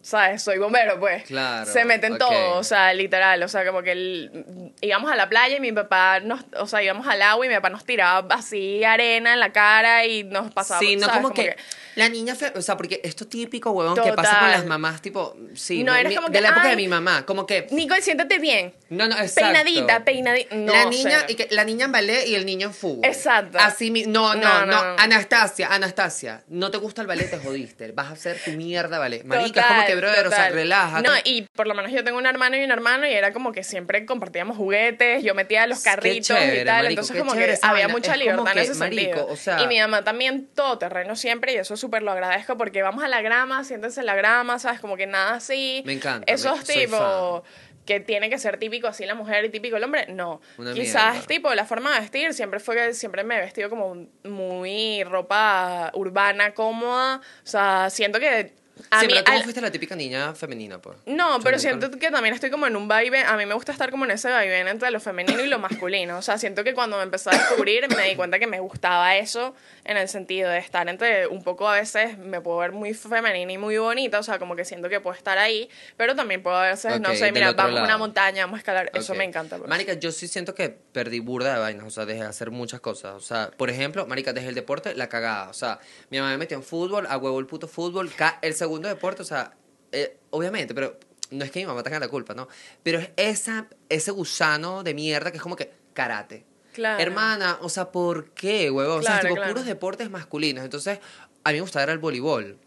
¿sabes? 0.02 0.42
Soy 0.42 0.58
bombero, 0.58 1.00
pues. 1.00 1.24
Claro, 1.24 1.72
Se 1.72 1.84
mete 1.86 2.08
en 2.08 2.14
ok. 2.14 2.20
todo, 2.20 2.58
o 2.58 2.64
sea, 2.64 2.94
literal. 2.94 3.42
O 3.44 3.48
sea, 3.48 3.66
como 3.66 3.82
que 3.84 3.92
el- 3.92 4.72
íbamos 4.82 5.12
a 5.12 5.16
la 5.16 5.28
playa 5.30 5.58
y 5.58 5.60
mi 5.60 5.72
papá 5.72 6.20
nos, 6.22 6.42
o 6.60 6.66
sea, 6.68 6.82
íbamos 6.82 7.08
al 7.08 7.22
agua 7.22 7.46
y 7.46 7.50
mi 7.50 7.56
papá 7.56 7.70
nos 7.70 7.84
tiraba 7.86 8.36
así 8.36 8.84
arena 8.84 9.34
en 9.34 9.40
la 9.40 9.52
cara 9.52 10.06
y 10.06 10.24
nos 10.24 10.52
pasaba. 10.54 10.80
Sí, 10.80 10.96
no 10.96 11.08
¿sabes? 11.08 11.22
como, 11.22 11.34
que, 11.34 11.56
la 11.96 12.10
niña, 12.10 12.36
fe- 12.36 12.54
o 12.56 12.62
sea, 12.62 12.78
porque 12.78 13.02
esto 13.04 13.28
típico, 13.28 13.72
huevón, 13.72 13.96
que 13.96 14.02
Total. 14.02 14.16
pasa 14.16 14.40
con 14.40 14.52
las 14.52 14.66
mamás, 14.66 15.02
tipo, 15.02 15.36
sí, 15.56 15.84
No, 15.84 15.94
mi- 15.94 16.00
eres 16.00 16.10
mi- 16.12 16.16
como 16.16 16.30
de 16.30 16.42
la 16.42 16.50
época 16.50 16.68
de 16.70 16.76
mi 16.76 16.88
mamá, 16.88 17.26
como 17.26 17.46
que, 17.46 17.68
Nicole, 17.72 18.02
siéntate 18.02 18.38
bien. 18.40 18.74
no, 18.90 19.08
no, 19.08 19.16
exacto. 19.18 19.42
Peinadita, 19.52 20.06
peinadita. 20.06 20.56
No, 20.56 20.72
la 20.74 20.86
niña, 20.86 21.26
y 21.28 21.36
que, 21.36 21.48
la 21.52 21.64
niña 21.64 21.86
en 21.86 21.92
ballet 21.92 22.28
y 22.28 22.36
el 22.36 22.46
niño 22.46 22.68
en 22.68 22.74
fútbol. 22.74 23.04
Exacto. 23.06 23.58
Así 23.60 23.90
mi- 23.92 24.04
no, 24.04 24.36
no, 24.36 24.66
No, 24.66 24.66
no. 24.68 24.96
Anastasia, 25.00 25.68
Anastasia, 25.74 26.44
no 26.48 26.70
te 26.72 26.78
gusta 26.78 27.02
el 27.02 27.08
ballet, 27.08 27.30
te 27.30 27.40
jodiste. 27.40 27.92
Vas 27.92 28.08
a 28.10 28.14
hacer 28.14 28.40
tu 28.46 28.52
mierda 28.52 29.00
ballet. 29.00 29.24
Marica, 29.24 29.62
es 29.62 29.66
como 29.68 29.80
Total, 29.80 29.87
que, 29.88 29.96
brother, 29.96 30.28
o 30.28 30.30
sea, 30.30 30.50
relájate. 30.50 31.08
No, 31.08 31.14
y 31.24 31.44
por 31.54 31.68
lo 31.68 31.74
menos 31.74 31.92
yo 31.92 32.04
tengo 32.04 32.18
un 32.18 32.26
hermano 32.26 32.56
y 32.58 32.64
un 32.64 32.72
hermano 32.72 33.08
y 33.08 33.14
era 33.14 33.34
como 33.34 33.52
que 33.52 33.64
siempre 33.64 34.06
compartíamos 34.06 34.56
juguetes, 34.58 35.24
yo 35.24 35.34
metía 35.34 35.66
los 35.68 35.82
carritos 35.82 36.28
chévere, 36.28 36.62
y 36.62 36.66
tal, 36.66 36.84
marico, 36.84 36.90
entonces 37.02 37.18
como 37.18 37.34
que 37.34 37.58
había 37.62 37.86
vaina. 37.86 37.88
mucha 37.90 38.12
Es 38.14 38.18
libertad 38.20 38.52
en 38.54 38.58
ese 38.60 38.74
marico, 38.76 39.02
sentido. 39.10 39.28
o 39.28 39.36
sea- 39.36 39.62
y 39.62 39.68
mi 39.68 39.80
mamá 39.80 40.04
también 40.04 40.48
todo 40.54 40.78
terreno 40.78 41.16
siempre 41.16 41.54
y 41.54 41.56
eso 41.58 41.76
súper 41.78 42.04
lo 42.04 42.12
agradezco 42.12 42.58
porque 42.58 42.82
vamos 42.82 43.04
a 43.04 43.08
la 43.08 43.22
grama, 43.22 43.64
siéntense 43.64 44.00
en 44.02 44.06
la 44.06 44.16
grama, 44.16 44.60
¿sabes? 44.60 44.80
Como 44.80 44.98
que 44.98 45.08
nada 45.08 45.36
así. 45.36 45.82
Me 45.86 45.94
encanta, 45.94 46.32
Esos 46.32 46.58
me- 46.60 46.66
soy 46.66 46.76
tipo 46.86 47.44
que 47.86 48.02
tiene 48.02 48.30
que 48.30 48.38
ser 48.38 48.58
típico 48.58 48.88
así 48.90 49.06
la 49.06 49.16
mujer 49.16 49.46
y 49.46 49.50
típico 49.50 49.78
el 49.78 49.84
hombre, 49.86 50.08
no. 50.10 50.42
Una 50.58 50.74
Quizás 50.74 51.12
mierda. 51.14 51.28
tipo 51.28 51.54
la 51.56 51.64
forma 51.64 51.94
de 51.94 52.02
vestir 52.02 52.34
siempre 52.34 52.60
fue 52.60 52.76
que 52.76 52.94
siempre 52.94 53.24
me 53.24 53.38
he 53.38 53.40
vestido 53.40 53.70
como 53.70 54.08
muy 54.26 55.04
ropa 55.06 55.92
urbana, 55.94 56.54
cómoda, 56.54 57.22
o 57.22 57.48
sea, 57.48 57.90
siento 57.90 58.20
que 58.20 58.54
a 58.90 59.00
sí, 59.02 59.08
mí 59.08 59.14
pero 59.14 59.24
tú 59.26 59.32
al- 59.32 59.44
fuiste 59.44 59.62
la 59.62 59.72
típica 59.72 59.96
niña 59.96 60.34
femenina, 60.36 60.80
pues. 60.80 60.98
no, 61.06 61.40
pero 61.44 61.58
nunca- 61.58 61.60
siento 61.60 61.92
que 61.92 62.12
también 62.12 62.34
estoy 62.36 62.50
como 62.50 62.68
en 62.68 62.76
un 62.76 62.88
vaivén. 62.88 63.26
A 63.26 63.36
mí 63.38 63.46
me 63.46 63.54
gusta 63.54 63.72
estar 63.72 63.92
como 63.92 64.06
en 64.06 64.12
ese 64.12 64.30
vaivén 64.30 64.68
entre 64.68 64.92
lo 64.92 65.00
femenino 65.00 65.42
y 65.44 65.48
lo 65.48 65.60
masculino. 65.60 66.18
O 66.18 66.22
sea, 66.22 66.38
siento 66.38 66.64
que 66.64 66.74
cuando 66.74 66.98
me 66.98 67.04
empecé 67.04 67.30
a 67.30 67.34
descubrir 67.34 67.88
me 67.96 68.10
di 68.10 68.16
cuenta 68.16 68.40
que 68.40 68.48
me 68.48 68.60
gustaba 68.60 69.16
eso 69.18 69.56
en 69.86 69.98
el 69.98 70.10
sentido 70.10 70.50
de 70.50 70.58
estar 70.60 70.88
entre 70.90 71.28
un 71.28 71.44
poco 71.44 71.68
a 71.70 71.74
veces 71.76 72.18
me 72.18 72.42
puedo 72.42 72.58
ver 72.58 72.72
muy 72.74 72.94
femenina 72.94 73.52
y 73.52 73.58
muy 73.58 73.78
bonita. 73.78 74.20
O 74.20 74.24
sea, 74.24 74.40
como 74.40 74.56
que 74.56 74.66
siento 74.66 74.90
que 74.90 75.00
puedo 75.00 75.16
estar 75.16 75.38
ahí, 75.38 75.70
pero 75.96 76.16
también 76.16 76.44
puedo 76.44 76.58
a 76.58 76.68
veces, 76.70 77.00
no 77.00 77.10
Ok, 77.10 77.16
sé, 77.16 77.32
mira, 77.32 77.54
vamos 77.54 77.80
a 77.80 77.84
una 77.84 77.98
montaña, 77.98 78.44
vamos 78.46 78.58
a 78.58 78.60
escalar. 78.60 78.92
Eso 78.94 79.14
Ok. 79.14 79.18
me 79.20 79.24
encanta. 79.24 79.58
pues. 79.58 79.70
Marica, 79.70 79.94
yo 79.94 80.12
sí 80.12 80.28
siento 80.28 80.54
que 80.56 80.70
perdí 80.70 81.20
burda 81.20 81.54
de 81.54 81.60
vainas, 81.60 81.86
o 81.86 81.90
sea, 81.90 82.06
dejé 82.06 82.22
de 82.22 82.28
hacer 82.28 82.52
muchas 82.52 82.80
cosas. 82.82 83.14
O 83.16 83.20
sea, 83.22 83.52
por 83.56 83.70
ejemplo, 83.70 84.06
Marica, 84.08 84.34
dejé 84.34 84.50
el 84.50 84.56
deporte, 84.56 84.94
la 84.96 85.08
cagada. 85.10 85.50
O 85.50 85.54
sea, 85.54 85.80
mi 86.10 86.18
mamá 86.18 86.32
me 86.32 86.38
metió 86.38 86.58
en 86.58 86.64
fútbol, 86.64 87.06
a 87.10 87.18
huevo 87.18 87.40
el 87.40 87.46
puto 87.46 87.68
fútbol. 87.68 88.12
El 88.42 88.54
segundo 88.54 88.67
deporte, 88.90 89.22
o 89.22 89.26
sea, 89.26 89.56
eh, 89.92 90.18
obviamente, 90.32 90.74
pero 90.74 91.00
no 91.32 91.44
es 91.44 91.52
que 91.52 91.60
mi 91.60 91.66
mamá 91.66 91.84
tenga 91.84 92.00
la 92.00 92.08
culpa, 92.08 92.34
¿no? 92.34 92.48
Pero 92.84 93.00
es 93.00 93.10
esa, 93.18 93.68
ese 93.90 94.12
gusano 94.12 94.84
de 94.84 94.94
mierda 94.94 95.32
que 95.32 95.38
es 95.38 95.44
como 95.44 95.56
que 95.56 95.72
karate. 95.94 96.46
Claro. 96.74 97.02
Hermana, 97.02 97.58
o 97.62 97.70
sea, 97.70 97.92
¿por 97.92 98.32
qué, 98.32 98.70
huevón? 98.70 99.00
o 99.00 99.02
sea, 99.02 99.14
Claro, 99.14 99.24
tipo 99.30 99.36
claro. 99.36 99.52
puros 99.54 99.66
deportes 99.66 100.10
masculinos. 100.12 100.64
Entonces, 100.64 101.00
a 101.44 101.50
mí 101.50 101.56
me 101.56 101.62
gustaba 101.62 101.84
era 101.84 101.94
el 101.94 102.00
voleibol. 102.00 102.60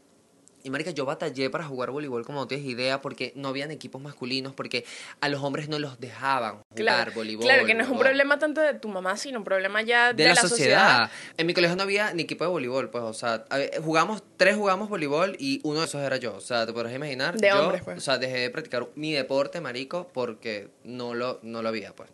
Y 0.62 0.70
marica, 0.70 0.90
yo 0.90 1.04
batallé 1.04 1.50
para 1.50 1.64
jugar 1.64 1.90
voleibol 1.90 2.24
como 2.24 2.40
no 2.40 2.46
tienes 2.46 2.66
idea, 2.66 3.00
porque 3.00 3.32
no 3.36 3.48
habían 3.48 3.70
equipos 3.70 4.00
masculinos, 4.00 4.54
porque 4.54 4.84
a 5.20 5.28
los 5.28 5.42
hombres 5.42 5.68
no 5.68 5.78
los 5.78 6.00
dejaban 6.00 6.56
jugar 6.56 6.74
Claro, 6.74 7.12
voleibol. 7.12 7.44
claro, 7.44 7.66
que 7.66 7.74
no 7.74 7.84
es 7.84 7.90
un 7.90 7.98
problema 7.98 8.38
tanto 8.38 8.60
de 8.60 8.74
tu 8.74 8.88
mamá, 8.88 9.16
sino 9.16 9.38
un 9.38 9.44
problema 9.44 9.82
ya 9.82 10.12
de, 10.12 10.24
la, 10.26 10.36
sociedad. 10.36 11.10
En 11.36 11.46
mi 11.46 11.54
colegio 11.54 11.76
no 11.76 11.82
había 11.82 12.12
ni 12.12 12.22
equipo 12.22 12.44
de 12.44 12.50
voleibol, 12.50 12.90
pues, 12.90 13.04
o 13.04 13.14
sea, 13.14 13.44
jugamos, 13.82 14.22
tres 14.36 14.56
jugamos 14.56 14.88
voleibol 14.88 15.36
y 15.38 15.60
uno 15.64 15.80
de 15.80 15.86
esos 15.86 16.02
era 16.02 16.16
yo. 16.16 16.34
O 16.34 16.40
sea, 16.40 16.66
te 16.66 16.72
podrás 16.72 16.94
imaginar. 16.94 17.36
De 17.36 17.48
yo, 17.48 17.62
hombres, 17.62 17.82
pues. 17.82 17.98
O 17.98 18.00
sea, 18.00 18.18
dejé 18.18 18.38
de 18.38 18.50
practicar 18.50 18.88
mi 18.94 19.12
deporte, 19.12 19.60
marico, 19.60 20.08
porque 20.12 20.68
no 20.84 21.14
lo, 21.14 21.38
no 21.42 21.62
lo 21.62 21.68
había, 21.68 21.94
pues. 21.94 22.10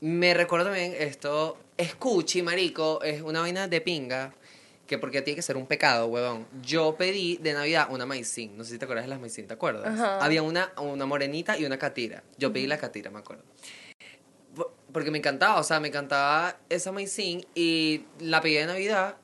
Me 0.00 0.32
recuerdo 0.32 0.66
también 0.66 0.94
esto, 0.96 1.58
escuchi, 1.76 2.42
marico, 2.42 3.02
es 3.02 3.20
una 3.22 3.40
vaina 3.40 3.66
de 3.66 3.80
pinga, 3.80 4.32
que 4.88 4.98
porque 4.98 5.22
tiene 5.22 5.36
que 5.36 5.42
ser 5.42 5.56
un 5.56 5.66
pecado, 5.66 6.06
huevón. 6.06 6.46
Yo 6.62 6.96
pedí 6.96 7.36
de 7.36 7.52
Navidad 7.52 7.88
una 7.90 8.06
maicín, 8.06 8.56
no 8.56 8.64
sé 8.64 8.72
si 8.72 8.78
te 8.78 8.86
acuerdas 8.86 9.04
de 9.04 9.10
las 9.10 9.20
maicín, 9.20 9.46
¿te 9.46 9.52
acuerdas? 9.54 9.86
Ajá. 10.00 10.24
Había 10.24 10.42
una, 10.42 10.72
una 10.78 11.04
morenita 11.06 11.56
y 11.58 11.64
una 11.66 11.78
catira. 11.78 12.24
Yo 12.38 12.52
pedí 12.52 12.66
la 12.66 12.78
catira, 12.78 13.10
me 13.10 13.18
acuerdo. 13.18 13.44
Por- 14.56 14.72
Porque 14.92 15.10
me 15.10 15.18
encantaba, 15.18 15.60
o 15.60 15.62
sea, 15.62 15.78
me 15.78 15.88
encantaba 15.88 16.56
esa 16.70 16.90
maicín 16.90 17.46
y 17.54 18.06
la 18.18 18.40
pedí 18.40 18.54
de 18.54 18.66
Navidad 18.66 19.16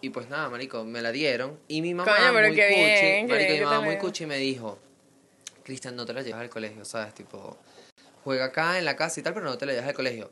y 0.00 0.10
pues 0.10 0.28
nada, 0.28 0.50
marico, 0.50 0.84
me 0.84 1.00
la 1.00 1.12
dieron 1.12 1.58
y 1.68 1.80
mi 1.80 1.94
mamá 1.94 2.12
Coño, 2.16 2.32
pero 2.34 2.48
muy 2.48 2.56
qué 2.56 2.66
cuchi, 2.68 3.06
bien, 3.06 3.28
marico, 3.28 3.48
bien 3.52 3.58
mi 3.60 3.64
mamá 3.64 3.80
muy 3.80 3.96
cuchi 3.98 4.26
me 4.26 4.36
dijo, 4.36 4.78
Cristian, 5.62 5.94
no 5.96 6.04
te 6.04 6.12
la 6.12 6.22
llevas 6.22 6.40
al 6.42 6.50
colegio, 6.50 6.84
¿sabes? 6.84 7.14
Tipo, 7.14 7.56
juega 8.24 8.46
acá 8.46 8.78
en 8.78 8.84
la 8.84 8.96
casa 8.96 9.20
y 9.20 9.22
tal, 9.22 9.32
pero 9.32 9.46
no 9.46 9.56
te 9.56 9.64
la 9.64 9.72
llevas 9.72 9.88
al 9.88 9.94
colegio. 9.94 10.30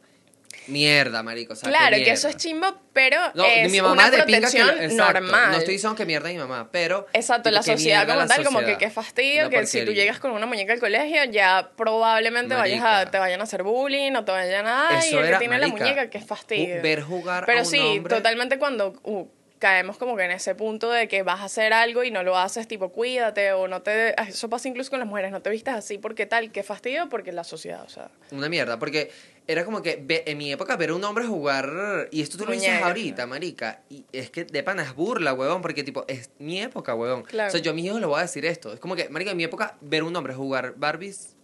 Mierda, 0.69 1.23
marico, 1.23 1.55
o 1.55 1.57
sea, 1.57 1.71
qué 1.71 1.77
Claro, 1.77 1.97
que 1.97 2.11
eso 2.11 2.29
es 2.29 2.37
chimbo, 2.37 2.67
pero 2.93 3.19
No, 3.35 3.45
es 3.45 3.71
mi 3.71 3.81
mamá 3.81 3.93
una 3.95 4.11
de 4.11 4.19
que 4.19 4.23
protección 4.25 4.69
exacto, 4.71 4.97
normal. 5.21 5.51
No 5.51 5.59
estoy 5.59 5.75
diciendo 5.75 5.97
que 5.97 6.07
mierda 6.07 6.29
mi 6.29 6.39
mamá, 6.39 6.69
pero. 6.71 7.07
Exacto, 7.13 7.51
la 7.51 7.63
sociedad 7.63 8.07
como 8.07 8.21
la 8.21 8.27
tal, 8.27 8.45
como 8.45 8.61
que 8.61 8.79
qué 8.79 8.91
fastidio, 8.91 9.51
que 9.51 9.67
si 9.67 9.85
tú 9.85 9.93
llegas 9.93 10.19
con 10.21 10.31
una 10.31 10.47
muñeca 10.47 10.73
al 10.73 10.81
colegio, 10.81 11.25
ya 11.25 11.71
probablemente 11.77 12.55
vayas 12.55 12.83
a, 12.85 13.11
te 13.11 13.19
vayan 13.19 13.41
a 13.41 13.45
hacer 13.45 13.63
bullying 13.63 14.13
o 14.15 14.25
te 14.25 14.33
vayan 14.33 14.67
a... 14.67 14.99
Eso 14.99 15.21
el 15.21 15.31
que 15.33 15.39
tiene 15.39 15.59
la 15.59 15.67
muñeca, 15.69 16.09
qué 16.11 16.21
fastidio. 16.21 16.81
ver 16.83 17.03
jugar 17.03 17.45
a 17.45 17.47
Pero 17.47 17.61
un 17.61 17.67
sí, 17.67 17.79
hombre- 17.79 18.15
totalmente 18.17 18.59
cuando 18.59 18.95
uh, 19.03 19.27
caemos 19.59 19.97
como 19.97 20.17
que 20.17 20.25
en 20.25 20.33
ese 20.33 20.55
punto 20.55 20.91
de 20.91 21.07
que 21.09 21.23
vas 21.23 21.41
a 21.41 21.45
hacer 21.45 21.73
algo 21.73 22.03
y 22.05 22.11
no 22.11 22.23
lo 22.23 22.37
haces, 22.37 22.67
tipo, 22.69 22.91
cuídate 22.91 23.53
o 23.53 23.69
no 23.69 23.83
te... 23.83 24.21
Eso 24.29 24.49
pasa 24.49 24.69
incluso 24.69 24.91
con 24.91 24.99
las 24.99 25.09
mujeres, 25.09 25.31
no 25.31 25.41
te 25.41 25.51
vistas 25.51 25.77
así 25.77 25.99
porque 25.99 26.27
tal, 26.27 26.51
qué 26.53 26.63
fastidio, 26.63 27.09
porque 27.09 27.33
la 27.33 27.45
sociedad, 27.45 27.83
o 27.85 27.89
sea... 27.89 28.11
Una 28.31 28.49
mierda, 28.49 28.79
porque 28.79 29.11
era 29.47 29.65
como 29.65 29.83
que 29.83 30.01
ve- 30.03 30.23
en 30.27 30.39
mi 30.39 30.53
época 30.53 30.77
ver 30.77 30.91
a 30.91 30.95
un 30.95 31.03
hombre 31.05 31.25
jugar, 31.27 32.09
y 32.11 32.23
esto 32.23 32.39
tú 32.39 32.45
lo 32.47 32.53
dices 32.53 32.69
ahorita, 32.83 33.27
marica, 33.27 33.83
y 33.91 34.05
es 34.13 34.31
que 34.31 34.45
de 34.45 34.63
pana 34.63 34.83
es 34.83 34.95
burla, 34.95 35.35
huevón, 35.35 35.63
porque 35.63 35.83
tipo, 35.85 36.05
es 36.09 36.31
mi 36.39 36.61
época, 36.61 36.95
huevón. 36.95 37.23
Claro. 37.23 37.49
O 37.49 37.51
sea, 37.51 37.61
yo 37.61 37.73
a 37.73 37.75
mis 37.75 37.85
hijos 37.87 37.99
les 38.01 38.09
voy 38.09 38.19
a 38.19 38.23
decir 38.23 38.45
esto. 38.47 38.73
Es 38.73 38.81
como 38.81 38.95
que, 38.97 39.09
marica, 39.09 39.33
en 39.33 39.37
mi 39.37 39.45
época 39.45 39.77
ver 39.81 40.03
a 40.03 40.05
un 40.05 40.15
hombre 40.17 40.35
jugar 40.35 40.75
Barbies, 40.77 41.35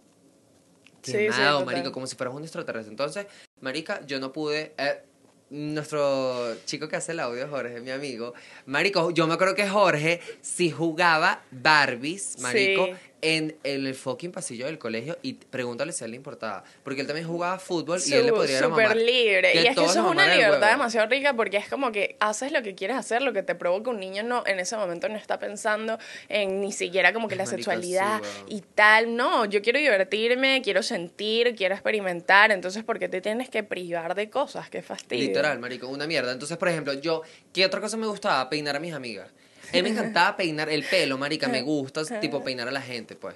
Sí, 1.01 1.11
sí, 1.13 1.17
quemado, 1.17 1.59
total. 1.59 1.65
marico, 1.75 1.91
como 1.93 2.07
si 2.07 2.15
fueras 2.15 2.35
un 2.35 2.43
extraterrestre. 2.43 2.91
Entonces, 2.91 3.25
marica, 3.61 4.05
yo 4.05 4.19
no 4.19 4.31
pude... 4.31 4.73
eh, 4.77 5.03
nuestro 5.51 6.55
chico 6.65 6.87
que 6.87 6.95
hace 6.95 7.11
el 7.13 7.19
audio, 7.19 7.47
Jorge, 7.49 7.81
mi 7.81 7.89
amigo, 7.91 8.33
marico, 8.67 9.09
yo 9.11 9.25
me 9.27 9.33
acuerdo 9.33 9.55
que 9.55 9.67
Jorge 9.67 10.21
si 10.41 10.69
jugaba 10.69 11.41
Barbies, 11.51 12.37
marico, 12.39 12.85
Sí. 12.85 12.93
En 13.21 13.57
el 13.63 13.93
fucking 13.95 14.31
pasillo 14.31 14.65
del 14.65 14.77
colegio 14.77 15.17
y 15.21 15.33
pregúntale 15.33 15.91
si 15.91 16.03
a 16.03 16.05
él 16.05 16.11
le 16.11 16.17
importaba, 16.17 16.63
porque 16.83 17.01
él 17.01 17.07
también 17.07 17.27
jugaba 17.27 17.59
fútbol 17.59 17.99
y 18.05 18.13
él 18.13 18.27
le 18.27 18.33
podría 18.33 18.59
Súper 18.59 18.95
libre. 18.95 19.51
Que 19.51 19.63
Y 19.63 19.67
es 19.67 19.75
que 19.75 19.85
eso 19.85 19.99
es 19.99 20.11
una 20.11 20.33
libertad 20.33 20.71
demasiado 20.71 21.07
rica 21.07 21.33
porque 21.35 21.57
es 21.57 21.67
como 21.67 21.91
que 21.91 22.15
haces 22.19 22.51
lo 22.51 22.61
que 22.63 22.75
quieres 22.75 22.97
hacer, 22.97 23.21
lo 23.21 23.33
que 23.33 23.43
te 23.43 23.55
provoca 23.55 23.89
un 23.89 23.99
niño 23.99 24.23
no 24.23 24.43
en 24.45 24.59
ese 24.59 24.77
momento 24.77 25.09
no 25.09 25.15
está 25.15 25.39
pensando 25.39 25.97
en 26.27 26.61
ni 26.61 26.71
siquiera 26.71 27.13
como 27.13 27.27
que 27.27 27.35
la 27.35 27.45
sexualidad 27.45 28.21
sí, 28.21 28.55
y 28.55 28.61
tal. 28.61 29.15
No, 29.15 29.45
yo 29.45 29.61
quiero 29.61 29.79
divertirme, 29.79 30.61
quiero 30.63 30.83
sentir, 30.83 31.55
quiero 31.55 31.75
experimentar. 31.75 32.51
Entonces, 32.51 32.83
¿por 32.83 32.99
qué 32.99 33.09
te 33.09 33.21
tienes 33.21 33.49
que 33.49 33.63
privar 33.63 34.15
de 34.15 34.29
cosas? 34.29 34.69
Qué 34.69 34.81
fastidio. 34.81 35.27
Literal, 35.27 35.59
marico, 35.59 35.87
una 35.87 36.07
mierda. 36.07 36.31
Entonces, 36.31 36.57
por 36.57 36.69
ejemplo, 36.69 36.93
yo, 36.93 37.23
¿qué 37.53 37.65
otra 37.65 37.81
cosa 37.81 37.97
me 37.97 38.07
gustaba? 38.07 38.49
Peinar 38.49 38.75
a 38.75 38.79
mis 38.79 38.93
amigas. 38.93 39.29
A 39.69 39.75
mí 39.75 39.81
me 39.83 39.89
encantaba 39.89 40.35
peinar 40.37 40.69
el 40.69 40.83
pelo, 40.83 41.17
marica, 41.17 41.47
me 41.47 41.61
gusta, 41.61 42.03
tipo, 42.19 42.43
peinar 42.43 42.67
a 42.67 42.71
la 42.71 42.81
gente, 42.81 43.15
pues. 43.15 43.35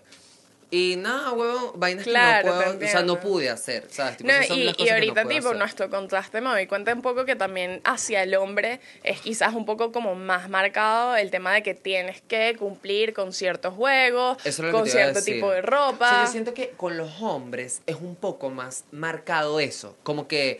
Y 0.71 0.95
nada, 0.95 1.33
huevón, 1.33 1.73
vainas 1.75 2.03
Claro, 2.03 2.45
que 2.45 2.49
no 2.49 2.55
puedo, 2.73 2.77
o 2.85 2.89
sea, 2.89 3.03
no 3.03 3.19
pude 3.19 3.47
hacer, 3.51 3.85
¿sabes? 3.91 4.17
Tipo, 4.17 4.27
No, 4.31 4.33
esas 4.37 4.47
son 4.47 4.57
y, 4.57 4.63
las 4.63 4.73
y 4.73 4.77
cosas 4.77 4.85
que 4.85 4.89
no 4.89 4.95
ahorita, 4.95 5.13
puedo 5.21 5.29
tipo, 5.35 5.47
hacer. 5.49 5.59
nuestro 5.59 5.89
contraste 5.91 6.41
me 6.41 6.49
doy 6.49 6.65
cuenta 6.65 6.93
un 6.95 7.03
poco 7.03 7.25
que 7.25 7.35
también 7.35 7.79
hacia 7.83 8.23
el 8.23 8.33
hombre 8.33 8.79
es 9.03 9.21
quizás 9.21 9.53
un 9.53 9.65
poco 9.65 9.91
como 9.91 10.15
más 10.15 10.49
marcado 10.49 11.15
el 11.15 11.29
tema 11.29 11.53
de 11.53 11.61
que 11.61 11.75
tienes 11.75 12.21
que 12.21 12.55
cumplir 12.57 13.13
con 13.13 13.33
ciertos 13.33 13.75
juegos, 13.75 14.39
Eso 14.43 14.63
con 14.71 14.87
cierto 14.87 15.21
tipo 15.21 15.51
de 15.51 15.59
O 15.59 15.61
sea, 15.61 15.69
ropa. 15.91 16.23
yo 16.25 16.31
siento 16.31 16.55
que 16.55 16.69
con 16.69 16.97
los 16.97 17.21
hombres 17.21 17.83
es 17.85 17.97
un 17.97 18.15
poco 18.15 18.49
más 18.49 18.85
marcado 18.91 19.59
eso. 19.59 19.95
Como 20.01 20.27
que. 20.27 20.59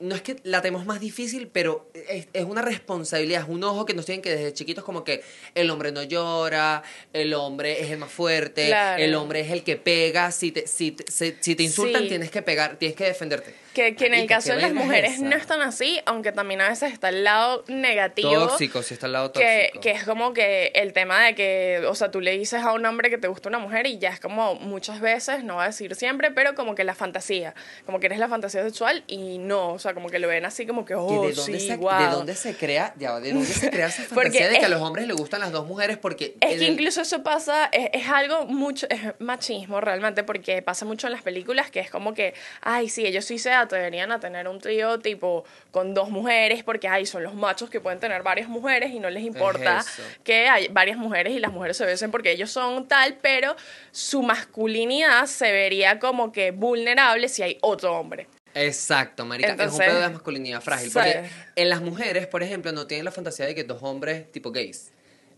No 0.00 0.14
es 0.14 0.22
que 0.22 0.36
la 0.44 0.62
tenemos 0.62 0.86
más 0.86 0.98
difícil, 0.98 1.48
pero 1.52 1.90
es, 2.08 2.26
es 2.32 2.44
una 2.44 2.62
responsabilidad, 2.62 3.42
es 3.42 3.48
un 3.48 3.62
ojo 3.64 3.84
que 3.84 3.92
nos 3.92 4.06
tienen 4.06 4.22
que 4.22 4.30
desde 4.30 4.54
chiquitos 4.54 4.82
como 4.82 5.04
que 5.04 5.22
el 5.54 5.68
hombre 5.70 5.92
no 5.92 6.02
llora, 6.02 6.82
el 7.12 7.34
hombre 7.34 7.82
es 7.82 7.90
el 7.90 7.98
más 7.98 8.10
fuerte, 8.10 8.66
Claro. 8.68 9.02
el 9.02 9.14
hombre 9.14 9.40
es 9.40 9.50
el 9.50 9.62
que 9.62 9.76
pega, 9.76 10.32
si 10.32 10.52
te, 10.52 10.66
si 10.66 10.92
te, 10.92 11.04
si- 11.12 11.36
si 11.40 11.54
te 11.54 11.62
insultan 11.64 12.02
Sí. 12.04 12.08
tienes 12.08 12.30
que 12.30 12.40
pegar, 12.40 12.76
tienes 12.78 12.96
que 12.96 13.04
defenderte. 13.04 13.54
Que, 13.74 13.94
que 13.94 14.06
en 14.06 14.14
el 14.14 14.26
caso 14.26 14.50
¿qué 14.50 14.56
de 14.56 14.62
las 14.62 14.72
mujeres 14.72 15.14
esa? 15.14 15.22
no 15.24 15.36
es 15.36 15.46
tan 15.46 15.62
así, 15.62 16.00
aunque 16.06 16.32
también 16.32 16.60
a 16.60 16.68
veces 16.68 16.92
está 16.92 17.08
el 17.10 17.22
lado 17.24 17.64
negativo. 17.68 18.48
Tóxico, 18.48 18.82
si 18.82 18.94
está 18.94 19.06
al 19.06 19.12
lado 19.12 19.32
Que, 19.32 19.66
tóxico. 19.72 19.80
que 19.80 19.90
es 19.92 20.04
como 20.04 20.32
que 20.32 20.72
el 20.74 20.92
tema 20.92 21.22
de 21.24 21.34
que, 21.34 21.82
o 21.88 21.94
sea, 21.94 22.10
tú 22.10 22.20
le 22.20 22.32
dices 22.36 22.62
a 22.64 22.72
un 22.72 22.84
hombre 22.84 23.10
que 23.10 23.18
te 23.18 23.28
gusta 23.28 23.48
una 23.48 23.58
mujer 23.58 23.86
y 23.86 23.98
ya 23.98 24.10
es 24.10 24.18
como 24.20 24.56
muchas 24.56 25.00
veces, 25.00 25.44
no 25.44 25.56
va 25.56 25.64
a 25.64 25.66
decir 25.68 25.94
siempre, 25.94 26.30
pero 26.32 26.54
como 26.54 26.74
que 26.74 26.82
la 26.84 26.94
fantasía, 26.94 27.54
como 27.86 28.00
que 28.00 28.06
eres 28.06 28.18
la 28.18 28.28
fantasía 28.28 28.62
sexual 28.64 29.04
y 29.06 29.38
no, 29.38 29.72
o 29.74 29.78
sea, 29.78 29.94
como 29.94 30.08
que 30.10 30.18
lo 30.18 30.28
ven 30.28 30.44
así 30.44 30.66
como 30.66 30.84
que, 30.84 30.94
Que 30.94 31.00
oh, 31.00 31.26
de, 31.28 31.32
dónde 31.34 31.60
sí, 31.60 31.68
se, 31.68 31.76
guau. 31.76 32.02
¿De 32.02 32.10
dónde 32.16 32.34
se 32.34 32.56
crea, 32.56 32.92
ya, 32.98 33.18
de 33.20 33.32
dónde 33.32 33.46
se 33.46 33.70
crea 33.70 33.86
esa 33.86 34.02
fantasía 34.14 34.48
de 34.48 34.58
que 34.58 34.64
a 34.66 34.68
los 34.68 34.82
hombres 34.82 35.06
les 35.06 35.16
gustan 35.16 35.40
las 35.40 35.52
dos 35.52 35.66
mujeres? 35.66 35.96
Porque 35.96 36.34
Es 36.40 36.48
que 36.58 36.66
el- 36.66 36.72
incluso 36.72 37.02
eso 37.02 37.22
pasa, 37.22 37.66
es, 37.72 37.90
es 37.92 38.08
algo 38.08 38.46
mucho, 38.46 38.86
es 38.90 39.00
machismo 39.20 39.80
realmente, 39.80 40.24
porque 40.24 40.60
pasa 40.62 40.84
mucho 40.84 41.06
en 41.06 41.12
las 41.12 41.22
películas 41.22 41.70
que 41.70 41.80
es 41.80 41.90
como 41.90 42.14
que, 42.14 42.34
ay, 42.62 42.88
sí, 42.88 43.06
ellos 43.06 43.24
sí 43.24 43.38
se 43.38 43.50
atreverían 43.62 44.12
a 44.12 44.20
tener 44.20 44.48
un 44.48 44.58
trío 44.58 44.98
tipo 44.98 45.44
con 45.70 45.94
dos 45.94 46.10
mujeres, 46.10 46.64
porque, 46.64 46.88
ay, 46.88 47.06
son 47.06 47.22
los 47.22 47.34
machos 47.34 47.70
que 47.70 47.80
pueden 47.80 48.00
tener 48.00 48.22
varias 48.22 48.48
mujeres 48.48 48.92
y 48.92 49.00
no 49.00 49.10
les 49.10 49.24
importa 49.24 49.84
que 50.24 50.48
hay 50.48 50.68
varias 50.68 50.96
mujeres 50.96 51.32
y 51.34 51.38
las 51.38 51.52
mujeres 51.52 51.76
se 51.76 51.86
besen 51.86 52.10
porque 52.10 52.32
ellos 52.32 52.50
son 52.50 52.88
tal, 52.88 53.18
pero 53.20 53.56
su 53.90 54.22
masculinidad 54.22 55.26
se 55.26 55.52
vería 55.52 55.98
como 55.98 56.32
que 56.32 56.50
vulnerable 56.50 57.28
si 57.28 57.42
hay 57.42 57.58
otro 57.60 57.98
hombre. 57.98 58.26
Exacto, 58.54 59.24
marica. 59.24 59.50
Entonces, 59.50 59.80
es 59.80 59.86
un 59.86 59.92
pedo 59.92 60.00
de 60.00 60.08
masculinidad 60.10 60.60
frágil. 60.60 60.90
Porque 60.92 61.30
en 61.56 61.68
las 61.68 61.80
mujeres, 61.80 62.26
por 62.26 62.42
ejemplo, 62.42 62.72
no 62.72 62.86
tienen 62.86 63.04
la 63.04 63.12
fantasía 63.12 63.46
de 63.46 63.54
que 63.54 63.64
dos 63.64 63.82
hombres 63.82 64.30
tipo 64.32 64.50
gays. 64.50 64.90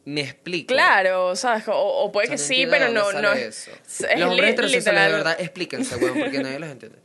Me 0.04 0.22
explico. 0.22 0.74
Claro, 0.74 1.36
¿sabes? 1.36 1.68
O, 1.68 1.74
o 1.74 2.10
puede 2.10 2.26
O 2.26 2.36
sea, 2.36 2.36
que 2.36 2.42
no 2.42 2.48
sí, 2.48 2.66
pero 2.68 2.88
no, 2.88 3.12
no. 3.20 3.32
es 3.32 3.70
Los 4.16 4.30
hombres 4.30 4.50
heterosexuales, 4.50 5.04
de 5.04 5.12
verdad, 5.12 5.36
explíquense, 5.38 5.96
weón, 5.96 6.18
porque 6.18 6.42
nadie 6.42 6.58
los 6.58 6.70
entiende. 6.70 6.98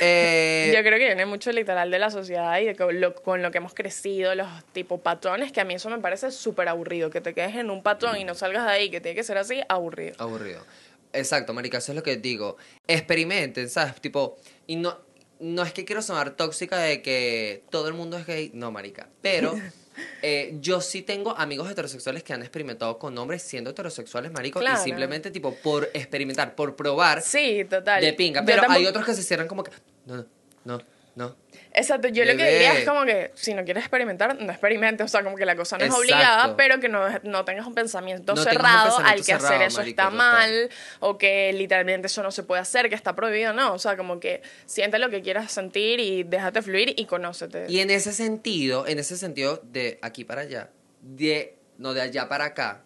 Eh, 0.00 0.72
Yo 0.74 0.82
creo 0.82 0.98
que 0.98 1.06
viene 1.06 1.26
mucho 1.26 1.52
literal 1.52 1.90
de 1.90 1.98
la 1.98 2.10
sociedad 2.10 2.58
y 2.60 2.66
de 2.66 2.76
co- 2.76 2.92
lo- 2.92 3.14
con 3.14 3.42
lo 3.42 3.50
que 3.50 3.58
hemos 3.58 3.74
crecido, 3.74 4.34
los 4.34 4.48
tipo 4.72 5.00
patrones, 5.00 5.52
que 5.52 5.60
a 5.60 5.64
mí 5.64 5.74
eso 5.74 5.88
me 5.90 5.98
parece 5.98 6.30
súper 6.30 6.68
aburrido. 6.68 7.10
Que 7.10 7.20
te 7.20 7.34
quedes 7.34 7.54
en 7.56 7.70
un 7.70 7.82
patrón 7.82 8.16
y 8.18 8.24
no 8.24 8.34
salgas 8.34 8.64
de 8.64 8.70
ahí, 8.72 8.90
que 8.90 9.00
tiene 9.00 9.14
que 9.14 9.24
ser 9.24 9.38
así, 9.38 9.60
aburrido. 9.68 10.14
Aburrido. 10.18 10.64
Exacto, 11.12 11.54
marica, 11.54 11.78
eso 11.78 11.92
es 11.92 11.96
lo 11.96 12.02
que 12.02 12.16
digo. 12.16 12.56
Experimenten, 12.86 13.70
¿sabes? 13.70 13.94
Tipo, 14.00 14.36
y 14.66 14.76
no, 14.76 14.98
no 15.40 15.62
es 15.62 15.72
que 15.72 15.84
quiero 15.84 16.02
sonar 16.02 16.32
tóxica 16.36 16.76
de 16.78 17.00
que 17.02 17.62
todo 17.70 17.88
el 17.88 17.94
mundo 17.94 18.18
es 18.18 18.26
gay, 18.26 18.50
no, 18.54 18.70
marica. 18.70 19.08
Pero 19.22 19.54
eh, 20.22 20.56
yo 20.60 20.80
sí 20.80 21.02
tengo 21.02 21.36
amigos 21.36 21.70
heterosexuales 21.70 22.22
que 22.22 22.32
han 22.32 22.42
experimentado 22.42 22.98
con 22.98 23.16
hombres 23.18 23.42
siendo 23.42 23.70
heterosexuales, 23.70 24.32
marico, 24.32 24.60
Claro. 24.60 24.80
y 24.80 24.84
simplemente, 24.84 25.30
tipo, 25.30 25.54
por 25.56 25.90
experimentar, 25.94 26.54
por 26.54 26.76
probar, 26.76 27.22
Sí, 27.22 27.64
total. 27.68 28.00
de 28.02 28.12
pinga. 28.12 28.44
Pero 28.44 28.62
hay 28.70 28.86
otros 28.86 29.04
que 29.04 29.14
se 29.14 29.22
cierran 29.22 29.48
como 29.48 29.62
que, 29.64 29.70
no, 30.06 30.16
no, 30.16 30.26
no, 30.64 30.82
no. 31.16 31.34
Exacto, 31.72 32.08
yo 32.08 32.26
lo 32.26 32.36
que 32.36 32.44
diría 32.44 32.78
es 32.78 32.86
como 32.86 33.06
que 33.06 33.30
si 33.34 33.54
no 33.54 33.64
quieres 33.64 33.82
experimentar, 33.82 34.38
no 34.38 34.52
experimentes. 34.52 35.06
O 35.06 35.08
sea, 35.08 35.24
como 35.24 35.36
que 35.36 35.46
la 35.46 35.56
cosa 35.56 35.78
no 35.78 35.86
es 35.86 35.92
obligada, 35.92 36.56
pero 36.56 36.78
que 36.78 36.90
no, 36.90 37.06
no 37.22 37.44
tengas 37.46 37.66
un 37.66 37.74
pensamiento 37.74 38.34
No 38.34 38.44
tengas 38.44 38.54
un 38.54 38.62
cerrado 38.62 38.96
pensamiento 38.96 39.20
al 39.20 39.24
que 39.24 39.32
hacer 39.32 39.62
eso 39.62 39.78
marico, 39.78 40.02
está 40.02 40.10
mal 40.10 40.70
o 41.00 41.16
que 41.16 41.54
literalmente 41.54 42.08
eso 42.08 42.22
no 42.22 42.30
se 42.30 42.42
puede 42.42 42.60
hacer, 42.60 42.90
que 42.90 42.94
está 42.94 43.16
prohibido. 43.16 43.54
No, 43.54 43.72
o 43.72 43.78
sea, 43.78 43.96
como 43.96 44.20
que 44.20 44.42
siente 44.66 44.98
lo 44.98 45.08
que 45.08 45.22
quieras 45.22 45.50
sentir 45.50 46.00
y 46.00 46.22
déjate 46.22 46.60
fluir 46.60 46.92
y 46.94 47.06
conócete. 47.06 47.64
Y 47.66 47.80
en 47.80 47.88
ese 47.88 48.12
sentido, 48.12 48.86
en 48.86 48.98
ese 48.98 49.16
sentido 49.16 49.62
de 49.64 49.98
aquí 50.02 50.24
para 50.24 50.42
allá, 50.42 50.68
de 51.00 51.56
no 51.78 51.94
de 51.94 52.02
allá 52.02 52.28
para 52.28 52.44
acá, 52.44 52.84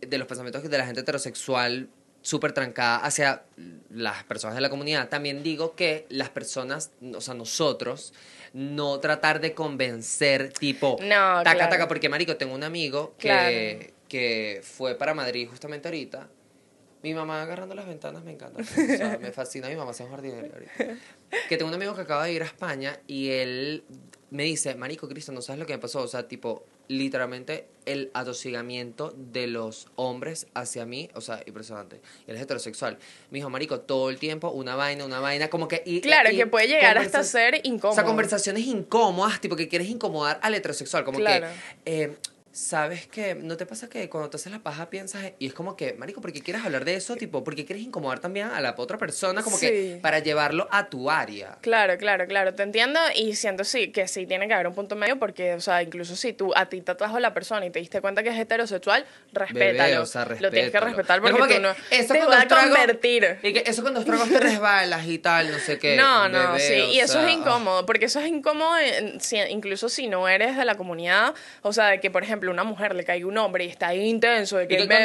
de 0.00 0.18
los 0.18 0.26
pensamientos 0.26 0.68
de 0.68 0.76
la 0.76 0.86
gente 0.86 1.02
heterosexual 1.02 1.88
súper 2.22 2.52
trancada 2.52 2.96
hacia 2.98 3.44
las 3.90 4.24
personas 4.24 4.54
de 4.54 4.60
la 4.60 4.70
comunidad, 4.70 5.08
también 5.08 5.42
digo 5.42 5.74
que 5.74 6.06
las 6.10 6.28
personas, 6.30 6.90
o 7.14 7.20
sea, 7.20 7.34
nosotros, 7.34 8.12
no 8.52 8.98
tratar 9.00 9.40
de 9.40 9.54
convencer 9.54 10.52
tipo, 10.52 10.96
No, 11.00 11.08
taca, 11.42 11.54
claro. 11.54 11.70
taca, 11.70 11.88
porque 11.88 12.08
marico, 12.08 12.36
tengo 12.36 12.54
un 12.54 12.64
amigo 12.64 13.14
que, 13.18 13.28
Claro. 13.28 13.94
que 14.08 14.60
fue 14.62 14.94
para 14.96 15.14
Madrid 15.14 15.48
justamente 15.48 15.88
ahorita. 15.88 16.28
Mi 17.02 17.14
mamá 17.14 17.42
agarrando 17.42 17.74
las 17.74 17.86
ventanas 17.86 18.22
me 18.24 18.32
encanta. 18.32 18.60
O 18.60 18.64
sea, 18.64 19.16
me 19.22 19.32
fascina 19.32 19.68
mi 19.68 19.76
mamá, 19.76 19.92
es 19.92 20.00
un 20.00 20.10
jardinero 20.10 20.52
ahorita. 20.52 20.98
Que 21.48 21.56
tengo 21.56 21.68
un 21.68 21.74
amigo 21.74 21.94
que 21.94 22.02
acaba 22.02 22.24
de 22.24 22.32
ir 22.34 22.42
a 22.42 22.46
España 22.46 22.98
y 23.06 23.30
él 23.30 23.84
me 24.30 24.42
dice, 24.42 24.74
Marico 24.74 25.08
Cristo, 25.08 25.32
no 25.32 25.40
sabes 25.40 25.60
lo 25.60 25.66
que 25.66 25.72
me 25.72 25.78
pasó. 25.78 26.02
O 26.02 26.08
sea, 26.08 26.28
tipo, 26.28 26.66
literalmente 26.90 27.68
el 27.86 28.10
atosigamiento 28.14 29.14
de 29.16 29.46
los 29.46 29.86
hombres 29.94 30.48
hacia 30.54 30.84
mí, 30.84 31.08
o 31.14 31.20
sea, 31.20 31.40
impresionante. 31.46 32.00
Y 32.26 32.30
él 32.30 32.36
es 32.36 32.42
heterosexual. 32.42 32.98
Me 33.30 33.38
dijo, 33.38 33.48
Marico, 33.48 33.80
todo 33.80 34.10
el 34.10 34.18
tiempo 34.18 34.50
una 34.50 34.74
vaina, 34.74 35.04
una 35.04 35.20
vaina, 35.20 35.48
como 35.48 35.68
que. 35.68 35.82
Y, 35.86 36.00
Claro, 36.00 36.30
y 36.30 36.36
que 36.36 36.46
puede 36.46 36.66
llegar 36.66 36.98
hasta 36.98 37.22
ser 37.22 37.60
incómodo. 37.64 37.92
O 37.92 37.94
sea, 37.94 38.04
conversaciones 38.04 38.66
incómodas, 38.66 39.40
tipo 39.40 39.54
que 39.54 39.68
quieres 39.68 39.88
incomodar 39.88 40.40
al 40.42 40.54
heterosexual. 40.54 41.04
Como 41.04 41.18
Claro. 41.18 41.46
que, 41.84 42.02
eh, 42.02 42.16
¿sabes 42.52 43.06
qué? 43.06 43.34
¿No 43.34 43.56
te 43.56 43.64
pasa 43.64 43.88
que 43.88 44.08
cuando 44.08 44.28
te 44.30 44.36
haces 44.36 44.50
la 44.50 44.58
paja 44.58 44.90
piensas, 44.90 45.22
y 45.38 45.46
es 45.46 45.54
como 45.54 45.76
que, 45.76 45.92
Marico, 45.94 46.20
¿por 46.20 46.32
qué 46.32 46.40
quieres 46.42 46.64
hablar 46.64 46.84
de 46.84 46.94
eso? 46.96 47.14
Tipo, 47.16 47.44
¿por 47.44 47.54
qué 47.54 47.64
quieres 47.64 47.84
incomodar 47.84 48.18
también 48.18 48.48
a 48.48 48.60
la 48.60 48.74
otra 48.76 48.98
persona? 48.98 49.42
Como 49.42 49.58
que 49.58 49.68
Sí. 49.94 49.98
para 50.02 50.18
llevarlo 50.18 50.66
a 50.72 50.88
tu 50.88 51.10
área. 51.10 51.58
Claro, 51.60 51.96
claro, 51.96 52.26
claro, 52.26 52.54
te 52.54 52.62
entiendo 52.64 52.98
y 53.14 53.36
siento 53.36 53.62
sí 53.64 53.92
que 53.92 54.08
sí 54.08 54.26
tiene 54.26 54.48
que 54.48 54.54
haber 54.54 54.66
un 54.66 54.74
punto 54.74 54.96
medio 54.96 55.18
porque, 55.18 55.54
o 55.54 55.60
sea, 55.60 55.82
incluso 55.82 56.16
si 56.16 56.32
tú 56.32 56.52
a 56.56 56.66
ti 56.66 56.80
te 56.80 56.90
atrajo 56.92 57.20
la 57.20 57.32
persona 57.34 57.64
y 57.66 57.70
te 57.70 57.78
diste 57.78 58.00
cuenta 58.00 58.22
que 58.22 58.30
es 58.30 58.38
heterosexual, 58.38 59.06
respétalo. 59.32 59.78
Bebé, 59.84 59.98
o 59.98 60.06
sea, 60.06 60.24
Lo 60.40 60.50
tienes 60.50 60.72
que 60.72 60.80
respetar 60.80 61.18
Es 61.18 61.22
porque 61.22 61.32
como 61.38 61.46
tú 61.46 61.54
que 61.54 61.60
no 61.60 61.70
eso 61.90 62.14
te 62.14 62.24
va 62.24 62.40
a 62.40 62.48
convertir. 62.48 63.38
Y 63.42 63.52
que 63.52 63.62
eso 63.66 63.82
con 63.84 63.94
dos 63.94 64.04
tragos 64.04 64.28
te 64.28 64.40
resbalas 64.40 65.06
y 65.06 65.18
tal, 65.18 65.52
no 65.52 65.58
sé 65.58 65.78
qué. 65.78 65.96
No, 65.96 66.28
no, 66.28 66.52
Bebé, 66.54 66.60
sí, 66.60 66.74
y 66.94 66.98
eso 67.00 67.14
sea, 67.14 67.28
es 67.28 67.34
incómodo, 67.36 67.86
porque 67.86 68.06
eso 68.06 68.18
es 68.20 68.26
incómodo 68.26 68.74
incluso 69.50 69.88
si 69.88 70.08
no 70.08 70.28
eres 70.28 70.56
de 70.56 70.64
la 70.64 70.76
comunidad, 70.76 71.34
o 71.62 71.72
sea, 71.72 71.88
de 71.88 72.00
que 72.00 72.10
por 72.10 72.22
ejemplo 72.24 72.39
una 72.48 72.64
mujer 72.64 72.94
le 72.94 73.04
caiga 73.04 73.26
un 73.26 73.36
hombre 73.36 73.64
y 73.64 73.68
está 73.68 73.88
ahí 73.88 74.00
intenso, 74.08 74.56
de 74.56 74.66
que, 74.66 74.76
que 74.78 74.86
me- 74.86 74.96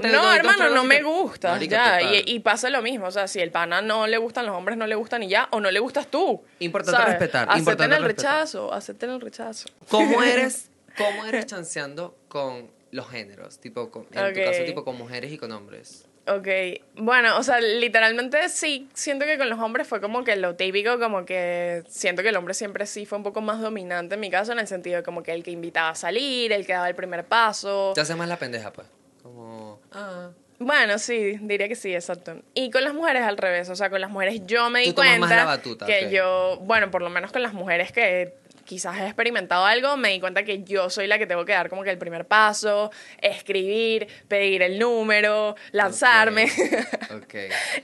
te 0.00 0.08
no, 0.08 0.32
hermano, 0.32 0.70
no 0.70 0.84
me 0.84 1.02
gusta, 1.02 1.52
Marica, 1.52 2.00
ya, 2.00 2.12
y, 2.12 2.22
y 2.26 2.38
pasa 2.40 2.70
lo 2.70 2.82
mismo, 2.82 3.06
o 3.06 3.10
sea, 3.10 3.26
si 3.26 3.40
el 3.40 3.50
pana 3.50 3.82
no 3.82 4.06
le 4.06 4.18
gustan 4.18 4.46
los 4.46 4.54
hombres, 4.54 4.78
no 4.78 4.86
le 4.86 4.94
gustan 4.94 5.22
y 5.22 5.28
ya, 5.28 5.48
o 5.50 5.60
no 5.60 5.70
le 5.70 5.80
gustas 5.80 6.06
tú. 6.08 6.44
Importante 6.60 7.00
¿sabes? 7.00 7.18
respetar, 7.18 7.48
Acepten 7.50 7.92
el 7.92 8.04
respetar. 8.04 8.34
rechazo, 8.36 8.72
acepten 8.72 9.10
el 9.10 9.20
rechazo. 9.20 9.68
¿Cómo 9.88 10.22
eres, 10.22 10.70
cómo 10.96 11.24
eres 11.26 11.46
chanceando 11.46 12.16
con 12.28 12.70
los 12.90 13.08
géneros? 13.10 13.58
Tipo, 13.58 13.90
con- 13.90 14.06
en 14.12 14.26
Ok. 14.26 14.34
tu 14.34 14.44
caso, 14.44 14.64
tipo 14.64 14.84
con 14.84 14.96
mujeres 14.96 15.32
y 15.32 15.38
con 15.38 15.50
hombres. 15.52 16.06
Ok, 16.26 16.48
bueno, 16.96 17.36
o 17.36 17.42
sea, 17.42 17.60
literalmente 17.60 18.48
sí, 18.48 18.88
siento 18.94 19.26
que 19.26 19.36
con 19.36 19.50
los 19.50 19.58
hombres 19.58 19.86
fue 19.86 20.00
como 20.00 20.24
que 20.24 20.36
lo 20.36 20.54
típico, 20.54 20.98
como 20.98 21.26
que 21.26 21.82
siento 21.86 22.22
que 22.22 22.30
el 22.30 22.36
hombre 22.36 22.54
siempre 22.54 22.86
sí 22.86 23.04
fue 23.04 23.18
un 23.18 23.24
poco 23.24 23.42
más 23.42 23.60
dominante 23.60 24.14
en 24.14 24.20
mi 24.20 24.30
caso, 24.30 24.52
en 24.52 24.58
el 24.58 24.66
sentido 24.66 24.96
de 24.96 25.02
como 25.02 25.22
que 25.22 25.32
el 25.32 25.42
que 25.42 25.50
invitaba 25.50 25.90
a 25.90 25.94
salir, 25.94 26.52
el 26.52 26.64
que 26.64 26.72
daba 26.72 26.88
el 26.88 26.94
primer 26.94 27.24
paso. 27.24 27.92
Te 27.94 28.00
hace 28.00 28.14
más 28.14 28.26
la 28.28 28.38
pendeja, 28.38 28.72
pues. 28.72 28.86
Como, 29.22 29.80
ah. 29.92 30.30
Bueno, 30.58 30.98
sí, 30.98 31.36
diría 31.42 31.68
que 31.68 31.74
sí, 31.74 31.94
exacto. 31.94 32.36
Y 32.54 32.70
con 32.70 32.84
las 32.84 32.94
mujeres 32.94 33.22
al 33.24 33.36
revés, 33.36 33.68
o 33.68 33.76
sea, 33.76 33.90
con 33.90 34.00
las 34.00 34.10
mujeres 34.10 34.46
yo 34.46 34.70
me 34.70 34.80
di 34.80 34.86
Tú 34.86 34.94
tomas 34.94 35.18
cuenta 35.18 35.26
más 35.26 35.36
la 35.36 35.44
batuta, 35.44 35.84
que 35.84 36.10
yo, 36.10 36.58
bueno, 36.62 36.90
por 36.90 37.02
lo 37.02 37.10
menos 37.10 37.32
con 37.32 37.42
las 37.42 37.52
mujeres 37.52 37.92
que 37.92 38.34
quizás 38.64 38.98
he 38.98 39.04
experimentado 39.06 39.64
algo, 39.64 39.96
me 39.96 40.10
di 40.10 40.20
cuenta 40.20 40.44
que 40.44 40.62
yo 40.64 40.90
soy 40.90 41.06
la 41.06 41.18
que 41.18 41.26
tengo 41.26 41.44
que 41.44 41.52
dar 41.52 41.68
como 41.68 41.82
que 41.82 41.90
el 41.90 41.98
primer 41.98 42.26
paso, 42.26 42.90
escribir, 43.20 44.08
pedir 44.28 44.62
el 44.62 44.78
número, 44.78 45.56
lanzarme. 45.72 46.50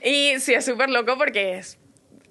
Y 0.03 0.39
sí, 0.39 0.53
es 0.53 0.65
súper 0.65 0.89
loco 0.89 1.17
porque 1.17 1.57
es 1.57 1.77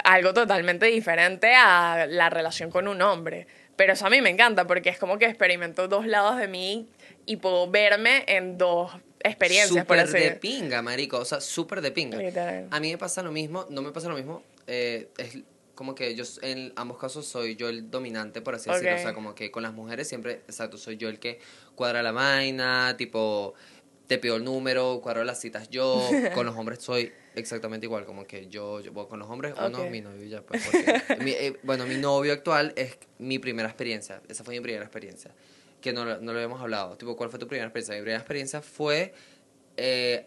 algo 0.04 0.32
totalmente 0.34 0.86
diferente 0.86 1.54
a 1.54 2.06
la 2.08 2.30
relación 2.30 2.70
con 2.70 2.88
un 2.88 3.02
hombre. 3.02 3.46
Pero 3.76 3.94
eso 3.94 4.06
a 4.06 4.10
mí 4.10 4.20
me 4.20 4.30
encanta 4.30 4.66
porque 4.66 4.90
es 4.90 4.98
como 4.98 5.18
que 5.18 5.24
experimento 5.26 5.88
dos 5.88 6.06
lados 6.06 6.36
de 6.36 6.48
mí 6.48 6.88
y 7.26 7.36
puedo 7.36 7.70
verme 7.70 8.24
en 8.26 8.58
dos 8.58 8.92
experiencias, 9.20 9.84
Súper 9.84 10.06
de 10.08 10.32
pinga, 10.32 10.82
marico. 10.82 11.18
O 11.18 11.24
sea, 11.24 11.40
súper 11.40 11.80
de 11.80 11.90
pinga. 11.90 12.18
Literal. 12.18 12.68
A 12.70 12.80
mí 12.80 12.90
me 12.90 12.98
pasa 12.98 13.22
lo 13.22 13.32
mismo, 13.32 13.66
no 13.70 13.82
me 13.82 13.90
pasa 13.92 14.08
lo 14.08 14.16
mismo. 14.16 14.42
eh, 14.66 15.08
es 15.18 15.38
como 15.80 15.94
que 15.94 16.14
yo 16.14 16.24
en 16.42 16.74
ambos 16.76 16.98
casos 16.98 17.24
soy 17.24 17.56
yo 17.56 17.70
el 17.70 17.90
dominante, 17.90 18.42
por 18.42 18.54
así 18.54 18.68
decirlo. 18.68 18.96
O 18.96 18.98
sea, 18.98 19.14
como 19.14 19.34
que 19.34 19.50
con 19.50 19.62
las 19.62 19.72
mujeres 19.72 20.06
siempre, 20.06 20.42
exacto, 20.46 20.76
soy 20.76 20.98
yo 20.98 21.08
el 21.08 21.18
que 21.18 21.40
cuadra 21.74 22.02
la 22.02 22.12
vaina, 22.12 22.98
tipo, 22.98 23.54
te 24.06 24.18
pido 24.18 24.36
el 24.36 24.44
número, 24.44 25.00
cuadro 25.02 25.24
las 25.24 25.40
citas 25.40 25.70
yo. 25.70 26.10
Con 26.34 26.44
los 26.44 26.54
hombres 26.54 26.80
soy 26.82 27.10
exactamente 27.34 27.86
igual, 27.86 28.04
como 28.04 28.26
que 28.26 28.46
yo, 28.48 28.80
yo 28.80 28.92
con 29.08 29.18
los 29.20 29.30
hombres, 29.30 29.54
uno 29.56 29.78
Ok. 29.78 29.84
es 29.86 29.90
mi 29.90 30.02
novio 30.02 30.24
ya, 30.26 30.42
pues. 30.42 30.62
porque 30.62 30.84
mi- 31.22 31.30
eh, 31.30 31.58
bueno, 31.62 31.86
mi 31.86 31.96
novio 31.96 32.34
actual 32.34 32.74
es 32.76 32.98
mi 33.18 33.38
primera 33.38 33.66
experiencia. 33.70 34.20
Esa 34.28 34.44
fue 34.44 34.52
mi 34.52 34.60
primera 34.60 34.84
experiencia. 34.84 35.34
Que 35.80 35.94
no, 35.94 36.04
no 36.04 36.32
lo 36.32 36.38
habíamos 36.38 36.60
hablado. 36.60 36.98
Tipo, 36.98 37.16
¿cuál 37.16 37.30
fue 37.30 37.38
tu 37.38 37.46
primera 37.48 37.66
experiencia? 37.68 37.94
Mi 37.94 38.02
primera 38.02 38.18
experiencia 38.18 38.60
fue 38.60 39.14
eh, 39.78 40.26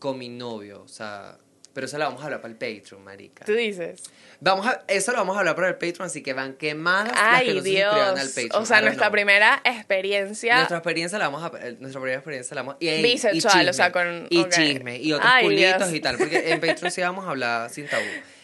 con 0.00 0.18
mi 0.18 0.28
novio, 0.28 0.82
o 0.82 0.88
sea, 0.88 1.38
pero 1.78 1.86
eso 1.86 1.96
lo 1.96 2.06
vamos 2.06 2.20
a 2.22 2.24
hablar 2.24 2.40
para 2.40 2.50
el 2.52 2.58
Patreon, 2.58 3.04
marica. 3.04 3.44
Tú 3.44 3.52
dices. 3.52 4.02
Vamos 4.40 4.66
a, 4.66 4.82
eso 4.88 5.12
lo 5.12 5.18
vamos 5.18 5.36
a 5.36 5.38
hablar 5.38 5.54
para 5.54 5.68
el 5.68 5.74
Patreon, 5.74 6.06
así 6.06 6.24
que 6.24 6.32
van 6.32 6.54
quemadas 6.54 7.12
las 7.12 7.14
que 7.14 7.20
Ay, 7.20 7.46
no 7.46 7.52
se 7.52 7.58
suscriban 7.60 7.94
Dios. 7.94 8.20
al 8.20 8.28
Patreon. 8.28 8.62
O 8.62 8.66
sea, 8.66 8.80
nuestra 8.80 9.06
know. 9.06 9.12
primera 9.12 9.62
experiencia. 9.64 10.56
Nuestra 10.56 10.78
experiencia 10.78 11.18
la 11.20 11.28
vamos 11.28 11.44
a 11.44 11.68
eh, 11.68 11.76
nuestra 11.78 12.00
primera 12.00 12.18
experiencia 12.18 12.54
la 12.56 12.62
vamos 12.62 12.76
y, 12.80 12.88
y 12.88 13.00
Bisexual, 13.02 13.68
o 13.68 13.72
sea, 13.72 13.92
con- 13.92 14.26
y 14.28 14.44
chisme 14.48 14.98
y 14.98 15.12
otros 15.12 15.30
Ay, 15.32 15.44
culitos 15.44 15.78
Dios. 15.78 15.94
y 15.94 16.00
tal, 16.00 16.18
porque 16.18 16.50
en 16.50 16.60
Patreon 16.60 16.90
sí 16.90 17.00
vamos 17.00 17.24
a 17.26 17.30
hablar 17.30 17.70
sin 17.70 17.86
tabú. 17.86 18.02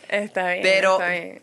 Está 0.09 0.53
bien. 0.53 0.63
Pero- 0.63 0.93
está 0.93 1.11
bien. 1.11 1.43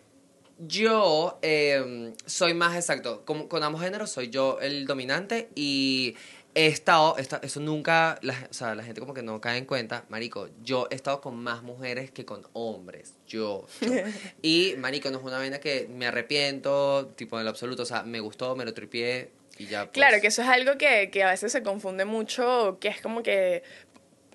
Yo 0.64 1.38
eh, 1.42 2.12
soy 2.24 2.54
más 2.54 2.76
exacto, 2.76 3.24
como, 3.24 3.48
con 3.48 3.62
ambos 3.64 3.82
géneros 3.82 4.10
soy 4.10 4.30
yo 4.30 4.58
el 4.60 4.86
dominante 4.86 5.48
y 5.56 6.14
he 6.54 6.66
estado, 6.66 7.16
esta- 7.18 7.40
eso 7.42 7.60
nunca, 7.60 8.18
la, 8.22 8.34
o 8.50 8.52
sea, 8.52 8.74
la 8.74 8.82
gente 8.84 9.00
como 9.00 9.14
que 9.14 9.22
no 9.22 9.40
cae 9.40 9.56
en 9.58 9.64
cuenta, 9.64 10.04
marico, 10.08 10.48
yo 10.62 10.86
he 10.90 10.94
estado 10.94 11.20
con 11.20 11.36
más 11.36 11.62
mujeres 11.62 12.10
que 12.10 12.24
con 12.24 12.46
hombres, 12.52 13.14
yo, 13.26 13.66
yo. 13.80 13.88
Y, 14.42 14.74
marico, 14.78 15.10
no 15.10 15.18
es 15.18 15.24
una 15.24 15.38
vaina 15.38 15.58
que 15.60 15.88
me 15.88 16.06
arrepiento, 16.06 17.12
tipo 17.16 17.38
en 17.38 17.44
lo 17.44 17.50
absoluto, 17.50 17.82
o 17.84 17.86
sea, 17.86 18.02
me 18.02 18.20
gustó, 18.20 18.54
me 18.56 18.64
lo 18.64 18.74
tripié 18.74 19.30
y 19.58 19.66
ya. 19.66 19.84
pues. 19.84 19.92
Claro, 19.92 20.20
que 20.20 20.26
eso 20.26 20.42
es 20.42 20.48
algo 20.48 20.76
que, 20.78 21.10
que 21.10 21.22
a 21.22 21.30
veces 21.30 21.52
se 21.52 21.62
confunde 21.62 22.04
mucho, 22.04 22.76
que 22.80 22.88
es 22.88 23.00
como 23.00 23.22
que 23.22 23.62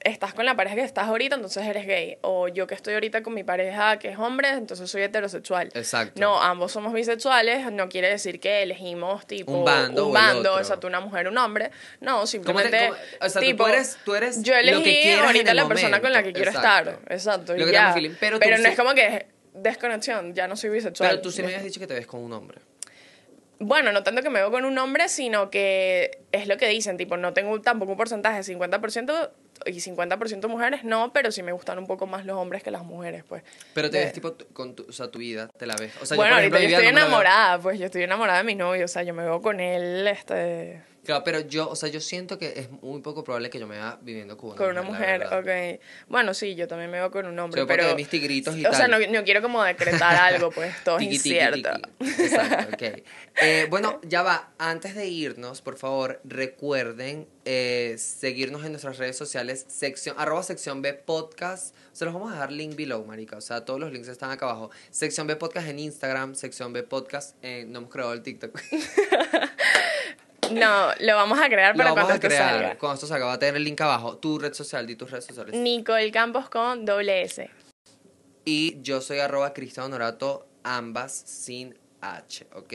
estás 0.08 0.34
con 0.34 0.46
la 0.46 0.56
pareja 0.56 0.76
que 0.76 0.82
estás 0.84 1.08
ahorita, 1.08 1.36
entonces 1.36 1.64
eres 1.66 1.86
gay. 1.88 2.18
O 2.22 2.48
yo 2.48 2.68
que 2.68 2.76
estoy 2.76 2.94
ahorita 2.96 3.24
con 3.24 3.34
mi 3.34 3.44
pareja 3.44 3.98
que 4.00 4.10
es 4.10 4.18
hombre, 4.20 4.50
entonces 4.50 4.90
soy 4.90 5.02
heterosexual. 5.04 5.70
Exacto. 5.74 6.20
No, 6.22 6.42
ambos 6.42 6.72
somos 6.72 6.94
bisexuales, 6.94 7.72
no 7.72 7.90
quiere 7.90 8.10
decir 8.10 8.40
que 8.40 8.64
elegimos 8.64 9.26
tipo 9.28 9.52
Un 9.52 9.66
bando 9.66 10.04
o 10.06 10.08
un 10.08 10.14
bando, 10.14 10.52
otro. 10.52 10.60
exacto, 10.60 10.88
una 10.88 11.00
mujer, 11.00 11.28
un 11.28 11.38
hombre. 11.38 11.72
No, 12.02 12.12
¿Cómo 12.14 12.22
te- 12.24 12.28
simplemente 12.28 12.88
cómo- 12.88 13.00
o 13.22 13.30
sea, 13.30 13.42
tú 13.42 13.48
tipo, 13.48 13.68
eres- 13.68 13.98
tú 14.06 14.16
eres 14.16 14.42
yo 14.44 14.54
lo 14.54 14.60
que 14.62 14.68
elegí 14.70 15.12
ahorita 15.14 15.54
la 15.54 15.68
persona 15.68 16.00
con 16.02 16.12
la 16.12 16.24
que 16.24 16.34
quiero 16.34 16.52
exacto. 16.52 16.92
estar. 16.92 17.14
Exacto, 17.14 17.56
Lo 17.58 17.66
que 17.66 17.72
ya. 17.72 17.94
feeling, 17.94 18.12
pero 18.20 18.40
Pero, 18.40 18.56
tú 18.58 18.62
no 18.64 18.68
sí- 18.68 18.72
es 18.74 18.78
como 18.80 18.94
que 18.94 19.28
desconexión, 19.54 20.34
ya 20.36 20.48
no 20.48 20.56
soy 20.56 20.70
bisexual. 20.70 21.10
Pero 21.10 21.22
tú 21.22 21.32
sí 21.32 21.42
me 21.42 21.48
habías 21.48 21.64
dicho 21.64 21.80
que 21.80 21.88
te 21.88 21.94
ves 21.96 22.08
con 22.08 22.22
un 22.24 22.32
hombre. 22.34 22.60
Bueno, 23.60 23.92
no 23.92 24.04
tanto 24.04 24.22
que 24.22 24.30
me 24.30 24.40
veo 24.40 24.52
con 24.52 24.66
un 24.66 24.78
hombre, 24.78 25.10
sino 25.10 25.50
que 25.50 26.20
es 26.32 26.48
lo 26.48 26.58
que 26.58 26.68
dicen, 26.68 26.96
tipo, 26.96 27.18
no 27.18 27.34
tengo 27.34 27.60
tampoco 27.60 27.94
un 27.94 27.98
porcentaje, 27.98 28.44
50% 28.44 29.32
y 29.68 29.80
50% 29.82 30.48
mujeres, 30.48 30.84
no, 30.84 31.12
pero 31.14 31.32
sí 31.32 31.44
me 31.44 31.52
gustan 31.52 31.78
un 31.80 31.88
poco 31.88 32.08
más 32.08 32.26
los 32.26 32.38
hombres 32.38 32.64
que 32.64 32.72
las 32.72 32.84
mujeres, 32.84 33.24
pues. 33.28 33.44
Pero 33.74 33.90
te 33.90 34.00
ves 34.00 34.14
tipo 34.14 34.34
tu- 34.34 34.48
con 34.54 34.76
tu, 34.76 34.86
o 34.88 34.92
sea, 34.92 35.10
tu 35.12 35.20
vida, 35.20 35.50
te 35.58 35.66
la 35.66 35.76
ves. 35.76 35.92
O 36.02 36.06
sea, 36.06 36.16
bueno, 36.18 36.32
yo, 36.42 36.50
por 36.50 36.58
ejemplo, 36.58 36.58
ahorita 36.60 36.72
yo 36.72 36.78
estoy 36.80 36.94
no 36.94 37.00
enamorada, 37.08 37.60
pues 37.60 37.80
yo 37.80 37.86
estoy 37.86 38.04
enamorada 38.04 38.38
de 38.40 38.44
mi 38.46 38.56
novio, 38.56 38.86
o 38.86 38.88
sea, 38.88 39.04
yo 39.04 39.14
me 39.14 39.24
veo 39.24 39.42
con 39.42 39.60
él, 39.60 40.08
este, 40.08 40.82
Claro, 41.08 41.24
pero 41.24 41.40
yo, 41.40 41.70
o 41.70 41.76
sea, 41.78 41.88
yo 41.88 42.02
siento 42.02 42.38
que 42.38 42.60
es 42.60 42.70
muy 42.70 43.00
poco 43.00 43.24
probable 43.24 43.50
que 43.50 43.60
yo 43.60 43.66
me 43.66 43.78
vea 43.78 43.98
viviendo 44.02 44.36
con 44.36 44.50
una 44.50 44.58
con 44.58 44.70
una 44.72 44.82
mujer. 44.82 45.24
ok. 45.24 45.82
Bueno, 46.10 46.34
sí, 46.34 46.54
yo 46.54 46.68
también 46.68 46.92
me 46.92 46.98
veo 46.98 47.10
con 47.12 47.26
un 47.26 47.40
hombre, 47.40 47.62
porque 47.62 47.82
pero... 47.82 47.96
mis 47.96 48.10
tigritos 48.10 48.58
y 48.58 48.66
o 48.66 48.74
sea, 48.74 48.90
no, 48.90 49.00
no 49.00 49.24
quiero 49.24 49.42
como 49.42 49.64
decretar 49.64 50.16
algo, 50.34 50.52
pues, 50.52 50.76
todo 50.84 50.98
es 50.98 51.04
incierto. 51.04 51.70
Exacto, 52.02 52.68
ok. 52.74 53.04
Eh, 53.42 53.68
bueno, 53.70 54.02
ya 54.04 54.22
va. 54.22 54.52
Antes 54.58 54.96
de 54.96 55.08
irnos, 55.08 55.62
por 55.62 55.78
favor, 55.78 56.20
recuerden 56.26 57.26
eh, 57.46 57.96
seguirnos 57.98 58.66
en 58.66 58.74
nuestras 58.74 58.98
redes 58.98 59.18
sociales, 59.18 59.64
sección, 59.70 60.14
arroba 60.20 60.44
sección 60.44 60.82
B 60.82 60.94
podcast. 60.94 61.74
Se 61.94 62.04
los 62.04 62.14
vamos 62.14 62.32
a 62.32 62.34
dejar 62.34 62.52
link 62.52 62.76
below, 62.76 63.06
marica. 63.06 63.38
O 63.38 63.42
sea, 63.42 63.64
todos 63.64 63.80
los 63.80 63.94
links 63.94 64.10
están 64.10 64.32
acá 64.32 64.48
abajo. 64.48 64.72
Sección 64.92 65.26
B 65.26 65.38
podcast 65.38 65.70
en 65.70 65.80
Instagram, 65.80 66.36
sección 66.36 66.74
B 66.74 66.84
podcast 66.84 67.42
en... 67.42 67.72
No 67.72 67.80
hemos 67.80 67.92
creado 67.92 68.12
el 68.12 68.24
TikTok. 68.24 68.60
No, 70.52 70.90
lo 71.00 71.16
vamos 71.16 71.40
a 71.40 71.48
crear 71.48 71.76
Lo 71.76 71.78
para 71.84 71.90
vamos 71.92 72.06
cuando 72.06 72.12
a 72.14 72.16
esto 72.16 72.28
crear. 72.28 72.50
salga. 72.52 72.78
Cuando 72.78 72.94
esto 72.96 73.08
salga, 73.08 73.26
va 73.26 73.34
a 73.34 73.40
tener 73.40 73.56
el 73.56 73.64
link 73.64 73.80
abajo. 73.82 74.18
Tu 74.18 74.40
red 74.40 74.54
social, 74.54 74.86
di 74.88 74.96
tus 74.96 75.12
redes 75.12 75.26
sociales. 75.26 75.54
Nicole 75.56 76.12
Campos 76.12 76.50
con 76.50 76.86
doble 76.86 77.22
S. 77.24 77.50
Y 78.46 78.82
yo 78.82 79.02
soy 79.02 79.20
arroba 79.20 79.54
Cristian 79.54 79.88
Honorato, 79.88 80.48
ambas 80.64 81.12
sin 81.14 81.78
H, 82.02 82.48
¿ok? 82.54 82.74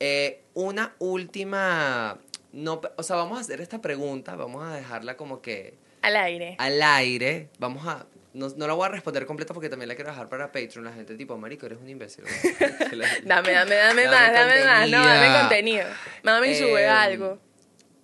Eh, 0.00 0.42
una 0.54 0.94
última... 0.98 2.18
No, 2.52 2.80
o 2.96 3.02
sea, 3.02 3.16
vamos 3.16 3.36
a 3.38 3.40
hacer 3.42 3.60
esta 3.60 3.80
pregunta, 3.82 4.34
vamos 4.36 4.66
a 4.66 4.72
dejarla 4.74 5.16
como 5.18 5.42
que 5.42 5.74
Al 6.00 6.16
aire. 6.16 6.56
al 6.58 6.80
aire. 6.82 7.50
Vamos 7.58 7.86
a... 7.86 8.06
No, 8.38 8.48
no 8.56 8.66
la 8.68 8.72
voy 8.74 8.86
a 8.86 8.88
responder 8.90 9.26
completa 9.26 9.52
porque 9.52 9.68
también 9.68 9.88
la 9.88 9.94
quiero 9.96 10.10
dejar 10.10 10.28
para 10.28 10.52
Patreon. 10.52 10.84
La 10.84 10.92
gente 10.92 11.16
tipo, 11.16 11.36
marico, 11.36 11.66
eres 11.66 11.78
un 11.80 11.88
imbécil. 11.88 12.24
Dame, 13.24 13.52
dame, 13.52 13.74
dame, 13.74 13.74
Dame 13.74 14.06
más, 14.06 14.32
dame 14.32 14.64
más. 14.64 14.90
No, 14.90 15.04
dame 15.04 15.40
contenido. 15.40 15.84
Mami, 16.22 16.54
sube 16.54 16.84
Em, 16.84 16.90
algo. 16.90 17.38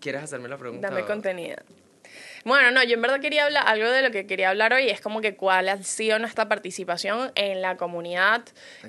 ¿Quieres 0.00 0.22
hacerme 0.24 0.48
la 0.48 0.58
pregunta? 0.58 0.88
Dame 0.88 1.04
contenido. 1.04 1.56
Bueno, 2.44 2.70
no, 2.70 2.82
yo 2.82 2.94
en 2.94 3.02
verdad 3.02 3.20
quería 3.20 3.46
hablar, 3.46 3.64
algo 3.66 3.88
de 3.88 4.02
lo 4.02 4.10
que 4.10 4.26
quería 4.26 4.50
hablar 4.50 4.74
hoy 4.74 4.90
es 4.90 5.00
como 5.00 5.20
que 5.20 5.34
cuál 5.34 5.68
ha 5.68 5.82
sido 5.82 6.18
nuestra 6.18 6.48
participación 6.48 7.32
en 7.34 7.62
la 7.62 7.76
comunidad. 7.76 8.42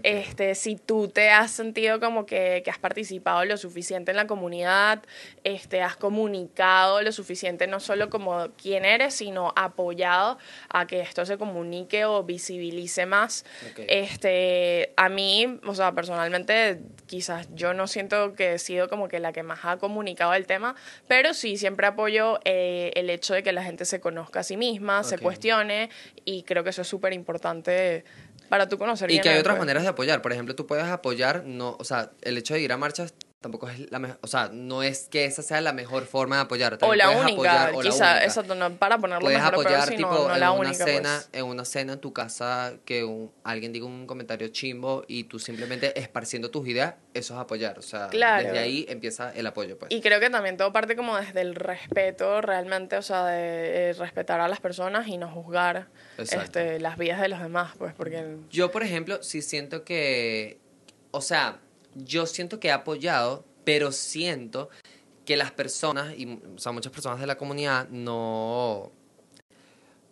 Este, 0.04 0.56
si 0.56 0.76
tú 0.76 1.08
te 1.08 1.30
has 1.30 1.52
sentido 1.52 2.00
como 2.00 2.26
que, 2.26 2.62
que 2.66 2.72
has 2.72 2.80
participado 2.80 3.46
lo 3.46 3.58
suficiente 3.58 4.12
en 4.12 4.18
la 4.18 4.28
comunidad, 4.28 5.04
este, 5.44 5.82
has 5.82 5.96
comunicado 5.96 7.02
lo 7.02 7.12
suficiente, 7.12 7.68
no 7.68 7.80
solo 7.80 8.10
como 8.10 8.50
quién 8.62 8.84
eres, 8.84 9.16
sino 9.16 9.54
apoyado 9.56 10.38
a 10.70 10.86
que 10.86 11.00
esto 11.00 11.26
se 11.26 11.38
comunique 11.38 12.06
o 12.06 12.24
visibilice 12.24 13.06
más. 13.06 13.46
Este, 13.88 14.94
a 14.98 15.08
mí, 15.08 15.60
o 15.66 15.76
sea, 15.76 15.94
personalmente, 15.94 16.82
quizás 17.08 17.48
yo 17.54 17.74
no 17.74 17.88
siento 17.88 18.34
que 18.34 18.54
he 18.54 18.60
sido 18.60 18.90
como 18.90 19.08
que 19.08 19.20
la 19.20 19.34
que 19.34 19.44
más 19.44 19.60
ha 19.64 19.78
comunicado 19.78 20.34
el 20.34 20.46
tema, 20.46 20.76
pero 21.08 21.34
sí 21.34 21.58
siempre 21.58 21.88
apoyo 21.88 22.40
eh, 22.46 22.92
el 22.96 23.10
hecho 23.10 23.34
de 23.34 23.44
que 23.44 23.52
la 23.52 23.64
gente 23.64 23.86
se 23.86 24.00
conozca 24.00 24.42
a 24.42 24.44
sí 24.44 24.58
misma, 24.58 25.04
se 25.04 25.18
cuestione, 25.18 25.90
y 26.24 26.44
creo 26.44 26.64
que 26.64 26.72
eso 26.72 26.82
es 26.82 26.88
súper 26.88 27.14
importante 27.14 28.04
para 28.50 28.70
tú 28.70 28.78
conocer 28.78 29.10
Y 29.10 29.14
bien 29.14 29.24
que 29.24 29.30
hay 29.30 29.40
otras 29.40 29.56
pues. 29.56 29.62
maneras 29.62 29.84
de 29.84 29.90
apoyar. 29.90 30.22
Por 30.22 30.32
ejemplo, 30.32 30.56
tú 30.56 30.68
puedes 30.68 30.86
apoyar, 30.86 31.44
no, 31.46 31.76
o 31.80 31.84
sea, 31.84 32.12
el 32.22 32.38
hecho 32.38 32.54
de 32.54 32.62
ir 32.62 32.72
a 32.72 32.78
marchas 32.78 33.14
tampoco 33.46 33.70
es 33.70 33.92
la 33.92 34.00
mejor, 34.00 34.18
o 34.24 34.28
sea, 34.28 34.50
no 34.52 34.82
es 34.82 35.08
que 35.08 35.26
esa 35.26 35.44
sea 35.44 35.62
la 35.62 35.72
mejor 35.72 36.06
forma 36.08 36.38
de 36.38 36.42
apoyar. 36.42 36.80
O 36.82 36.96
la 36.96 37.12
única, 37.12 37.28
apoyar, 37.68 37.74
o 37.76 37.84
la 37.84 37.90
quizá, 37.92 38.12
única. 38.14 38.24
exacto, 38.26 38.56
no 38.56 38.72
para 38.78 38.98
ponerlo 38.98 39.22
Puedes 39.22 39.38
mejor 39.38 39.54
apoyar 39.54 39.84
sino 39.88 39.98
tipo 39.98 40.28
no 40.28 40.34
en 40.34 40.40
la 40.40 40.50
una 40.52 40.70
única, 40.70 40.84
cena, 40.84 41.24
pues. 41.30 41.30
en 41.44 41.46
una 41.46 41.64
cena 41.64 41.94
en 41.94 42.00
tu 42.00 42.12
casa 42.12 42.74
que 42.86 43.04
un- 43.04 43.32
alguien 43.44 43.72
diga 43.72 43.86
un 43.86 44.08
comentario 44.08 44.48
chimbo 44.48 45.04
y 45.08 45.26
tú 45.26 45.38
simplemente 45.38 46.00
esparciendo 46.00 46.50
tus 46.50 46.68
ideas, 46.68 46.96
eso 47.14 47.36
es 47.36 47.40
apoyar, 47.40 47.78
o 47.78 47.84
sea, 47.84 48.08
Claro. 48.08 48.46
desde 48.48 48.58
ahí 48.58 48.88
empieza 48.90 49.32
el 49.36 49.46
apoyo, 49.46 49.78
pues. 49.78 49.92
Y 49.92 50.02
creo 50.02 50.20
que 50.20 50.32
también 50.32 50.58
todo 50.58 50.74
parte 50.74 50.96
como 50.96 51.16
desde 51.16 51.42
el 51.42 51.54
respeto 51.54 52.42
realmente, 52.42 52.98
o 52.98 53.04
sea, 53.04 53.26
de 53.28 53.92
eh, 53.92 53.94
respetar 53.94 54.40
a 54.40 54.48
las 54.48 54.60
personas 54.60 55.08
y 55.08 55.18
no 55.18 55.30
juzgar 55.30 55.88
este, 56.18 56.80
las 56.80 56.98
vidas 56.98 57.22
de 57.22 57.28
los 57.28 57.40
demás, 57.40 57.74
pues, 57.78 57.94
porque... 57.94 58.38
Yo, 58.50 58.72
por 58.72 58.82
ejemplo, 58.82 59.22
sí 59.22 59.44
siento 59.44 59.84
que, 59.84 60.58
o 61.12 61.22
sea, 61.22 61.60
yo 61.96 62.26
siento 62.26 62.60
que 62.60 62.68
he 62.68 62.72
apoyado, 62.72 63.46
pero 63.64 63.92
siento 63.92 64.70
que 65.26 65.38
las 65.38 65.52
personas, 65.52 66.14
y 66.18 66.40
o 66.56 66.60
sea, 66.60 66.72
muchas 66.72 66.92
personas 66.92 67.20
de 67.20 67.26
la 67.28 67.38
comunidad 67.38 67.90
no, 67.90 68.92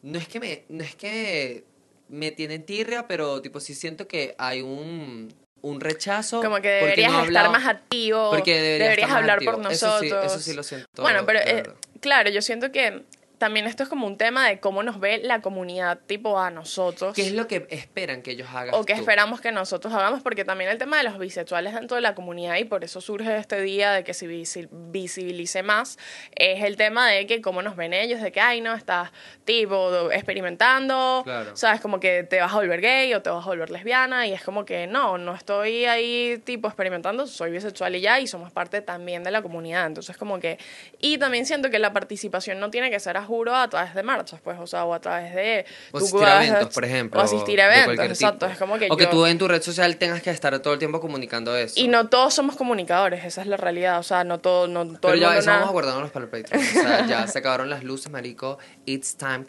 no 0.02 0.18
es 0.18 0.28
que 0.28 0.40
me, 0.40 0.66
no 0.70 0.84
es 0.84 0.96
que 0.96 1.64
me 2.10 2.32
tienen 2.32 2.66
tirria, 2.66 3.08
pero 3.08 3.42
tipo 3.42 3.60
sí 3.60 3.76
siento 3.76 4.08
que 4.08 4.36
hay 4.38 4.62
un, 4.62 5.34
un 5.62 5.82
rechazo. 5.82 6.42
Como 6.42 6.62
que 6.62 6.68
deberías 6.70 7.12
no 7.12 7.24
estar 7.24 7.50
más 7.52 7.66
activo. 7.68 8.32
Porque 8.32 8.54
debería 8.54 8.84
deberías 8.86 9.10
más 9.10 9.18
hablar 9.20 9.40
por 9.44 9.56
activo. 9.56 9.72
Eso 9.72 10.00
sí- 10.00 10.10
nosotros. 10.10 10.26
eso 10.34 10.40
sí 10.40 10.54
lo 10.54 10.64
siento, 10.64 10.88
Bueno, 11.02 11.26
pero 11.26 11.40
eh, 11.40 11.64
claro, 12.00 12.30
yo 12.30 12.42
siento 12.42 12.72
que 12.72 13.04
también 13.44 13.68
esto 13.68 13.84
es 13.84 13.90
como 13.90 14.08
un 14.08 14.16
tema 14.16 14.48
de 14.48 14.62
cómo 14.62 14.84
nos 14.84 15.02
ve 15.02 15.20
la 15.22 15.42
comunidad, 15.42 16.00
tipo 16.08 16.40
a 16.40 16.50
nosotros. 16.50 17.14
¿Qué 17.14 17.24
es 17.24 17.34
lo 17.34 17.46
que 17.46 17.68
esperan 17.70 18.22
que 18.22 18.32
ellos 18.32 18.48
hagan? 18.54 18.74
o 18.74 18.86
que 18.86 18.94
esperamos 18.94 19.42
que 19.42 19.52
nosotros 19.52 19.94
hagamos, 19.94 20.22
porque 20.24 20.46
también 20.46 20.70
el 20.70 20.78
tema 20.78 20.96
de 20.98 21.04
los 21.04 21.20
bisexuales 21.20 21.74
dentro 21.74 21.96
de 21.96 22.02
la 22.02 22.16
comunidad, 22.16 22.56
y 22.56 22.64
por 22.64 22.86
eso 22.86 23.02
surge 23.02 23.36
este 23.38 23.60
día 23.62 23.92
de 23.92 24.06
que 24.06 24.14
se 24.14 24.28
visi- 24.28 24.70
visibilice 24.72 25.62
más, 25.62 25.98
es 26.36 26.64
el 26.64 26.78
tema 26.78 27.10
de 27.10 27.28
que 27.28 27.42
cómo 27.42 27.62
nos 27.62 27.76
ven 27.76 27.92
ellos, 27.94 28.22
de 28.22 28.32
que, 28.32 28.40
ay, 28.40 28.62
no, 28.62 28.74
estás 28.76 29.12
tipo 29.44 30.10
experimentando, 30.12 31.22
Claro. 31.26 31.56
sabes, 31.58 31.82
como 31.82 32.00
que 32.00 32.24
te 32.24 32.40
vas 32.40 32.54
a 32.54 32.56
volver 32.56 32.80
gay 32.80 33.14
o 33.14 33.22
te 33.22 33.30
vas 33.30 33.46
a 33.46 33.50
volver 33.50 33.70
lesbiana, 33.72 34.26
y 34.26 34.32
es 34.32 34.42
como 34.42 34.64
que 34.64 34.88
no, 34.88 35.18
no 35.18 35.36
estoy 35.36 35.84
ahí 35.86 36.42
tipo 36.46 36.68
experimentando, 36.70 37.28
soy 37.28 37.52
bisexual 37.52 37.96
y 37.98 38.02
ya, 38.02 38.20
y 38.22 38.28
somos 38.28 38.52
parte 38.52 38.82
también 38.82 39.24
de 39.24 39.32
la 39.32 39.42
comunidad, 39.42 39.86
entonces 39.86 40.16
como 40.16 40.40
que, 40.40 40.58
y 41.02 41.18
también 41.18 41.46
siento 41.46 41.70
que 41.70 41.80
la 41.80 41.92
participación 41.92 42.60
no 42.60 42.70
tiene 42.70 42.90
que 42.90 43.00
ser 43.02 43.18
a 43.18 43.26
juro 43.34 43.56
a 43.56 43.68
través 43.68 43.94
de 43.96 44.04
marchas, 44.04 44.40
pues, 44.44 44.58
o 44.60 44.68
sea, 44.68 44.86
o 44.86 44.94
a 44.94 45.00
través 45.00 45.34
de... 45.34 45.66
O 45.92 45.98
tú 46.00 46.06
asistir 46.06 46.24
a 46.26 46.46
eventos, 46.46 46.74
por 46.74 46.86
ejemplo. 46.86 47.20
O 47.20 47.24
asistir 47.24 47.62
a 47.62 47.66
eventos, 47.84 48.06
exacto, 48.06 48.46
es 48.46 48.58
como 48.58 48.78
que 48.78 48.88
O 48.92 48.96
que 48.98 49.06
yo- 49.06 49.10
tú 49.10 49.26
en 49.26 49.38
tu 49.38 49.48
red 49.48 49.62
social 49.62 49.98
tengas 49.98 50.22
que 50.22 50.30
estar 50.30 50.58
todo 50.60 50.74
el 50.74 50.80
tiempo 50.80 51.02
comunicando 51.02 51.56
eso. 51.58 51.74
y 51.80 51.88
no 51.88 52.10
todos 52.10 52.34
somos 52.34 52.56
comunicadores, 52.56 53.24
esa 53.26 53.42
es 53.42 53.48
la 53.48 53.58
realidad. 53.58 53.98
O 54.00 54.04
sea, 54.04 54.24
no 54.24 54.40
todo, 54.40 54.68
no 54.68 54.86
todo 54.86 54.98
Pero 55.02 55.14
el 55.16 55.20
ya 55.22 55.28
mundo 55.28 55.40
eso 55.40 55.48
nada- 55.48 55.60
vamos 55.60 55.70
a 55.70 55.74
guardarnos 55.74 56.12
para 56.12 56.26
el 56.26 56.32
Patreon. 56.32 56.64
O 56.64 56.72
sea, 56.72 57.08
ya 57.08 57.28
se 57.28 57.40
acabaron 57.40 57.70
las 57.70 57.84
luces, 57.84 58.12
marico. 58.12 58.58
It's 58.86 59.16
time. 59.18 59.46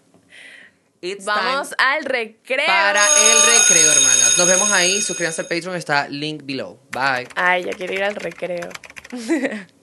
It's 1.01 1.27
Vamos 1.27 1.69
time 1.69 1.77
al 1.87 2.05
recreo. 2.07 2.67
para 2.67 3.05
el 3.05 3.59
recreo, 3.59 3.93
hermanas. 3.93 4.39
Nos 4.39 4.49
vemos 4.49 4.71
ahí. 4.73 5.03
Suscríbanse 5.03 5.43
al 5.43 5.49
Patreon. 5.49 5.77
Está 5.77 6.09
link 6.09 6.41
below. 6.45 6.79
Bye. 6.93 7.29
Ay, 7.35 7.65
ya 7.65 7.73
quiero 7.73 7.93
ir 7.93 8.05
al 8.05 8.15
recreo. 8.15 8.71